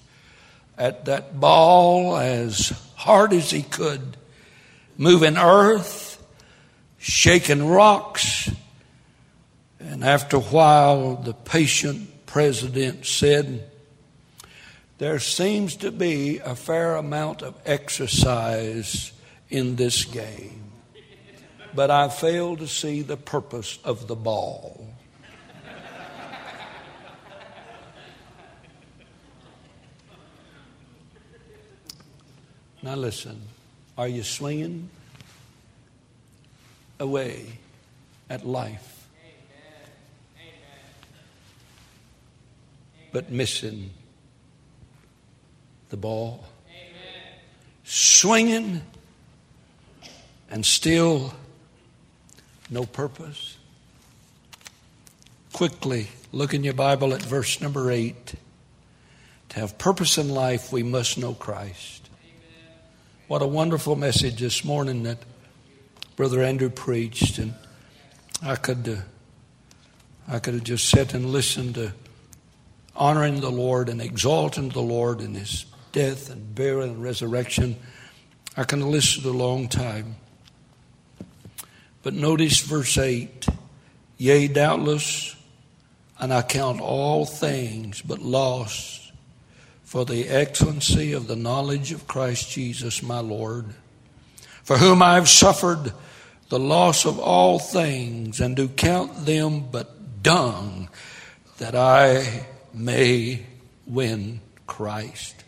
at 0.78 1.06
that 1.06 1.40
ball 1.40 2.16
as 2.18 2.70
hard 2.96 3.34
as 3.34 3.52
he 3.52 3.64
could 3.64 4.16
moving 4.98 5.38
earth, 5.38 6.22
shaking 6.98 7.68
rocks. 7.68 8.52
And 9.80 10.04
after 10.04 10.38
a 10.38 10.42
while, 10.42 11.16
the 11.16 11.34
patient 11.34 12.26
president 12.26 13.06
said, 13.06 13.70
There 14.98 15.20
seems 15.20 15.76
to 15.78 15.92
be 15.92 16.40
a 16.40 16.56
fair 16.56 16.96
amount 16.96 17.44
of 17.44 17.56
exercise 17.66 19.12
in 19.50 19.76
this 19.76 20.04
game, 20.04 20.72
but 21.74 21.92
I 21.92 22.10
fail 22.10 22.58
to 22.58 22.68
see 22.68 23.02
the 23.02 23.18
purpose 23.18 23.80
of 23.84 24.08
the 24.08 24.16
ball. 24.16 24.84
Now 32.84 32.96
listen. 32.96 33.42
Are 33.98 34.08
you 34.08 34.22
swinging 34.22 34.90
away 37.00 37.58
at 38.30 38.46
life? 38.46 39.08
But 43.12 43.32
missing 43.32 43.90
the 45.90 45.98
ball? 45.98 46.44
Swinging 47.84 48.82
and 50.52 50.66
still 50.66 51.34
no 52.70 52.86
purpose? 52.86 53.58
Quickly, 55.54 56.10
look 56.32 56.54
in 56.54 56.64
your 56.64 56.74
Bible 56.74 57.14
at 57.16 57.22
verse 57.24 57.62
number 57.62 57.90
8. 57.90 58.36
To 59.50 59.60
have 59.60 59.78
purpose 59.80 60.20
in 60.20 60.30
life, 60.30 60.72
we 60.72 60.84
must 60.84 61.18
know 61.18 61.34
Christ. 61.34 61.97
What 63.28 63.42
a 63.42 63.48
wonderful 63.48 63.98
message 63.98 64.40
this 64.40 64.64
morning 64.64 65.04
that 65.04 65.18
Brother 66.16 66.42
Andrew 66.42 66.70
preached, 66.70 67.40
and 67.40 67.56
I 68.42 68.56
could 68.56 68.88
uh, 68.88 69.02
I 70.30 70.40
could 70.40 70.54
have 70.54 70.64
just 70.64 70.88
sat 70.88 71.14
and 71.14 71.26
listened 71.26 71.76
to 71.76 71.92
honoring 72.96 73.42
the 73.42 73.52
Lord 73.52 73.90
and 73.90 74.02
exalting 74.02 74.70
the 74.70 74.82
Lord 74.82 75.20
in 75.20 75.34
His 75.34 75.66
death 75.92 76.30
and 76.30 76.56
burial 76.56 76.84
and 76.84 77.04
resurrection. 77.04 77.76
I 78.56 78.64
can 78.64 78.90
listen 78.90 79.26
a 79.26 79.34
long 79.34 79.68
time. 79.68 80.16
But 82.04 82.14
notice 82.14 82.62
verse 82.62 82.98
8 82.98 83.46
Yea, 84.18 84.48
doubtless, 84.48 85.36
and 86.18 86.34
I 86.34 86.44
count 86.44 86.80
all 86.80 87.26
things 87.26 88.02
but 88.02 88.20
loss 88.20 89.07
for 89.88 90.04
the 90.04 90.28
excellency 90.28 91.14
of 91.14 91.28
the 91.28 91.36
knowledge 91.38 91.94
of 91.94 92.10
Christ 92.10 92.52
Jesus 92.52 93.02
my 93.02 93.20
Lord, 93.20 93.68
for 94.62 94.78
whom 94.78 95.02
I 95.02 95.16
have 95.16 95.30
suffered 95.30 95.94
the 96.50 96.60
loss 96.60 97.06
of 97.06 97.18
all 97.20 97.58
things, 97.58 98.42
and 98.42 98.54
do 98.54 98.68
count 98.68 99.26
them 99.26 99.62
but 99.72 100.22
dung, 100.22 100.90
that 101.60 101.74
I 101.74 102.48
may 102.74 103.46
win 103.86 104.42
Christ. 104.68 105.46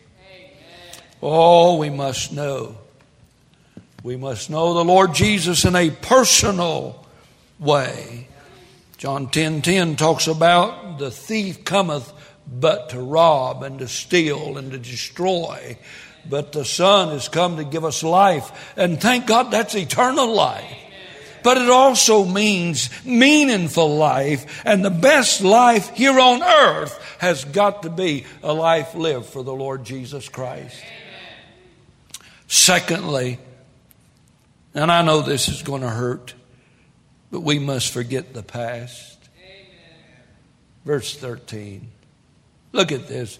Oh, 1.22 1.76
we 1.76 1.90
must 1.90 2.32
know. 2.32 2.78
We 4.02 4.16
must 4.16 4.48
know 4.48 4.72
the 4.72 4.84
Lord 4.86 5.12
Jesus 5.12 5.66
in 5.66 5.76
a 5.76 5.90
personal 5.90 7.06
way. 7.58 8.26
John 8.96 9.28
10 9.28 9.60
10 9.60 9.96
talks 9.96 10.26
about 10.26 10.98
the 10.98 11.10
thief 11.10 11.62
cometh 11.62 12.10
but 12.50 12.90
to 12.90 13.00
rob 13.00 13.62
and 13.62 13.78
to 13.78 13.88
steal 13.88 14.58
and 14.58 14.72
to 14.72 14.78
destroy. 14.78 15.78
But 16.28 16.52
the 16.52 16.64
Son 16.64 17.08
has 17.10 17.28
come 17.28 17.56
to 17.56 17.64
give 17.64 17.84
us 17.84 18.02
life. 18.02 18.74
And 18.76 19.00
thank 19.00 19.26
God 19.26 19.50
that's 19.50 19.74
eternal 19.74 20.34
life. 20.34 20.76
But 21.42 21.56
it 21.56 21.70
also 21.70 22.24
means 22.24 22.90
meaningful 23.04 23.96
life. 23.96 24.62
And 24.66 24.84
the 24.84 24.90
best 24.90 25.40
life 25.40 25.90
here 25.90 26.18
on 26.18 26.42
earth 26.42 27.16
has 27.18 27.44
got 27.44 27.84
to 27.84 27.90
be 27.90 28.26
a 28.42 28.52
life 28.52 28.94
lived 28.94 29.26
for 29.26 29.42
the 29.42 29.54
Lord 29.54 29.84
Jesus 29.84 30.28
Christ. 30.28 30.82
Secondly, 32.46 33.38
and 34.74 34.90
I 34.90 35.02
know 35.02 35.22
this 35.22 35.48
is 35.48 35.62
going 35.62 35.82
to 35.82 35.88
hurt, 35.88 36.34
but 37.30 37.40
we 37.40 37.58
must 37.58 37.92
forget 37.92 38.34
the 38.34 38.42
past. 38.42 39.16
Verse 40.84 41.16
13. 41.16 41.88
Look 42.72 42.92
at 42.92 43.08
this. 43.08 43.38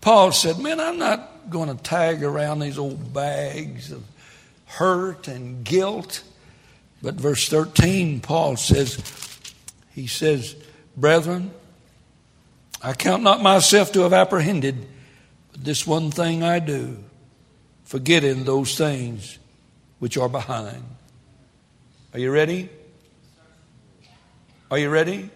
Paul 0.00 0.32
said, 0.32 0.58
Man, 0.58 0.80
I'm 0.80 0.98
not 0.98 1.50
going 1.50 1.74
to 1.74 1.82
tag 1.82 2.22
around 2.22 2.60
these 2.60 2.78
old 2.78 3.12
bags 3.12 3.92
of 3.92 4.04
hurt 4.66 5.28
and 5.28 5.64
guilt. 5.64 6.22
But 7.02 7.14
verse 7.14 7.48
13, 7.48 8.20
Paul 8.20 8.56
says, 8.56 8.98
He 9.94 10.06
says, 10.06 10.56
Brethren, 10.96 11.50
I 12.82 12.92
count 12.92 13.22
not 13.22 13.42
myself 13.42 13.92
to 13.92 14.00
have 14.00 14.12
apprehended, 14.12 14.86
but 15.52 15.64
this 15.64 15.86
one 15.86 16.10
thing 16.10 16.42
I 16.42 16.58
do, 16.58 16.98
forgetting 17.84 18.44
those 18.44 18.76
things 18.76 19.38
which 19.98 20.16
are 20.16 20.28
behind. 20.28 20.82
Are 22.12 22.18
you 22.18 22.30
ready? 22.30 22.68
Are 24.70 24.78
you 24.78 24.90
ready? 24.90 25.30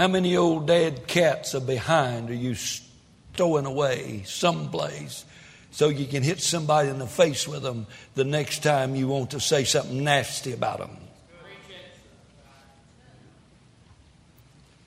How 0.00 0.08
many 0.08 0.34
old 0.34 0.66
dead 0.66 1.06
cats 1.06 1.54
are 1.54 1.60
behind 1.60 2.30
are 2.30 2.34
you 2.34 2.54
stowing 2.54 3.66
away 3.66 4.22
someplace 4.24 5.26
so 5.72 5.90
you 5.90 6.06
can 6.06 6.22
hit 6.22 6.40
somebody 6.40 6.88
in 6.88 6.98
the 6.98 7.06
face 7.06 7.46
with 7.46 7.62
them 7.62 7.86
the 8.14 8.24
next 8.24 8.62
time 8.62 8.96
you 8.96 9.08
want 9.08 9.32
to 9.32 9.40
say 9.40 9.64
something 9.64 10.02
nasty 10.02 10.54
about 10.54 10.78
them? 10.78 10.96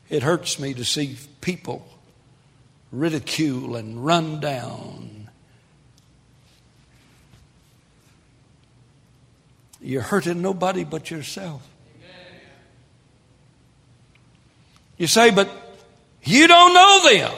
It 0.10 0.24
hurts 0.24 0.58
me 0.58 0.74
to 0.74 0.84
see 0.84 1.16
people 1.42 1.88
ridicule 2.92 3.76
and 3.76 4.04
run 4.04 4.40
down. 4.40 5.30
You're 9.80 10.02
hurting 10.02 10.42
nobody 10.42 10.84
but 10.84 11.12
yourself. 11.12 11.62
You 15.04 15.08
say, 15.08 15.32
but 15.32 15.50
you 16.24 16.48
don't 16.48 16.74
know 16.74 17.10
them. 17.12 17.34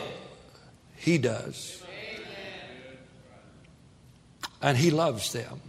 He 0.97 1.17
does. 1.17 1.81
And 4.61 4.77
He 4.77 4.91
loves 4.91 5.33
them. 5.33 5.59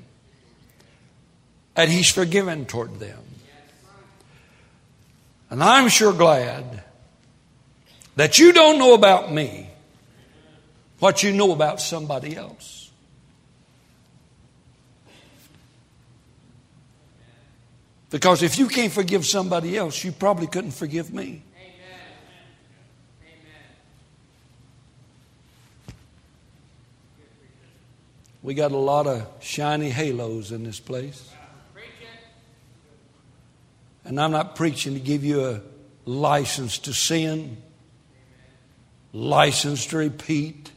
And 1.75 1.91
He's 1.91 2.11
forgiven 2.11 2.67
toward 2.67 3.01
them. 3.01 3.23
And 5.49 5.65
I'm 5.65 5.89
sure 5.89 6.13
glad 6.13 6.85
that 8.17 8.39
you 8.39 8.53
don't 8.53 8.79
know 8.79 8.93
about 8.93 9.33
me 9.33 9.71
what 10.99 11.23
you 11.23 11.33
know 11.33 11.51
about 11.53 11.81
somebody 11.81 12.37
else. 12.37 12.91
Because 18.11 18.43
if 18.43 18.59
you 18.59 18.69
can't 18.69 18.93
forgive 18.93 19.25
somebody 19.25 19.79
else, 19.79 20.05
you 20.05 20.13
probably 20.13 20.47
couldn't 20.47 20.73
forgive 20.73 21.11
me. 21.11 21.43
We 28.47 28.55
got 28.55 28.71
a 28.71 28.77
lot 28.77 29.09
of 29.09 29.27
shiny 29.41 29.91
halos 29.91 30.53
in 30.53 30.63
this 30.63 30.79
place. 30.79 31.33
And 34.05 34.21
I'm 34.21 34.31
not 34.31 34.55
preaching 34.55 34.95
to 34.95 35.01
give 35.01 35.25
you 35.25 35.45
a 35.45 35.63
license 36.05 36.79
to 36.79 36.95
sin, 36.95 37.57
license 39.13 39.87
to 39.87 39.97
repeat 39.97 40.71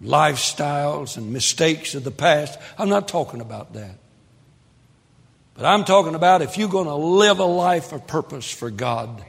lifestyles 0.00 1.16
and 1.16 1.32
mistakes 1.32 1.96
of 1.96 2.04
the 2.04 2.12
past. 2.12 2.56
I'm 2.78 2.88
not 2.88 3.08
talking 3.08 3.40
about 3.40 3.72
that. 3.72 3.96
But 5.54 5.64
I'm 5.64 5.84
talking 5.84 6.14
about 6.14 6.40
if 6.40 6.56
you're 6.56 6.68
going 6.68 6.86
to 6.86 6.94
live 6.94 7.40
a 7.40 7.44
life 7.44 7.90
of 7.90 8.06
purpose 8.06 8.48
for 8.48 8.70
God, 8.70 9.24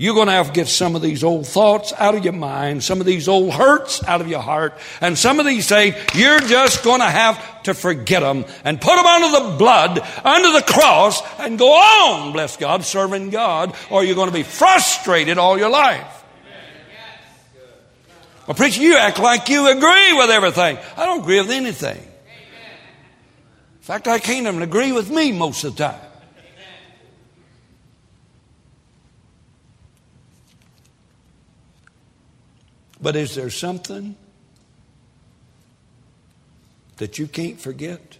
you're 0.00 0.14
going 0.14 0.28
to 0.28 0.32
have 0.32 0.46
to 0.46 0.52
get 0.54 0.66
some 0.66 0.96
of 0.96 1.02
these 1.02 1.22
old 1.22 1.46
thoughts 1.46 1.92
out 1.98 2.14
of 2.14 2.24
your 2.24 2.32
mind, 2.32 2.82
some 2.82 3.00
of 3.00 3.06
these 3.06 3.28
old 3.28 3.52
hurts 3.52 4.02
out 4.04 4.22
of 4.22 4.28
your 4.28 4.40
heart, 4.40 4.78
and 5.02 5.18
some 5.18 5.38
of 5.38 5.44
these 5.44 5.68
things, 5.68 5.94
you're 6.14 6.40
just 6.40 6.82
going 6.82 7.00
to 7.00 7.06
have 7.06 7.62
to 7.64 7.74
forget 7.74 8.22
them 8.22 8.46
and 8.64 8.80
put 8.80 8.96
them 8.96 9.04
under 9.04 9.38
the 9.38 9.58
blood, 9.58 10.00
under 10.24 10.52
the 10.52 10.64
cross, 10.66 11.20
and 11.38 11.58
go 11.58 11.70
on, 11.70 12.32
bless 12.32 12.56
God, 12.56 12.82
serving 12.82 13.28
God, 13.28 13.76
or 13.90 14.02
you're 14.02 14.14
going 14.14 14.30
to 14.30 14.34
be 14.34 14.42
frustrated 14.42 15.36
all 15.36 15.58
your 15.58 15.68
life. 15.68 16.24
Well, 18.46 18.54
preacher, 18.54 18.80
you 18.80 18.96
act 18.96 19.18
like 19.18 19.50
you 19.50 19.68
agree 19.68 20.14
with 20.14 20.30
everything. 20.30 20.78
I 20.96 21.04
don't 21.04 21.20
agree 21.20 21.42
with 21.42 21.50
anything. 21.50 21.98
In 21.98 23.82
fact, 23.82 24.08
I 24.08 24.18
can't 24.18 24.46
even 24.46 24.62
agree 24.62 24.92
with 24.92 25.10
me 25.10 25.32
most 25.32 25.62
of 25.64 25.76
the 25.76 25.88
time. 25.88 26.09
But 33.02 33.16
is 33.16 33.34
there 33.34 33.50
something 33.50 34.16
that 36.98 37.18
you 37.18 37.26
can't 37.26 37.60
forget 37.60 38.18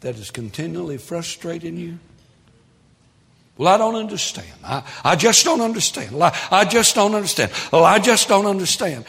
that 0.00 0.16
is 0.16 0.30
continually 0.30 0.98
frustrating 0.98 1.76
you? 1.76 1.98
Well, 3.56 3.68
I 3.68 3.76
don't 3.76 3.96
understand. 3.96 4.48
I, 4.64 4.82
I 5.04 5.16
just 5.16 5.44
don't 5.44 5.60
understand. 5.60 6.12
Well, 6.12 6.32
I, 6.50 6.60
I 6.60 6.64
just 6.64 6.94
don't 6.94 7.14
understand. 7.14 7.52
Well, 7.72 7.84
I 7.84 7.98
just 7.98 8.28
don't 8.28 8.46
understand. 8.46 9.04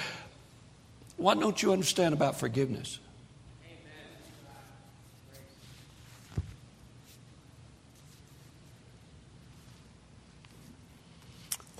What 1.15 1.39
don't 1.39 1.61
you 1.61 1.71
understand 1.71 2.13
about 2.13 2.39
forgiveness? 2.39 2.99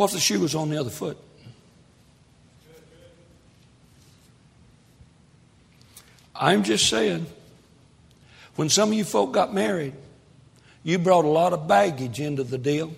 What 0.02 0.10
if 0.10 0.14
the 0.16 0.20
shoe 0.20 0.40
was 0.40 0.56
on 0.56 0.72
the 0.72 0.80
other 0.80 0.90
foot? 0.90 1.16
I'm 6.36 6.64
just 6.64 6.90
saying, 6.90 7.28
when 8.56 8.70
some 8.70 8.90
of 8.90 8.96
you 8.96 9.04
folk 9.04 9.32
got 9.32 9.54
married, 9.54 9.94
you 10.84 10.98
brought 10.98 11.26
a 11.26 11.28
lot 11.28 11.54
of 11.54 11.68
baggage 11.68 12.20
into 12.20 12.44
the 12.44 12.58
deal. 12.58 12.92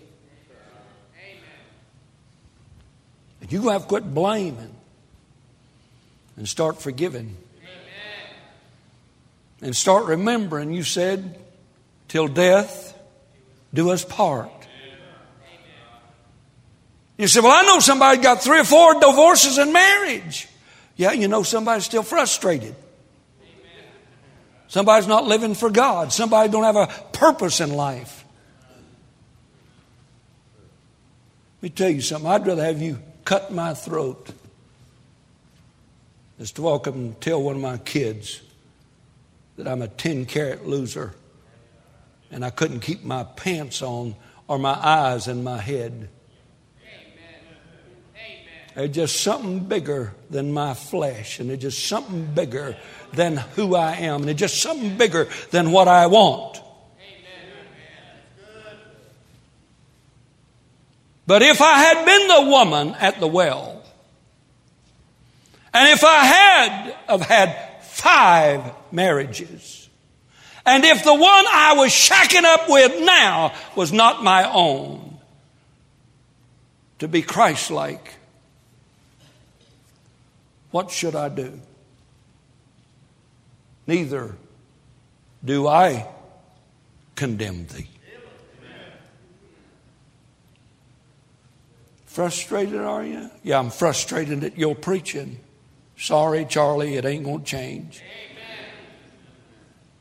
And 3.42 3.52
you're 3.52 3.62
going 3.62 3.72
to 3.72 3.74
have 3.74 3.82
to 3.82 3.88
quit 3.90 4.14
blaming 4.14 4.74
and 6.38 6.48
start 6.48 6.82
forgiving. 6.82 7.36
And 9.62 9.76
start 9.76 10.06
remembering, 10.06 10.74
you 10.74 10.84
said, 10.84 11.38
till 12.08 12.30
death 12.30 12.98
do 13.74 13.90
us 13.90 14.06
part. 14.06 14.63
You 17.24 17.30
say, 17.30 17.40
Well, 17.40 17.54
I 17.54 17.62
know 17.62 17.80
somebody 17.80 18.22
got 18.22 18.44
three 18.44 18.60
or 18.60 18.66
four 18.66 19.00
divorces 19.00 19.58
in 19.58 19.72
marriage. 19.72 20.50
Yeah, 20.98 21.14
you 21.14 21.30
know 21.30 21.42
somebody's 21.42 21.86
still 21.86 22.04
frustrated. 22.04 22.76
Somebody's 24.68 25.08
not 25.08 25.24
living 25.24 25.56
for 25.56 25.70
God. 25.70 26.12
Somebody 26.12 26.52
don't 26.52 26.64
have 26.64 26.76
a 26.76 26.88
purpose 27.14 27.62
in 27.62 27.72
life. 27.72 28.26
Let 31.62 31.64
me 31.64 31.70
tell 31.70 31.90
you 31.92 32.02
something. 32.02 32.30
I'd 32.30 32.46
rather 32.46 32.66
have 32.66 32.82
you 32.82 33.00
cut 33.24 33.54
my 33.54 33.74
throat 33.74 34.30
as 36.42 36.52
to 36.52 36.62
walk 36.62 36.90
up 36.90 36.96
and 36.96 37.22
tell 37.22 37.42
one 37.42 37.56
of 37.56 37.62
my 37.62 37.78
kids 37.78 38.42
that 39.56 39.66
I'm 39.66 39.82
a 39.82 39.88
10 39.88 40.26
carat 40.26 40.68
loser 40.68 41.14
and 42.32 42.44
I 42.44 42.50
couldn't 42.50 42.82
keep 42.82 43.06
my 43.06 43.24
pants 43.24 43.82
on 43.82 44.16
or 44.50 44.60
my 44.60 44.74
eyes 44.74 45.30
in 45.30 45.42
my 45.42 45.62
head. 45.62 46.10
It's 48.76 48.96
just 48.96 49.22
something 49.22 49.60
bigger 49.60 50.14
than 50.30 50.52
my 50.52 50.74
flesh, 50.74 51.40
and 51.40 51.52
it's 51.52 51.62
just 51.62 51.86
something 51.86 52.26
bigger 52.34 52.76
than 53.14 53.38
who 53.38 53.76
I 53.76 53.94
am, 53.98 54.22
and 54.22 54.30
it's 54.30 54.40
just 54.40 54.62
something 54.62 54.98
bigger 54.98 55.28
than 55.52 55.72
what 55.72 55.88
I 55.88 56.08
want. 56.08 56.60
But 61.26 61.42
if 61.42 61.62
I 61.62 61.78
had 61.78 62.06
been 62.06 62.28
the 62.28 62.50
woman 62.50 62.96
at 62.96 63.20
the 63.20 63.28
well, 63.28 63.82
and 65.74 65.90
if 65.90 66.04
I 66.04 66.26
had 66.26 66.96
have 67.08 67.22
had 67.22 67.84
five 67.84 68.74
marriages, 68.92 69.88
and 70.66 70.84
if 70.84 71.04
the 71.04 71.14
one 71.14 71.24
I 71.24 71.76
was 71.78 71.92
shacking 71.92 72.44
up 72.44 72.70
with 72.70 73.04
now 73.04 73.54
was 73.76 73.94
not 73.94 74.24
my 74.24 74.52
own, 74.52 75.18
to 77.00 77.08
be 77.08 77.22
Christ 77.22 77.72
like, 77.72 78.16
What 80.74 80.90
should 80.90 81.16
I 81.16 81.30
do? 81.30 81.62
Neither 83.86 84.36
do 85.46 85.68
I 85.68 86.08
condemn 87.16 87.68
thee. 87.68 87.88
Frustrated, 92.08 92.82
are 92.82 93.06
you? 93.06 93.30
Yeah, 93.44 93.60
I'm 93.60 93.70
frustrated 93.70 94.44
at 94.44 94.58
your 94.58 94.74
preaching. 94.74 95.40
Sorry, 95.96 96.44
Charlie, 96.44 96.96
it 96.96 97.06
ain't 97.06 97.26
going 97.26 97.44
to 97.44 97.46
change. 97.46 98.02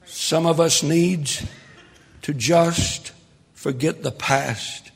Some 0.06 0.46
of 0.46 0.58
us 0.58 0.82
needs 0.82 1.46
to 2.22 2.32
just 2.32 3.12
forget 3.52 4.02
the 4.02 4.10
past. 4.10 4.90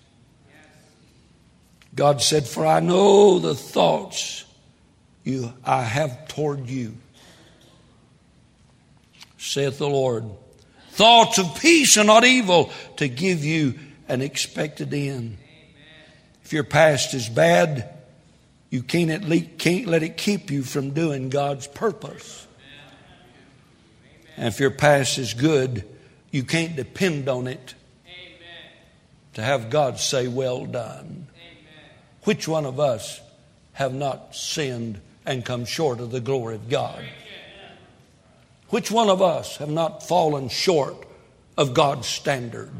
God 1.94 2.22
said, 2.22 2.46
For 2.46 2.64
I 2.64 2.80
know 2.80 3.38
the 3.38 3.54
thoughts 3.54 4.45
you 5.26 5.52
I 5.64 5.82
have 5.82 6.28
toward 6.28 6.68
you, 6.68 6.94
saith 9.38 9.78
the 9.78 9.88
Lord. 9.88 10.24
Thoughts 10.90 11.38
of 11.38 11.60
peace 11.60 11.96
and 11.96 12.06
not 12.06 12.24
evil 12.24 12.70
to 12.96 13.08
give 13.08 13.44
you 13.44 13.74
an 14.08 14.22
expected 14.22 14.94
end. 14.94 15.36
If 16.44 16.52
your 16.52 16.64
past 16.64 17.12
is 17.12 17.28
bad, 17.28 17.92
you 18.70 18.82
can't, 18.82 19.10
at 19.10 19.24
least, 19.24 19.58
can't 19.58 19.86
let 19.86 20.02
it 20.02 20.16
keep 20.16 20.50
you 20.50 20.62
from 20.62 20.90
doing 20.90 21.28
God's 21.28 21.66
purpose. 21.66 22.46
And 24.36 24.46
if 24.46 24.60
your 24.60 24.70
past 24.70 25.18
is 25.18 25.34
good, 25.34 25.84
you 26.30 26.44
can't 26.44 26.76
depend 26.76 27.28
on 27.28 27.46
it 27.46 27.74
to 29.34 29.42
have 29.42 29.70
God 29.70 29.98
say, 29.98 30.28
Well 30.28 30.66
done. 30.66 31.26
Which 32.22 32.46
one 32.46 32.64
of 32.64 32.80
us 32.80 33.20
have 33.72 33.92
not 33.92 34.34
sinned 34.34 35.00
and 35.26 35.44
come 35.44 35.64
short 35.64 36.00
of 36.00 36.10
the 36.10 36.20
glory 36.20 36.54
of 36.54 36.68
God? 36.68 37.04
Which 38.70 38.90
one 38.90 39.10
of 39.10 39.20
us 39.20 39.58
have 39.58 39.70
not 39.70 40.02
fallen 40.02 40.48
short 40.48 40.96
of 41.58 41.74
God's 41.74 42.06
standard? 42.06 42.72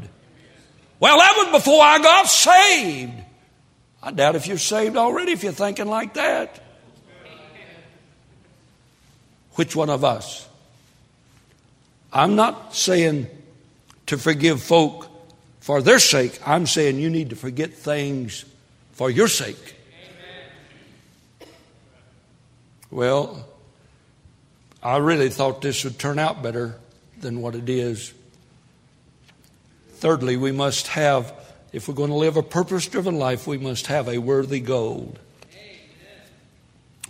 Well, 0.99 1.17
that 1.17 1.33
was 1.37 1.61
before 1.61 1.81
I 1.81 1.99
got 1.99 2.27
saved. 2.27 3.13
I 4.01 4.11
doubt 4.11 4.35
if 4.35 4.47
you're 4.47 4.57
saved 4.57 4.97
already 4.97 5.31
if 5.31 5.43
you're 5.43 5.51
thinking 5.51 5.87
like 5.87 6.15
that. 6.15 6.63
Which 9.55 9.75
one 9.75 9.89
of 9.89 10.03
us? 10.03 10.47
I'm 12.13 12.35
not 12.35 12.75
saying 12.75 13.27
to 14.07 14.17
forgive 14.17 14.61
folk 14.61 15.09
for 15.59 15.81
their 15.81 15.99
sake. 15.99 16.39
I'm 16.45 16.67
saying 16.67 16.99
you 16.99 17.09
need 17.09 17.31
to 17.31 17.35
forget 17.35 17.73
things 17.73 18.45
for 18.93 19.09
your 19.09 19.27
sake. 19.27 19.76
Well, 22.89 23.45
I 24.81 24.97
really 24.97 25.29
thought 25.29 25.61
this 25.61 25.83
would 25.83 25.99
turn 25.99 26.19
out 26.19 26.41
better 26.41 26.75
than 27.19 27.41
what 27.41 27.55
it 27.55 27.69
is. 27.69 28.13
Thirdly, 29.93 30.37
we 30.37 30.51
must 30.51 30.87
have 30.87 31.33
if 31.73 31.87
we're 31.87 31.95
going 31.95 32.09
to 32.09 32.15
live 32.15 32.37
a 32.37 32.43
purpose 32.43 32.87
driven 32.87 33.19
life, 33.19 33.45
we 33.45 33.57
must 33.57 33.87
have 33.87 34.07
a 34.07 34.17
worthy 34.17 34.59
goal. 34.59 35.15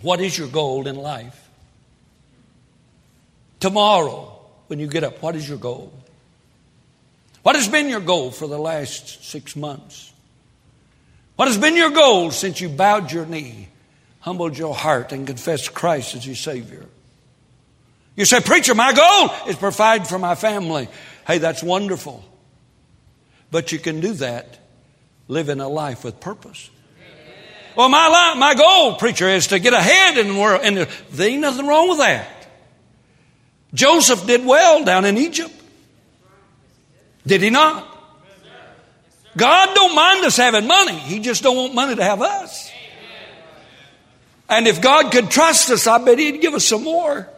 What 0.02 0.20
is 0.20 0.36
your 0.36 0.48
goal 0.48 0.86
in 0.86 0.96
life? 0.96 1.48
Tomorrow, 3.60 4.38
when 4.66 4.78
you 4.78 4.86
get 4.86 5.04
up, 5.04 5.22
what 5.22 5.36
is 5.36 5.48
your 5.48 5.58
goal? 5.58 5.92
What 7.42 7.56
has 7.56 7.68
been 7.68 7.88
your 7.88 8.00
goal 8.00 8.30
for 8.30 8.46
the 8.46 8.58
last 8.58 9.24
six 9.24 9.56
months? 9.56 10.12
What 11.36 11.48
has 11.48 11.58
been 11.58 11.76
your 11.76 11.90
goal 11.90 12.30
since 12.30 12.60
you 12.60 12.68
bowed 12.68 13.10
your 13.10 13.26
knee, 13.26 13.68
humbled 14.28 14.58
your 14.58 14.74
heart, 14.74 15.10
and 15.12 15.26
confessed 15.26 15.72
Christ 15.72 16.14
as 16.14 16.26
your 16.26 16.36
Savior? 16.36 16.84
You 18.14 18.26
say, 18.26 18.40
Preacher, 18.40 18.74
my 18.74 18.92
goal 18.92 19.48
is 19.48 19.56
provide 19.56 20.06
for 20.06 20.18
my 20.18 20.34
family. 20.34 20.88
Hey, 21.26 21.38
that's 21.38 21.62
wonderful. 21.62 22.22
But 23.50 23.72
you 23.72 23.78
can 23.78 24.00
do 24.00 24.12
that 24.14 24.58
living 25.28 25.60
a 25.60 25.68
life 25.68 26.04
with 26.04 26.20
purpose. 26.20 26.68
Well, 27.74 27.88
my 27.88 28.08
life, 28.08 28.36
my 28.38 28.54
goal, 28.54 28.96
preacher, 28.96 29.26
is 29.28 29.46
to 29.46 29.58
get 29.58 29.72
ahead 29.72 30.18
in 30.18 30.34
the 30.34 30.38
world, 30.38 30.60
and 30.62 30.76
there 30.76 31.28
ain't 31.30 31.40
nothing 31.40 31.66
wrong 31.66 31.88
with 31.88 31.98
that. 31.98 32.28
Joseph 33.72 34.26
did 34.26 34.44
well 34.44 34.84
down 34.84 35.06
in 35.06 35.16
Egypt. 35.16 35.54
Did 37.26 37.40
he 37.40 37.48
not? 37.48 37.86
God 39.38 39.74
don't 39.74 39.94
mind 39.94 40.26
us 40.26 40.36
having 40.36 40.66
money. 40.66 40.98
He 40.98 41.20
just 41.20 41.42
don't 41.42 41.56
want 41.56 41.74
money 41.74 41.94
to 41.96 42.04
have 42.04 42.20
us. 42.20 42.67
And 44.48 44.66
if 44.66 44.80
God 44.80 45.12
could 45.12 45.30
trust 45.30 45.70
us, 45.70 45.86
I 45.86 45.98
bet 46.02 46.18
He'd 46.18 46.40
give 46.40 46.54
us 46.54 46.64
some 46.64 46.84
more. 46.84 47.28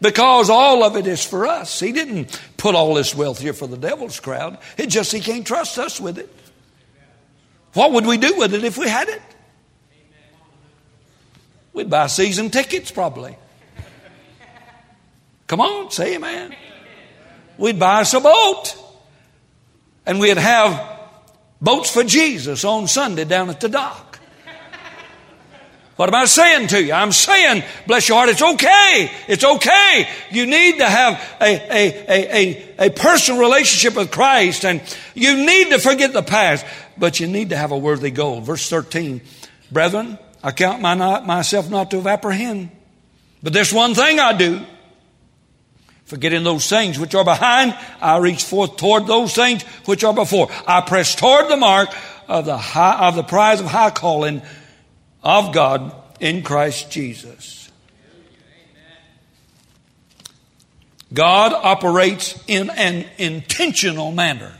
Because 0.00 0.50
all 0.50 0.82
of 0.82 0.96
it 0.96 1.06
is 1.06 1.24
for 1.24 1.46
us. 1.46 1.80
He 1.80 1.92
didn't 1.92 2.38
put 2.56 2.74
all 2.74 2.94
this 2.94 3.14
wealth 3.14 3.38
here 3.38 3.52
for 3.52 3.66
the 3.66 3.76
devil's 3.76 4.20
crowd. 4.20 4.58
It 4.76 4.86
just 4.86 5.12
He 5.12 5.20
can't 5.20 5.46
trust 5.46 5.78
us 5.78 6.00
with 6.00 6.18
it. 6.18 6.30
What 7.74 7.92
would 7.92 8.06
we 8.06 8.18
do 8.18 8.36
with 8.36 8.54
it 8.54 8.64
if 8.64 8.78
we 8.78 8.88
had 8.88 9.08
it? 9.08 9.22
We'd 11.72 11.90
buy 11.90 12.06
season 12.06 12.50
tickets 12.50 12.90
probably. 12.90 13.36
Come 15.46 15.60
on, 15.60 15.90
say 15.90 16.14
amen. 16.14 16.54
We'd 17.58 17.78
buy 17.78 18.00
us 18.00 18.14
a 18.14 18.20
boat. 18.20 18.76
And 20.06 20.20
we'd 20.20 20.36
have 20.36 20.98
boats 21.60 21.90
for 21.90 22.04
Jesus 22.04 22.64
on 22.64 22.86
Sunday 22.88 23.24
down 23.24 23.50
at 23.50 23.60
the 23.60 23.68
dock. 23.68 24.03
What 25.96 26.08
am 26.08 26.14
I 26.16 26.24
saying 26.24 26.68
to 26.68 26.82
you? 26.82 26.92
I'm 26.92 27.12
saying, 27.12 27.62
bless 27.86 28.08
your 28.08 28.18
heart, 28.18 28.28
it's 28.28 28.42
okay. 28.42 29.12
It's 29.28 29.44
okay. 29.44 30.08
You 30.32 30.46
need 30.46 30.78
to 30.78 30.86
have 30.86 31.36
a, 31.40 31.44
a, 31.44 32.04
a, 32.08 32.76
a, 32.78 32.86
a 32.86 32.90
personal 32.90 33.40
relationship 33.40 33.96
with 33.96 34.10
Christ 34.10 34.64
and 34.64 34.82
you 35.14 35.36
need 35.36 35.70
to 35.70 35.78
forget 35.78 36.12
the 36.12 36.22
past, 36.22 36.66
but 36.98 37.20
you 37.20 37.28
need 37.28 37.50
to 37.50 37.56
have 37.56 37.70
a 37.70 37.78
worthy 37.78 38.10
goal. 38.10 38.40
Verse 38.40 38.68
13, 38.68 39.20
brethren, 39.70 40.18
I 40.42 40.50
count 40.50 40.82
my 40.82 40.94
not, 40.94 41.26
myself 41.26 41.70
not 41.70 41.92
to 41.92 41.98
have 41.98 42.06
apprehend, 42.08 42.70
but 43.42 43.52
there's 43.52 43.72
one 43.72 43.94
thing 43.94 44.18
I 44.18 44.36
do. 44.36 44.62
Forgetting 46.06 46.44
those 46.44 46.68
things 46.68 46.98
which 46.98 47.14
are 47.14 47.24
behind, 47.24 47.74
I 48.00 48.18
reach 48.18 48.44
forth 48.44 48.76
toward 48.76 49.06
those 49.06 49.34
things 49.34 49.62
which 49.86 50.04
are 50.04 50.12
before. 50.12 50.48
I 50.66 50.82
press 50.82 51.14
toward 51.14 51.48
the 51.48 51.56
mark 51.56 51.88
of 52.28 52.44
the 52.44 52.58
high, 52.58 53.08
of 53.08 53.14
the 53.14 53.22
prize 53.22 53.60
of 53.60 53.66
high 53.66 53.90
calling 53.90 54.42
of 55.24 55.52
God 55.52 55.94
in 56.20 56.42
Christ 56.42 56.90
Jesus. 56.90 57.70
God 61.12 61.52
operates 61.52 62.42
in 62.46 62.70
an 62.70 63.06
intentional 63.18 64.12
manner. 64.12 64.52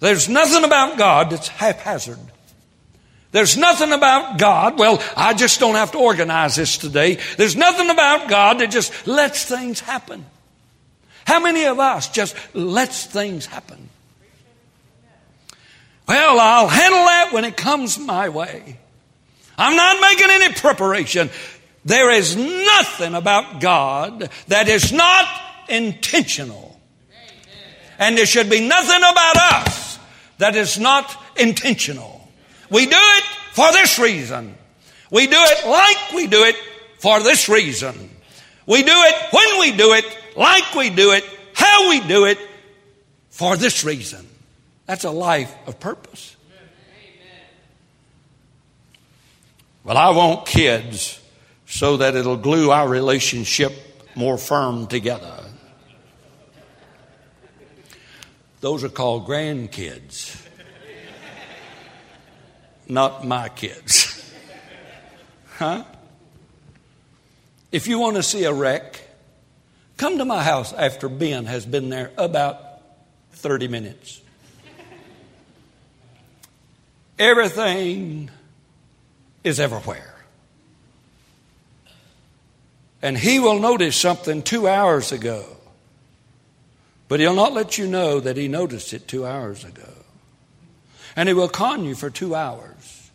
There's 0.00 0.28
nothing 0.28 0.64
about 0.64 0.98
God 0.98 1.30
that's 1.30 1.48
haphazard. 1.48 2.18
There's 3.32 3.56
nothing 3.56 3.92
about 3.92 4.38
God, 4.38 4.78
well, 4.78 5.02
I 5.16 5.34
just 5.34 5.58
don't 5.58 5.74
have 5.74 5.90
to 5.92 5.98
organize 5.98 6.54
this 6.54 6.78
today. 6.78 7.18
There's 7.36 7.56
nothing 7.56 7.90
about 7.90 8.28
God 8.28 8.60
that 8.60 8.70
just 8.70 9.08
lets 9.08 9.44
things 9.44 9.80
happen. 9.80 10.24
How 11.26 11.40
many 11.40 11.64
of 11.64 11.80
us 11.80 12.08
just 12.10 12.36
lets 12.54 13.06
things 13.06 13.46
happen? 13.46 13.88
Well, 16.06 16.38
I'll 16.38 16.68
handle 16.68 17.04
that 17.06 17.32
when 17.32 17.44
it 17.44 17.56
comes 17.56 17.98
my 17.98 18.28
way. 18.28 18.78
I'm 19.58 19.76
not 19.76 20.00
making 20.00 20.30
any 20.30 20.54
preparation. 20.54 21.30
There 21.84 22.10
is 22.10 22.36
nothing 22.36 23.14
about 23.14 23.60
God 23.60 24.30
that 24.48 24.68
is 24.68 24.92
not 24.92 25.28
intentional. 25.68 26.80
And 27.98 28.18
there 28.18 28.26
should 28.26 28.50
be 28.50 28.66
nothing 28.66 28.96
about 28.96 29.36
us 29.36 29.98
that 30.38 30.56
is 30.56 30.78
not 30.78 31.16
intentional. 31.36 32.28
We 32.70 32.86
do 32.86 32.96
it 32.96 33.24
for 33.52 33.70
this 33.72 33.98
reason. 33.98 34.56
We 35.10 35.26
do 35.26 35.36
it 35.38 35.66
like 35.66 36.12
we 36.12 36.26
do 36.26 36.44
it 36.44 36.56
for 36.98 37.20
this 37.20 37.48
reason. 37.48 38.10
We 38.66 38.82
do 38.82 38.92
it 38.92 39.14
when 39.32 39.60
we 39.60 39.76
do 39.76 39.92
it, 39.92 40.04
like 40.36 40.74
we 40.74 40.90
do 40.90 41.12
it, 41.12 41.24
how 41.54 41.90
we 41.90 42.00
do 42.00 42.24
it, 42.24 42.38
for 43.30 43.56
this 43.56 43.84
reason. 43.84 44.26
That's 44.86 45.04
a 45.04 45.10
life 45.10 45.54
of 45.66 45.78
purpose. 45.78 46.33
Well, 49.84 49.98
I 49.98 50.10
want 50.10 50.46
kids 50.46 51.20
so 51.66 51.98
that 51.98 52.16
it'll 52.16 52.38
glue 52.38 52.70
our 52.70 52.88
relationship 52.88 53.72
more 54.14 54.38
firm 54.38 54.86
together. 54.86 55.44
Those 58.62 58.82
are 58.82 58.88
called 58.88 59.26
grandkids, 59.26 60.40
not 62.88 63.26
my 63.26 63.48
kids. 63.50 64.10
Huh? 65.56 65.84
If 67.70 67.86
you 67.86 68.00
want 68.00 68.16
to 68.16 68.24
see 68.24 68.42
a 68.42 68.52
wreck, 68.52 69.00
come 69.96 70.18
to 70.18 70.24
my 70.24 70.42
house 70.42 70.72
after 70.72 71.08
Ben 71.08 71.46
has 71.46 71.64
been 71.64 71.90
there 71.90 72.10
about 72.18 72.58
30 73.34 73.68
minutes. 73.68 74.20
Everything 77.20 78.30
is 79.44 79.60
everywhere. 79.60 80.14
And 83.02 83.18
he 83.18 83.38
will 83.38 83.60
notice 83.60 83.96
something 83.96 84.42
two 84.42 84.66
hours 84.66 85.12
ago. 85.12 85.44
But 87.06 87.20
he'll 87.20 87.34
not 87.34 87.52
let 87.52 87.76
you 87.76 87.86
know 87.86 88.18
that 88.18 88.38
he 88.38 88.48
noticed 88.48 88.94
it 88.94 89.06
two 89.06 89.26
hours 89.26 89.62
ago. 89.62 89.92
And 91.14 91.28
he 91.28 91.34
will 91.34 91.48
con 91.48 91.84
you 91.84 91.94
for 91.94 92.08
two 92.08 92.34
hours 92.34 93.10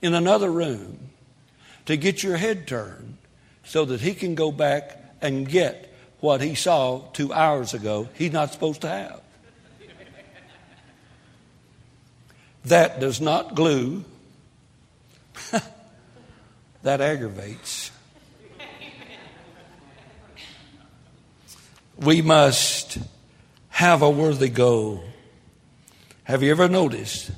in 0.00 0.14
another 0.14 0.50
room 0.50 1.10
to 1.86 1.96
get 1.96 2.22
your 2.22 2.36
head 2.36 2.68
turned 2.68 3.18
so 3.64 3.84
that 3.84 4.00
he 4.00 4.14
can 4.14 4.36
go 4.36 4.52
back 4.52 4.96
and 5.20 5.48
get 5.48 5.92
what 6.20 6.40
he 6.40 6.54
saw 6.54 7.02
two 7.12 7.32
hours 7.32 7.74
ago 7.74 8.08
he's 8.14 8.32
not 8.32 8.52
supposed 8.52 8.82
to 8.82 8.88
have. 8.88 9.20
That 12.66 13.00
does 13.00 13.20
not 13.20 13.54
glue, 13.54 14.04
that 16.82 17.00
aggravates. 17.00 17.90
We 21.96 22.22
must 22.22 22.98
have 23.68 24.02
a 24.02 24.10
worthy 24.10 24.48
goal. 24.48 25.04
Have 26.24 26.42
you 26.42 26.50
ever 26.50 26.68
noticed 26.68 27.30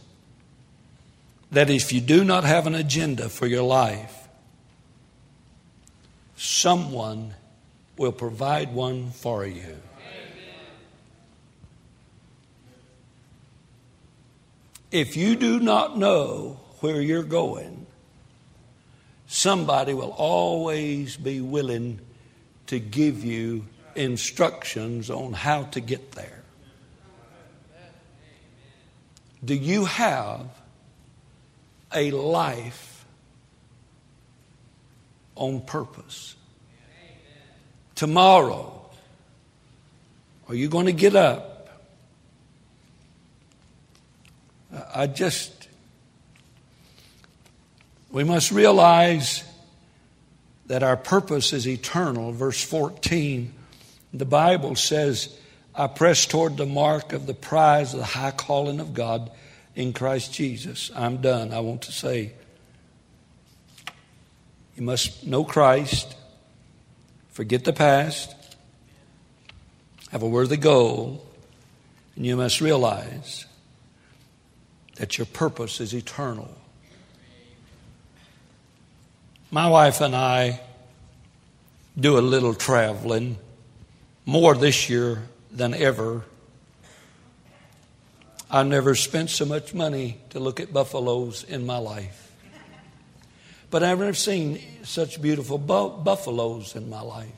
that 1.50 1.68
if 1.68 1.92
you 1.92 2.00
do 2.00 2.24
not 2.24 2.44
have 2.44 2.66
an 2.66 2.74
agenda 2.74 3.28
for 3.28 3.46
your 3.46 3.62
life, 3.62 4.28
someone 6.36 7.34
will 7.96 8.12
provide 8.12 8.72
one 8.72 9.10
for 9.10 9.46
you? 9.46 9.76
If 14.90 15.16
you 15.16 15.36
do 15.36 15.58
not 15.58 15.96
know 15.96 16.60
where 16.80 17.00
you're 17.00 17.22
going, 17.22 17.86
somebody 19.32 19.94
will 19.94 20.10
always 20.10 21.16
be 21.16 21.40
willing 21.40 21.98
to 22.66 22.78
give 22.78 23.24
you 23.24 23.64
instructions 23.94 25.08
on 25.08 25.32
how 25.32 25.62
to 25.62 25.80
get 25.80 26.12
there. 26.12 26.42
Do 29.42 29.54
you 29.54 29.86
have 29.86 30.46
a 31.94 32.10
life 32.10 33.06
on 35.34 35.62
purpose? 35.62 36.36
Tomorrow, 37.94 38.90
are 40.46 40.54
you 40.54 40.68
going 40.68 40.86
to 40.86 40.92
get 40.92 41.16
up 41.16 41.52
I 44.94 45.06
just, 45.06 45.61
we 48.12 48.24
must 48.24 48.52
realize 48.52 49.42
that 50.66 50.82
our 50.82 50.96
purpose 50.96 51.52
is 51.52 51.66
eternal. 51.66 52.30
Verse 52.32 52.62
14, 52.62 53.52
the 54.12 54.26
Bible 54.26 54.76
says, 54.76 55.36
I 55.74 55.86
press 55.86 56.26
toward 56.26 56.58
the 56.58 56.66
mark 56.66 57.14
of 57.14 57.26
the 57.26 57.34
prize 57.34 57.94
of 57.94 58.00
the 58.00 58.06
high 58.06 58.30
calling 58.30 58.78
of 58.78 58.92
God 58.92 59.30
in 59.74 59.94
Christ 59.94 60.32
Jesus. 60.32 60.90
I'm 60.94 61.16
done. 61.22 61.52
I 61.52 61.60
want 61.60 61.82
to 61.82 61.92
say, 61.92 62.34
you 64.76 64.82
must 64.82 65.26
know 65.26 65.44
Christ, 65.44 66.14
forget 67.30 67.64
the 67.64 67.72
past, 67.72 68.34
have 70.10 70.22
a 70.22 70.28
worthy 70.28 70.58
goal, 70.58 71.26
and 72.16 72.26
you 72.26 72.36
must 72.36 72.60
realize 72.60 73.46
that 74.96 75.16
your 75.16 75.26
purpose 75.26 75.80
is 75.80 75.94
eternal. 75.94 76.54
My 79.54 79.68
wife 79.68 80.00
and 80.00 80.16
I 80.16 80.60
do 82.00 82.18
a 82.18 82.24
little 82.24 82.54
traveling, 82.54 83.36
more 84.24 84.54
this 84.54 84.88
year 84.88 85.24
than 85.50 85.74
ever. 85.74 86.24
I 88.50 88.62
never 88.62 88.94
spent 88.94 89.28
so 89.28 89.44
much 89.44 89.74
money 89.74 90.16
to 90.30 90.40
look 90.40 90.58
at 90.58 90.72
buffaloes 90.72 91.44
in 91.44 91.66
my 91.66 91.76
life. 91.76 92.32
But 93.70 93.82
I've 93.82 93.98
never 93.98 94.14
seen 94.14 94.58
such 94.84 95.20
beautiful 95.20 95.58
bu- 95.58 95.98
buffaloes 95.98 96.74
in 96.74 96.88
my 96.88 97.02
life. 97.02 97.28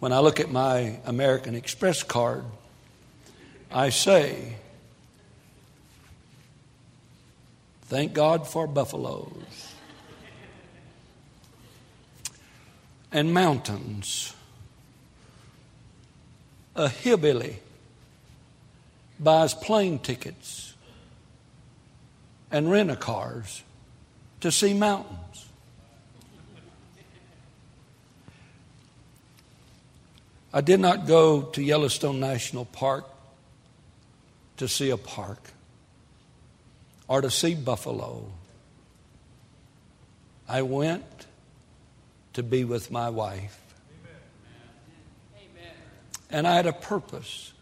When 0.00 0.12
I 0.12 0.18
look 0.18 0.38
at 0.38 0.50
my 0.50 0.98
American 1.06 1.54
Express 1.54 2.02
card, 2.02 2.44
I 3.72 3.88
say, 3.88 4.56
Thank 7.86 8.12
God 8.12 8.46
for 8.46 8.66
buffaloes 8.66 9.73
and 13.14 13.32
mountains. 13.32 14.34
A 16.74 16.88
hillbilly 16.88 17.60
buys 19.20 19.54
plane 19.54 20.00
tickets 20.00 20.74
and 22.50 22.68
rent 22.70 22.90
a 22.90 22.96
cars 22.96 23.62
to 24.40 24.50
see 24.50 24.74
mountains. 24.74 25.46
I 30.52 30.60
did 30.60 30.80
not 30.80 31.06
go 31.06 31.42
to 31.42 31.62
Yellowstone 31.62 32.18
National 32.18 32.64
Park 32.64 33.08
to 34.56 34.66
see 34.66 34.90
a 34.90 34.96
park 34.96 35.40
or 37.06 37.20
to 37.20 37.30
see 37.30 37.54
buffalo. 37.54 38.24
I 40.48 40.62
went 40.62 41.13
to 42.34 42.42
be 42.42 42.64
with 42.64 42.90
my 42.90 43.08
wife. 43.08 43.60
Amen. 45.36 45.72
And 46.30 46.46
I 46.46 46.54
had 46.54 46.66
a 46.66 46.72
purpose, 46.72 47.52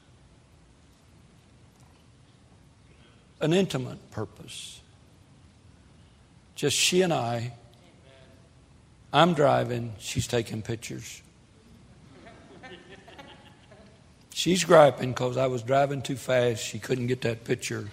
an 3.41 3.53
intimate 3.53 4.11
purpose. 4.11 4.81
Just 6.55 6.77
she 6.77 7.03
and 7.03 7.13
I. 7.13 7.53
I'm 9.13 9.35
driving, 9.35 9.93
she's 9.99 10.27
taking 10.27 10.63
pictures. 10.63 11.23
She's 14.33 14.65
griping 14.65 15.11
because 15.11 15.37
I 15.37 15.47
was 15.47 15.63
driving 15.63 16.01
too 16.01 16.17
fast. 16.17 16.65
She 16.65 16.79
couldn't 16.79 17.07
get 17.07 17.21
that 17.21 17.45
picture 17.45 17.89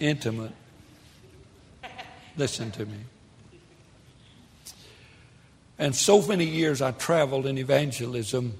intimate. 0.00 0.52
Listen 2.36 2.70
to 2.72 2.86
me. 2.86 2.96
And 5.78 5.94
so 5.94 6.22
many 6.22 6.44
years 6.44 6.80
I 6.82 6.92
traveled 6.92 7.46
in 7.46 7.58
evangelism. 7.58 8.54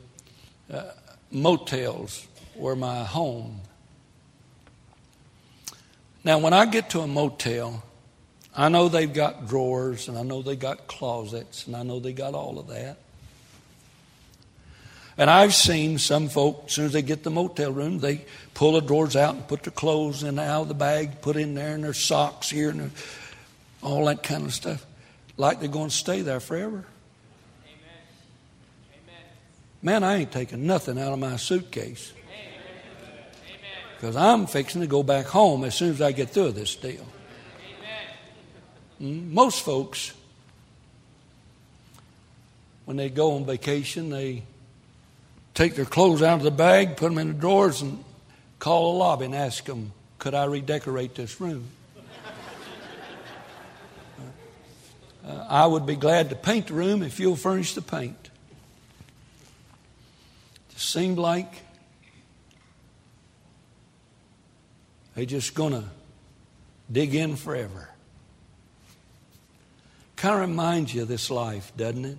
Uh, 0.73 0.85
motels 1.31 2.27
were 2.57 2.77
my 2.77 3.05
home. 3.05 3.61
Now, 6.25 6.39
when 6.39 6.53
I 6.53 6.67
get 6.67 6.91
to 6.91 7.01
a 7.01 7.07
motel, 7.07 7.83
I 8.55 8.69
know 8.69 8.89
they've 8.89 9.13
got 9.13 9.49
drawers 9.49 10.09
and 10.09 10.19
I 10.19 10.23
know 10.23 10.43
they 10.43 10.57
got 10.57 10.87
closets 10.87 11.67
and 11.67 11.75
I 11.75 11.83
know 11.83 12.01
they 12.01 12.13
got 12.13 12.35
all 12.35 12.59
of 12.59 12.69
that. 12.69 12.99
And 15.19 15.29
I've 15.29 15.55
seen 15.55 15.99
some 15.99 16.29
folks, 16.29 16.73
as 16.73 16.73
soon 16.73 16.85
as 16.87 16.93
they 16.93 17.03
get 17.03 17.23
the 17.23 17.31
motel 17.31 17.71
room, 17.71 17.99
they 17.99 18.25
pull 18.55 18.73
the 18.73 18.81
drawers 18.81 19.15
out 19.15 19.35
and 19.35 19.47
put 19.47 19.63
their 19.63 19.73
clothes 19.73 20.23
in 20.23 20.39
out 20.39 20.63
of 20.63 20.69
the 20.69 20.75
bag, 20.75 21.21
put 21.21 21.37
in 21.37 21.55
there, 21.55 21.75
and 21.75 21.85
their 21.85 21.93
socks 21.93 22.49
here, 22.49 22.71
and 22.71 22.91
all 23.83 24.07
that 24.07 24.23
kind 24.23 24.47
of 24.47 24.55
stuff. 24.55 24.87
Like 25.37 25.61
they're 25.61 25.69
going 25.69 25.91
to 25.91 25.95
stay 25.95 26.23
there 26.23 26.41
forever. 26.41 26.87
Man, 29.83 30.05
I 30.05 30.19
ain't 30.19 30.31
taking 30.31 30.65
nothing 30.65 30.99
out 30.99 31.13
of 31.13 31.19
my 31.19 31.37
suitcase. 31.37 32.13
Because 33.97 34.17
I'm 34.17 34.47
fixing 34.47 34.81
to 34.81 34.87
go 34.87 35.03
back 35.03 35.27
home 35.27 35.65
as 35.65 35.75
soon 35.75 35.91
as 35.91 36.01
I 36.01 36.13
get 36.13 36.31
through 36.31 36.53
this 36.53 36.75
deal. 36.77 37.07
Hmm? 38.99 39.35
Most 39.35 39.65
folks, 39.65 40.13
when 42.85 42.97
they 42.97 43.11
go 43.11 43.35
on 43.35 43.45
vacation, 43.45 44.11
they 44.11 44.45
take 45.55 45.75
their 45.75 45.85
clothes 45.85 46.23
out 46.23 46.39
of 46.39 46.43
the 46.43 46.51
bag, 46.51 46.97
put 46.97 47.09
them 47.09 47.19
in 47.19 47.29
the 47.29 47.35
drawers, 47.35 47.83
and 47.83 48.05
call 48.59 48.93
the 48.93 48.99
lobby 48.99 49.25
and 49.27 49.35
ask 49.35 49.65
them, 49.65 49.93
Could 50.19 50.35
I 50.35 50.45
redecorate 50.45 51.15
this 51.15 51.41
room? 51.41 51.69
Uh, 55.25 55.47
I 55.49 55.67
would 55.69 55.87
be 55.87 55.95
glad 55.95 56.31
to 56.31 56.35
paint 56.35 56.67
the 56.67 56.75
room 56.75 57.01
if 57.01 57.21
you'll 57.21 57.37
furnish 57.37 57.75
the 57.75 57.81
paint. 57.81 58.22
Seemed 60.83 61.17
like 61.17 61.63
they're 65.15 65.25
just 65.25 65.55
going 65.55 65.75
to 65.75 65.85
dig 66.91 67.15
in 67.15 67.37
forever. 67.37 67.89
Kind 70.17 70.35
of 70.35 70.41
reminds 70.41 70.93
you 70.93 71.03
of 71.03 71.09
this 71.09 71.31
life, 71.31 71.73
doesn't 71.77 72.05
it? 72.05 72.19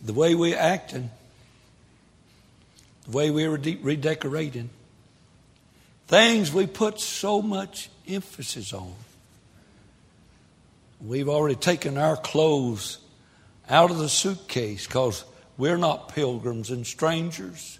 the 0.00 0.12
way 0.12 0.36
we're 0.36 0.56
acting, 0.56 1.10
the 3.08 3.16
way 3.16 3.32
we're 3.32 3.50
redecorating, 3.50 4.70
things 6.06 6.52
we 6.52 6.68
put 6.68 7.00
so 7.00 7.42
much 7.42 7.90
emphasis 8.06 8.72
on. 8.72 8.94
We've 11.04 11.28
already 11.28 11.56
taken 11.56 11.98
our 11.98 12.16
clothes 12.16 12.98
out 13.68 13.90
of 13.90 13.98
the 13.98 14.08
suitcase 14.08 14.86
because 14.86 15.24
we're 15.58 15.76
not 15.76 16.08
pilgrims 16.08 16.70
and 16.70 16.86
strangers. 16.86 17.78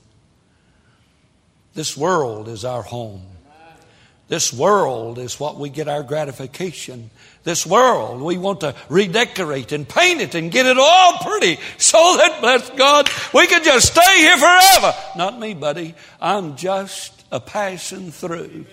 This 1.74 1.96
world 1.96 2.48
is 2.48 2.64
our 2.64 2.82
home. 2.82 3.22
This 4.28 4.52
world 4.52 5.18
is 5.18 5.38
what 5.38 5.56
we 5.56 5.68
get 5.68 5.86
our 5.86 6.02
gratification. 6.02 7.10
This 7.44 7.64
world, 7.64 8.20
we 8.20 8.38
want 8.38 8.60
to 8.62 8.74
redecorate 8.88 9.70
and 9.70 9.88
paint 9.88 10.20
it 10.20 10.34
and 10.34 10.50
get 10.50 10.66
it 10.66 10.78
all 10.78 11.18
pretty 11.18 11.60
so 11.78 12.16
that, 12.16 12.40
bless 12.40 12.68
God, 12.70 13.08
we 13.32 13.46
can 13.46 13.62
just 13.62 13.92
stay 13.92 14.18
here 14.18 14.36
forever. 14.36 14.94
Not 15.16 15.38
me, 15.38 15.54
buddy. 15.54 15.94
I'm 16.20 16.56
just 16.56 17.24
a 17.30 17.38
passing 17.38 18.10
through. 18.10 18.66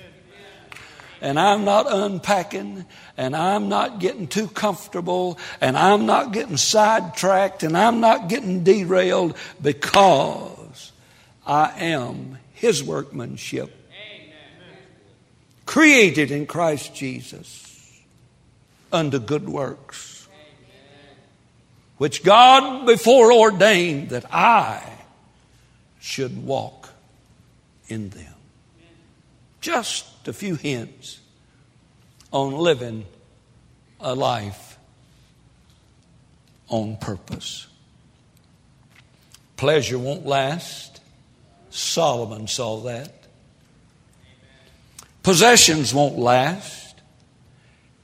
And 1.24 1.40
I'm 1.40 1.64
not 1.64 1.92
unpacking 1.92 2.86
and 3.18 3.36
I'm 3.36 3.70
not 3.70 4.00
getting 4.00 4.28
too 4.28 4.48
comfortable 4.48 5.40
and 5.62 5.76
I'm 5.76 6.06
not 6.06 6.34
getting 6.34 6.58
sidetracked 6.58 7.64
and 7.64 7.76
I'm 7.76 8.02
not 8.02 8.28
getting 8.28 8.64
derailed 8.64 9.36
because 9.62 10.92
I 11.48 11.72
am 11.80 12.38
His 12.54 12.84
workmanship 12.84 13.74
created 15.66 16.32
in 16.32 16.46
Christ 16.46 16.94
Jesus 16.94 18.02
unto 18.92 19.20
good 19.20 19.48
works, 19.48 20.28
which 21.98 22.24
God 22.24 22.86
before 22.86 23.32
ordained 23.32 24.10
that 24.10 24.26
I 24.34 24.84
should 26.00 26.46
walk 26.46 26.90
in 27.88 28.10
them. 28.10 28.33
Just 29.64 30.28
a 30.28 30.34
few 30.34 30.56
hints 30.56 31.22
on 32.34 32.52
living 32.52 33.06
a 34.02 34.14
life 34.14 34.78
on 36.68 36.98
purpose. 36.98 37.68
Pleasure 39.56 39.98
won't 39.98 40.26
last. 40.26 41.00
Solomon 41.70 42.46
saw 42.48 42.82
that. 42.82 43.14
Possessions 45.24 45.94
won't 45.94 46.20
last. 46.20 47.00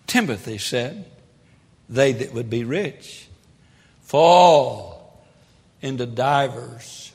Timothy 0.07 0.60
said, 0.60 1.03
They 1.89 2.14
that 2.14 2.34
would 2.34 2.49
be 2.49 2.64
rich 2.64 3.28
fall 4.03 5.26
into 5.82 6.05
divers 6.05 7.12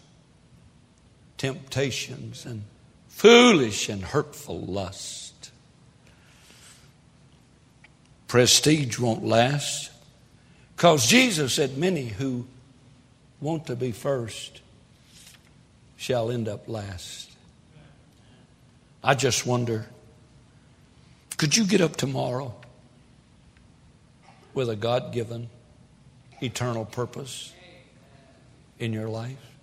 temptations 1.39 2.45
and 2.45 2.65
foolish 3.25 3.89
and 3.89 4.05
hurtful 4.05 4.61
lust. 4.61 5.51
Prestige 8.29 8.99
won't 8.99 9.25
last 9.25 9.91
because 10.77 11.07
Jesus 11.07 11.55
said, 11.55 11.79
Many 11.79 12.05
who 12.05 12.47
want 13.41 13.69
to 13.69 13.77
be 13.77 13.93
first 13.93 14.61
shall 15.97 16.31
end 16.31 16.49
up 16.49 16.69
last. 16.69 17.31
I 19.03 19.15
just 19.15 19.47
wonder 19.47 19.87
could 21.39 21.57
you 21.57 21.65
get 21.65 21.81
up 21.81 21.97
tomorrow 21.97 22.55
with 24.53 24.69
a 24.69 24.77
God 24.77 25.15
given 25.15 25.49
eternal 26.43 26.85
purpose 26.85 27.55
in 28.79 28.93
your 28.93 29.09
life? 29.09 29.54